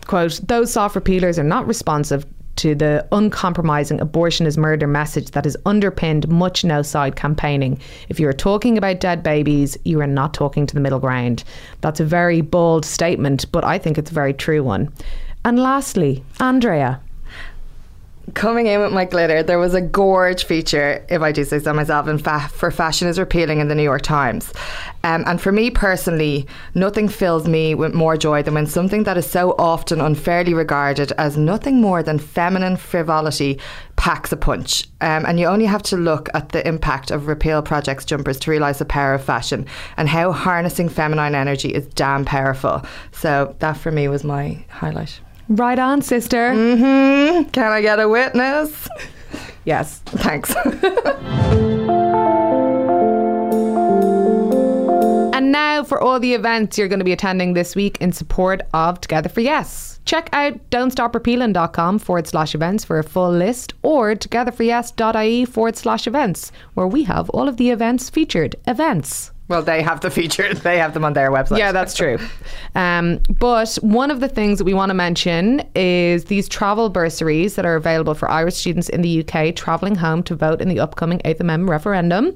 quote, 0.07 0.39
those 0.47 0.73
soft 0.73 0.95
repealers 0.95 1.37
are 1.37 1.43
not 1.43 1.67
responsive 1.67 2.25
to 2.57 2.75
the 2.75 3.07
uncompromising 3.11 4.01
abortion 4.01 4.45
is 4.45 4.57
murder 4.57 4.87
message 4.87 5.31
that 5.31 5.45
has 5.45 5.57
underpinned 5.65 6.27
much 6.27 6.63
no 6.63 6.81
side 6.81 7.15
campaigning. 7.15 7.79
If 8.09 8.19
you 8.19 8.27
are 8.27 8.33
talking 8.33 8.77
about 8.77 8.99
dead 8.99 9.23
babies, 9.23 9.77
you 9.85 10.01
are 10.01 10.07
not 10.07 10.33
talking 10.33 10.67
to 10.67 10.73
the 10.73 10.81
middle 10.81 10.99
ground. 10.99 11.43
That's 11.81 11.99
a 11.99 12.05
very 12.05 12.41
bold 12.41 12.85
statement, 12.85 13.51
but 13.51 13.63
I 13.63 13.77
think 13.77 13.97
it's 13.97 14.11
a 14.11 14.13
very 14.13 14.33
true 14.33 14.63
one. 14.63 14.91
And 15.45 15.59
lastly, 15.59 16.23
Andrea. 16.39 16.99
Coming 18.33 18.67
in 18.67 18.81
with 18.81 18.91
my 18.91 19.05
glitter, 19.05 19.41
there 19.41 19.57
was 19.57 19.73
a 19.73 19.79
gorge 19.79 20.43
feature, 20.43 21.05
if 21.07 21.21
I 21.21 21.31
do 21.31 21.45
say 21.45 21.59
so 21.59 21.73
myself, 21.73 22.07
fa- 22.21 22.49
for 22.51 22.71
Fashion 22.71 23.07
is 23.07 23.17
Repealing 23.17 23.59
in 23.59 23.69
the 23.69 23.73
New 23.73 23.83
York 23.83 24.01
Times. 24.01 24.51
Um, 25.05 25.23
and 25.25 25.39
for 25.41 25.53
me 25.53 25.71
personally, 25.71 26.45
nothing 26.75 27.07
fills 27.07 27.47
me 27.47 27.73
with 27.73 27.93
more 27.93 28.17
joy 28.17 28.43
than 28.43 28.53
when 28.53 28.67
something 28.67 29.03
that 29.03 29.15
is 29.15 29.25
so 29.25 29.55
often 29.57 30.01
unfairly 30.01 30.53
regarded 30.53 31.13
as 31.13 31.37
nothing 31.37 31.79
more 31.79 32.03
than 32.03 32.19
feminine 32.19 32.75
frivolity 32.75 33.61
packs 33.95 34.33
a 34.33 34.37
punch. 34.37 34.87
Um, 34.99 35.25
and 35.25 35.39
you 35.39 35.45
only 35.47 35.65
have 35.65 35.83
to 35.83 35.95
look 35.95 36.27
at 36.33 36.49
the 36.49 36.67
impact 36.67 37.11
of 37.11 37.27
repeal 37.27 37.61
projects 37.61 38.03
jumpers 38.03 38.39
to 38.41 38.51
realise 38.51 38.79
the 38.79 38.85
power 38.85 39.13
of 39.13 39.23
fashion 39.23 39.65
and 39.95 40.09
how 40.09 40.33
harnessing 40.33 40.89
feminine 40.89 41.33
energy 41.33 41.73
is 41.73 41.87
damn 41.87 42.25
powerful. 42.25 42.85
So 43.13 43.55
that 43.59 43.77
for 43.77 43.91
me 43.91 44.09
was 44.09 44.25
my 44.25 44.65
highlight. 44.69 45.21
Right 45.49 45.79
on, 45.79 46.01
sister. 46.01 46.51
Mm-hmm. 46.51 47.49
Can 47.51 47.71
I 47.71 47.81
get 47.81 47.99
a 47.99 48.07
witness? 48.07 48.87
Yes. 49.65 49.99
Thanks. 50.05 50.55
And 55.37 55.51
now 55.51 55.83
for 55.83 56.01
all 56.01 56.19
the 56.19 56.33
events 56.33 56.77
you're 56.77 56.87
going 56.87 56.99
to 56.99 57.05
be 57.05 57.11
attending 57.11 57.53
this 57.53 57.75
week 57.75 57.99
in 58.01 58.11
support 58.11 58.61
of 58.73 58.99
Together 59.01 59.29
for 59.29 59.41
Yes. 59.41 59.99
Check 60.03 60.29
out 60.33 60.69
don'tstoprepealing.com 60.71 61.99
forward 61.99 62.27
slash 62.27 62.55
events 62.55 62.83
for 62.83 62.97
a 62.97 63.03
full 63.03 63.31
list 63.31 63.73
or 63.83 64.15
togetherforyes.ie 64.15 65.45
forward 65.45 65.75
slash 65.75 66.07
events, 66.07 66.51
where 66.73 66.87
we 66.87 67.03
have 67.03 67.29
all 67.29 67.47
of 67.47 67.57
the 67.57 67.69
events 67.69 68.09
featured. 68.09 68.55
Events. 68.65 69.31
Well, 69.47 69.61
they 69.63 69.81
have 69.81 70.01
the 70.01 70.09
feature. 70.09 70.53
They 70.67 70.79
have 70.79 70.93
them 70.93 71.05
on 71.05 71.13
their 71.13 71.31
website. 71.31 71.59
Yeah, 71.59 71.71
that's 71.71 71.93
true. 71.93 72.17
Um, 72.75 73.19
but 73.39 73.75
one 73.75 74.11
of 74.11 74.19
the 74.19 74.27
things 74.27 74.57
that 74.57 74.65
we 74.65 74.73
want 74.73 74.89
to 74.89 74.93
mention 74.93 75.61
is 75.75 76.25
these 76.25 76.49
travel 76.49 76.89
bursaries 76.89 77.55
that 77.55 77.65
are 77.65 77.75
available 77.75 78.13
for 78.13 78.29
Irish 78.29 78.55
students 78.55 78.89
in 78.89 79.01
the 79.01 79.23
UK 79.23 79.55
travelling 79.55 79.95
home 79.95 80.23
to 80.23 80.35
vote 80.35 80.61
in 80.61 80.67
the 80.67 80.79
upcoming 80.79 81.21
Eighth 81.23 81.39
Amendment 81.39 81.69
referendum. 81.69 82.35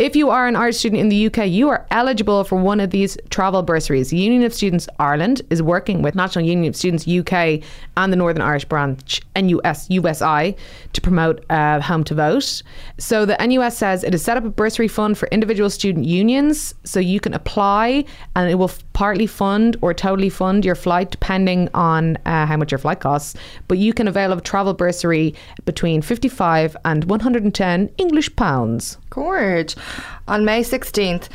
If 0.00 0.16
you 0.16 0.30
are 0.30 0.48
an 0.48 0.56
Irish 0.56 0.78
student 0.78 0.98
in 0.98 1.10
the 1.10 1.26
UK, 1.26 1.46
you 1.46 1.68
are 1.68 1.86
eligible 1.90 2.42
for 2.44 2.56
one 2.56 2.80
of 2.80 2.88
these 2.88 3.18
travel 3.28 3.62
bursaries. 3.62 4.08
The 4.08 4.16
Union 4.16 4.44
of 4.44 4.54
Students 4.54 4.88
Ireland 4.98 5.42
is 5.50 5.62
working 5.62 6.00
with 6.00 6.14
National 6.14 6.42
Union 6.42 6.70
of 6.70 6.74
Students 6.74 7.06
UK 7.06 7.62
and 7.98 8.10
the 8.10 8.16
Northern 8.16 8.40
Irish 8.40 8.64
branch 8.64 9.20
NUS 9.36 9.90
USI 9.90 10.56
to 10.94 11.00
promote 11.02 11.44
uh, 11.50 11.82
Home 11.82 12.02
to 12.04 12.14
Vote. 12.14 12.62
So 12.96 13.26
the 13.26 13.36
NUS 13.46 13.76
says 13.76 14.02
it 14.02 14.14
has 14.14 14.24
set 14.24 14.38
up 14.38 14.44
a 14.46 14.48
bursary 14.48 14.88
fund 14.88 15.18
for 15.18 15.28
individual 15.28 15.68
student 15.68 16.06
unions, 16.06 16.74
so 16.82 16.98
you 16.98 17.20
can 17.20 17.34
apply 17.34 18.06
and 18.34 18.50
it 18.50 18.54
will 18.54 18.70
f- 18.70 18.82
partly 18.94 19.26
fund 19.26 19.76
or 19.82 19.92
totally 19.92 20.30
fund 20.30 20.64
your 20.64 20.76
flight 20.76 21.10
depending 21.10 21.68
on 21.74 22.16
uh, 22.24 22.46
how 22.46 22.56
much 22.56 22.72
your 22.72 22.78
flight 22.78 23.00
costs. 23.00 23.34
But 23.68 23.76
you 23.76 23.92
can 23.92 24.08
avail 24.08 24.32
of 24.32 24.38
a 24.38 24.40
travel 24.40 24.72
bursary 24.72 25.34
between 25.66 26.00
55 26.00 26.74
and 26.86 27.04
110 27.04 27.90
English 27.98 28.34
pounds. 28.34 28.96
Gorge. 29.10 29.76
On 30.28 30.44
May 30.44 30.62
16th, 30.62 31.28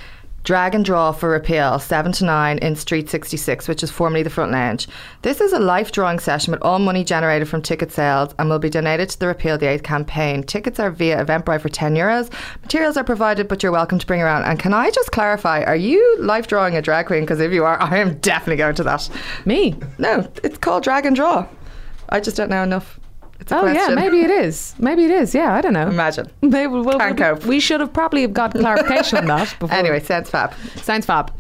drag 0.46 0.76
and 0.76 0.86
draw 0.86 1.12
for 1.12 1.30
repeal, 1.30 1.78
7 1.80 2.12
to 2.14 2.24
9 2.24 2.58
in 2.60 2.76
Street 2.76 3.10
66, 3.10 3.68
which 3.68 3.84
is 3.84 3.92
formerly 3.92 4.24
the 4.24 4.30
Front 4.30 4.52
Lounge. 4.52 4.88
This 5.24 5.42
is 5.42 5.52
a 5.52 5.60
life 5.60 5.92
drawing 5.92 6.20
session 6.20 6.52
with 6.52 6.62
all 6.62 6.80
money 6.80 7.04
generated 7.04 7.50
from 7.50 7.62
ticket 7.62 7.92
sales 7.92 8.34
and 8.40 8.50
will 8.50 8.60
be 8.60 8.70
donated 8.70 9.10
to 9.10 9.20
the 9.20 9.28
Repeal 9.28 9.58
the 9.58 9.66
8th 9.66 9.84
campaign. 9.84 10.44
Tickets 10.44 10.80
are 10.80 10.92
via 10.92 11.24
Eventbrite 11.24 11.62
for 11.62 11.70
10 11.70 11.96
euros. 11.96 12.32
Materials 12.62 12.96
are 12.96 13.04
provided, 13.04 13.48
but 13.48 13.62
you're 13.62 13.72
welcome 13.72 14.00
to 14.00 14.08
bring 14.08 14.22
around. 14.22 14.44
And 14.44 14.58
can 14.58 14.74
I 14.74 14.90
just 14.92 15.12
clarify, 15.12 15.64
are 15.64 15.76
you 15.76 16.18
life 16.20 16.48
drawing 16.48 16.76
a 16.78 16.82
drag 16.82 17.08
queen? 17.08 17.22
Because 17.22 17.40
if 17.40 17.52
you 17.52 17.66
are, 17.66 17.82
I 17.82 17.98
am 17.98 18.18
definitely 18.20 18.58
going 18.58 18.76
to 18.76 18.84
that. 18.84 19.10
Me? 19.46 19.76
No, 19.98 20.30
it's 20.44 20.58
called 20.58 20.84
drag 20.84 21.06
and 21.06 21.16
draw. 21.16 21.48
I 22.08 22.20
just 22.20 22.38
don't 22.38 22.50
know 22.50 22.64
enough. 22.64 23.00
It's 23.40 23.52
a 23.52 23.60
Oh 23.60 23.66
yeah, 23.68 23.90
maybe 23.96 24.22
it 24.22 24.30
is. 24.32 24.74
Maybe 24.80 25.06
it 25.06 25.12
is. 25.12 25.36
Yeah, 25.36 25.54
I 25.54 25.62
don't 25.62 25.74
know. 25.74 25.88
Imagine. 25.88 26.30
Maybe 26.42 26.68
well, 26.68 26.98
Can't 26.98 27.16
we, 27.20 27.24
cope. 27.24 27.46
we 27.46 27.60
should 27.60 27.80
have 27.80 27.92
probably 27.94 28.22
have 28.22 28.34
got 28.34 28.54
clarification 28.54 29.18
on 29.18 29.26
that 29.28 29.56
before. 29.60 29.76
Anyway, 29.78 30.00
sounds 30.00 30.30
fab. 30.30 30.54
sounds 30.78 31.06
fab. 31.06 31.32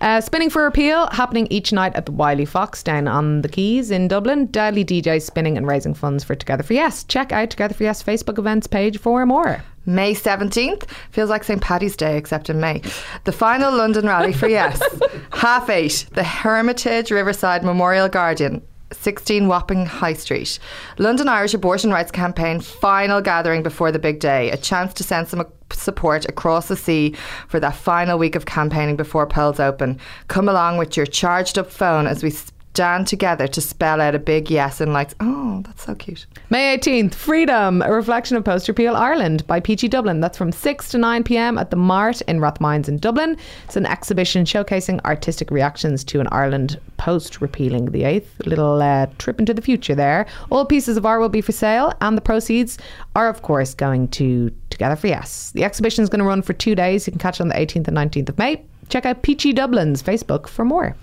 Uh, 0.00 0.20
spinning 0.20 0.48
for 0.48 0.62
repeal 0.62 1.08
happening 1.10 1.48
each 1.50 1.72
night 1.72 1.92
at 1.96 2.06
the 2.06 2.12
Wiley 2.12 2.44
Fox 2.44 2.84
down 2.84 3.08
on 3.08 3.42
the 3.42 3.48
Quays 3.48 3.90
in 3.90 4.06
Dublin. 4.06 4.46
Deadly 4.46 4.84
DJs 4.84 5.22
spinning 5.22 5.56
and 5.56 5.66
raising 5.66 5.92
funds 5.94 6.22
for 6.22 6.36
Together 6.36 6.62
for 6.62 6.74
Yes. 6.74 7.02
Check 7.04 7.32
out 7.32 7.50
Together 7.50 7.74
for 7.74 7.82
Yes 7.82 8.00
Facebook 8.02 8.38
events 8.38 8.66
page 8.68 8.98
for 8.98 9.26
more. 9.26 9.62
May 9.86 10.14
17th 10.14 10.88
feels 11.10 11.30
like 11.30 11.42
St. 11.42 11.60
Paddy's 11.60 11.96
Day, 11.96 12.16
except 12.16 12.48
in 12.50 12.60
May. 12.60 12.82
The 13.24 13.32
final 13.32 13.72
London 13.74 14.06
rally 14.06 14.32
for 14.32 14.46
Yes. 14.48 14.80
Half 15.32 15.68
eight, 15.70 16.06
the 16.12 16.22
Hermitage 16.22 17.10
Riverside 17.10 17.64
Memorial 17.64 18.08
Garden. 18.08 18.62
16 18.92 19.48
Wapping 19.48 19.86
High 19.86 20.14
Street. 20.14 20.58
London 20.98 21.28
Irish 21.28 21.54
Abortion 21.54 21.90
Rights 21.90 22.10
Campaign 22.10 22.60
final 22.60 23.20
gathering 23.20 23.62
before 23.62 23.92
the 23.92 23.98
big 23.98 24.20
day. 24.20 24.50
A 24.50 24.56
chance 24.56 24.94
to 24.94 25.02
send 25.02 25.28
some 25.28 25.46
support 25.72 26.24
across 26.28 26.68
the 26.68 26.76
sea 26.76 27.14
for 27.48 27.60
that 27.60 27.76
final 27.76 28.18
week 28.18 28.34
of 28.34 28.46
campaigning 28.46 28.96
before 28.96 29.26
polls 29.26 29.60
open. 29.60 29.98
Come 30.28 30.48
along 30.48 30.78
with 30.78 30.96
your 30.96 31.06
charged 31.06 31.58
up 31.58 31.70
phone 31.70 32.06
as 32.06 32.22
we 32.22 32.32
stand 32.78 33.08
together 33.08 33.48
to 33.48 33.60
spell 33.60 34.00
out 34.00 34.14
a 34.14 34.20
big 34.20 34.48
yes 34.52 34.80
and 34.80 34.92
lights. 34.92 35.12
Oh, 35.18 35.62
that's 35.66 35.84
so 35.84 35.96
cute. 35.96 36.26
May 36.48 36.78
18th, 36.78 37.12
Freedom, 37.12 37.82
a 37.82 37.90
reflection 37.90 38.36
of 38.36 38.44
post 38.44 38.68
repeal 38.68 38.94
Ireland 38.94 39.44
by 39.48 39.58
Peachy 39.58 39.88
Dublin. 39.88 40.20
That's 40.20 40.38
from 40.38 40.52
6 40.52 40.88
to 40.90 40.96
9 40.96 41.24
pm 41.24 41.58
at 41.58 41.70
the 41.70 41.76
Mart 41.76 42.20
in 42.28 42.38
Rathmines 42.38 42.88
in 42.88 42.98
Dublin. 42.98 43.36
It's 43.64 43.74
an 43.74 43.84
exhibition 43.84 44.44
showcasing 44.44 45.04
artistic 45.04 45.50
reactions 45.50 46.04
to 46.04 46.20
an 46.20 46.28
Ireland 46.30 46.78
post 46.98 47.40
repealing 47.40 47.86
the 47.86 48.02
8th. 48.02 48.46
A 48.46 48.48
little 48.48 48.80
uh, 48.80 49.06
trip 49.18 49.40
into 49.40 49.54
the 49.54 49.62
future 49.62 49.96
there. 49.96 50.28
All 50.48 50.64
pieces 50.64 50.96
of 50.96 51.04
art 51.04 51.20
will 51.20 51.28
be 51.28 51.40
for 51.40 51.50
sale, 51.50 51.92
and 52.00 52.16
the 52.16 52.22
proceeds 52.22 52.78
are, 53.16 53.28
of 53.28 53.42
course, 53.42 53.74
going 53.74 54.06
to 54.08 54.52
Together 54.70 54.94
for 54.94 55.08
Yes. 55.08 55.50
The 55.50 55.64
exhibition 55.64 56.04
is 56.04 56.08
going 56.08 56.20
to 56.20 56.24
run 56.24 56.42
for 56.42 56.52
two 56.52 56.76
days. 56.76 57.08
You 57.08 57.10
can 57.10 57.18
catch 57.18 57.40
it 57.40 57.42
on 57.42 57.48
the 57.48 57.56
18th 57.56 57.88
and 57.88 57.96
19th 57.96 58.28
of 58.28 58.38
May. 58.38 58.62
Check 58.88 59.04
out 59.04 59.22
Peachy 59.22 59.52
Dublin's 59.52 60.02
Facebook 60.02 60.46
for 60.46 60.64
more. 60.64 60.96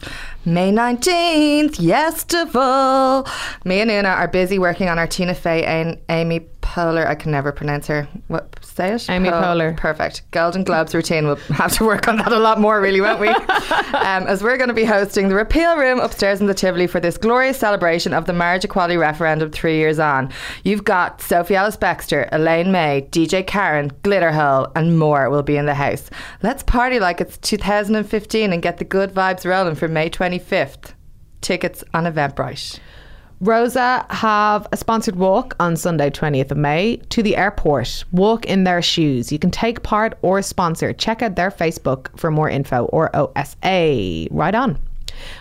May 0.48 0.72
19th, 0.72 1.78
Yestival. 1.78 3.28
Me 3.66 3.80
and 3.80 3.90
Una 3.90 4.10
are 4.10 4.28
busy 4.28 4.60
working 4.60 4.88
on 4.90 5.00
our 5.00 5.08
Tina 5.08 5.34
Fey 5.34 5.64
and 5.64 6.00
Amy 6.08 6.42
Poehler. 6.62 7.08
I 7.08 7.16
can 7.16 7.32
never 7.32 7.52
pronounce 7.52 7.88
her. 7.88 8.08
What, 8.28 8.58
say 8.62 8.94
it? 8.94 9.10
Amy 9.10 9.30
Poehler. 9.30 9.78
Perfect. 9.78 10.30
Golden 10.32 10.64
Globes 10.64 10.94
routine. 10.94 11.26
We'll 11.26 11.38
have 11.38 11.72
to 11.74 11.86
work 11.86 12.08
on 12.08 12.18
that 12.18 12.32
a 12.32 12.38
lot 12.38 12.60
more, 12.60 12.82
really, 12.82 13.02
won't 13.02 13.20
we? 13.20 13.28
um, 13.30 14.28
as 14.28 14.44
we're 14.44 14.58
going 14.58 14.68
to 14.68 14.74
be 14.74 14.84
hosting 14.84 15.30
the 15.30 15.36
Repeal 15.36 15.78
Room 15.78 16.00
upstairs 16.00 16.42
in 16.42 16.48
the 16.48 16.54
Tivoli 16.54 16.88
for 16.88 17.00
this 17.00 17.18
glorious 17.18 17.58
celebration 17.58 18.14
of 18.14 18.26
the 18.26 18.34
marriage 18.34 18.66
equality 18.66 18.98
referendum 18.98 19.52
three 19.52 19.78
years 19.78 20.00
on. 20.00 20.32
You've 20.64 20.84
got 20.84 21.22
Sophie 21.22 21.56
Alice 21.56 21.78
Baxter, 21.78 22.28
Elaine 22.32 22.72
May, 22.72 23.08
DJ 23.10 23.46
Karen, 23.46 23.92
Glitterhole, 24.04 24.72
and 24.76 25.00
more 25.00 25.30
will 25.30 25.44
be 25.44 25.58
in 25.58 25.66
the 25.66 25.76
house. 25.76 26.10
Let's 26.44 26.64
party 26.64 27.00
like 27.00 27.22
it's 27.22 27.38
2015 27.38 28.52
and 28.52 28.62
get 28.62 28.78
the 28.78 28.86
good 28.86 29.14
vibes 29.14 29.46
rolling 29.46 29.76
for 29.76 29.88
May 29.88 30.10
25th. 30.40 30.94
Tickets 31.42 31.84
on 31.94 32.06
Eventbrite. 32.06 32.80
Rosa 33.42 34.06
have 34.10 34.66
a 34.72 34.78
sponsored 34.78 35.18
walk 35.18 35.56
on 35.60 35.76
Sunday, 35.76 36.10
20th 36.10 36.52
of 36.52 36.58
May, 36.58 36.98
to 37.10 37.22
the 37.22 37.36
airport. 37.36 38.06
Walk 38.12 38.46
in 38.46 38.64
their 38.64 38.82
shoes. 38.82 39.32
You 39.32 39.40
can 39.40 39.52
take 39.52 39.84
part 39.84 40.18
or 40.22 40.42
sponsor. 40.42 40.94
Check 40.94 41.22
out 41.22 41.36
their 41.36 41.52
Facebook 41.52 42.18
for 42.18 42.32
more 42.32 42.50
info 42.50 42.86
or 42.86 43.14
OSA. 43.16 44.28
Right 44.32 44.56
on. 44.56 44.80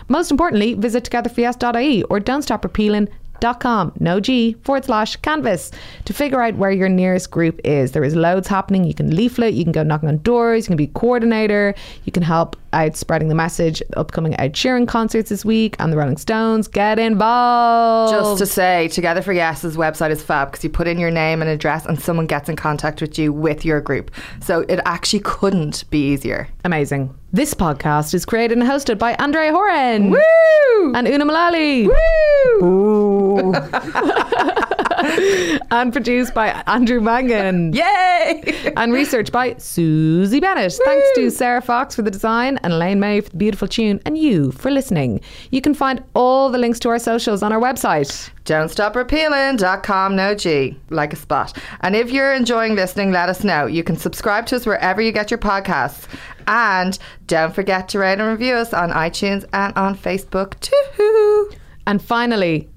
Most 0.09 0.29
importantly, 0.29 0.73
visit 0.73 1.03
togetherforyes.ie 1.05 2.03
or 2.03 2.19
don't 2.19 2.41
stop 2.41 2.63
repealing 2.63 3.07
dot 3.39 3.59
com. 3.59 3.91
No 3.99 4.19
g 4.19 4.53
forward 4.63 4.85
slash 4.85 5.15
canvas 5.17 5.71
to 6.05 6.13
figure 6.13 6.41
out 6.41 6.55
where 6.55 6.71
your 6.71 6.89
nearest 6.89 7.31
group 7.31 7.59
is. 7.63 7.91
There 7.91 8.03
is 8.03 8.15
loads 8.15 8.47
happening. 8.47 8.83
You 8.83 8.93
can 8.93 9.15
leaflet 9.15 9.53
you 9.53 9.63
can 9.63 9.71
go 9.71 9.83
knocking 9.83 10.09
on 10.09 10.17
doors 10.19 10.65
you 10.65 10.69
can 10.69 10.77
be 10.77 10.87
coordinator 10.87 11.75
you 12.03 12.11
can 12.11 12.23
help 12.23 12.55
out 12.73 12.95
spreading 12.95 13.29
the 13.29 13.35
message 13.35 13.81
upcoming 13.95 14.39
Ed 14.39 14.53
Sheeran 14.53 14.87
concerts 14.87 15.29
this 15.29 15.45
week 15.45 15.75
and 15.79 15.91
the 15.91 15.97
Rolling 15.97 16.17
Stones. 16.17 16.67
Get 16.67 16.99
involved. 16.99 18.13
Just 18.13 18.37
to 18.39 18.45
say, 18.45 18.89
Together 18.89 19.21
for 19.21 19.33
Yes's 19.33 19.77
website 19.77 20.11
is 20.11 20.21
fab 20.21 20.51
because 20.51 20.63
you 20.63 20.69
put 20.69 20.87
in 20.87 20.99
your 20.99 21.11
name 21.11 21.41
and 21.41 21.49
address 21.49 21.85
and 21.85 21.99
someone 21.99 22.27
gets 22.27 22.49
in 22.49 22.55
contact 22.55 23.01
with 23.01 23.17
you 23.17 23.31
with 23.31 23.63
your 23.65 23.79
group. 23.81 24.11
So 24.41 24.61
it 24.67 24.79
actually 24.85 25.21
couldn't 25.21 25.89
be 25.89 26.11
easier. 26.11 26.49
amazing 26.63 27.15
this 27.33 27.53
podcast 27.53 28.13
is 28.13 28.25
created 28.25 28.57
and 28.57 28.67
hosted 28.67 28.97
by 28.97 29.13
Andrea 29.15 29.51
Horan 29.51 30.11
Woo! 30.11 30.93
and 30.93 31.07
Una 31.07 31.25
Mullally 31.25 31.87
Woo! 31.87 33.53
and 35.71 35.91
produced 35.91 36.33
by 36.33 36.49
Andrew 36.67 37.01
Mangan 37.01 37.73
Yay! 37.73 38.73
and 38.77 38.93
research 38.93 39.31
by 39.31 39.55
Susie 39.57 40.39
Bennett. 40.39 40.73
Thanks 40.85 41.07
to 41.15 41.29
Sarah 41.29 41.61
Fox 41.61 41.95
for 41.95 42.01
the 42.03 42.11
design 42.11 42.57
and 42.63 42.73
Elaine 42.73 42.99
May 42.99 43.21
for 43.21 43.29
the 43.29 43.37
beautiful 43.37 43.67
tune, 43.67 43.99
and 44.05 44.17
you 44.17 44.51
for 44.53 44.71
listening. 44.71 45.19
You 45.51 45.61
can 45.61 45.73
find 45.73 46.03
all 46.13 46.49
the 46.49 46.57
links 46.57 46.79
to 46.81 46.89
our 46.89 46.99
socials 46.99 47.43
on 47.43 47.51
our 47.51 47.59
website. 47.59 48.29
Don't 48.45 48.69
stop 48.69 48.95
repealing.com, 48.95 50.15
no 50.15 50.35
G, 50.35 50.77
like 50.89 51.13
a 51.13 51.15
spot. 51.15 51.57
And 51.81 51.95
if 51.95 52.11
you're 52.11 52.33
enjoying 52.33 52.75
listening, 52.75 53.11
let 53.11 53.27
us 53.27 53.43
know. 53.43 53.65
You 53.65 53.83
can 53.83 53.97
subscribe 53.97 54.45
to 54.47 54.55
us 54.55 54.65
wherever 54.65 55.01
you 55.01 55.11
get 55.11 55.31
your 55.31 55.39
podcasts. 55.39 56.07
And 56.47 56.97
don't 57.27 57.53
forget 57.53 57.89
to 57.89 57.99
rate 57.99 58.19
and 58.19 58.27
review 58.29 58.55
us 58.55 58.73
on 58.73 58.91
iTunes 58.91 59.45
and 59.53 59.73
on 59.75 59.95
Facebook 59.95 60.59
too. 60.59 61.51
And 61.87 62.01
finally, 62.01 62.69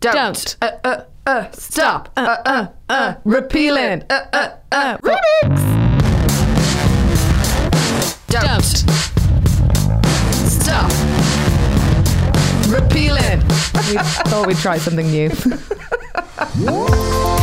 Don't. 0.00 0.14
Don't. 0.14 0.56
Uh, 0.60 0.70
uh, 0.84 1.04
uh, 1.26 1.50
stop. 1.52 2.10
Uh, 2.16 2.36
uh, 2.44 2.66
uh, 2.88 3.14
repealing. 3.24 4.02
Uh, 4.10 4.20
uh, 4.32 4.48
uh, 4.72 4.98
remix. 4.98 5.56
Don't. 8.28 8.44
don't. 8.44 8.64
Stop. 10.50 10.90
Repealing. 12.68 13.42
We 13.86 13.98
thought 13.98 14.46
we'd 14.46 14.56
try 14.56 14.78
something 14.78 15.06
new. 15.10 15.28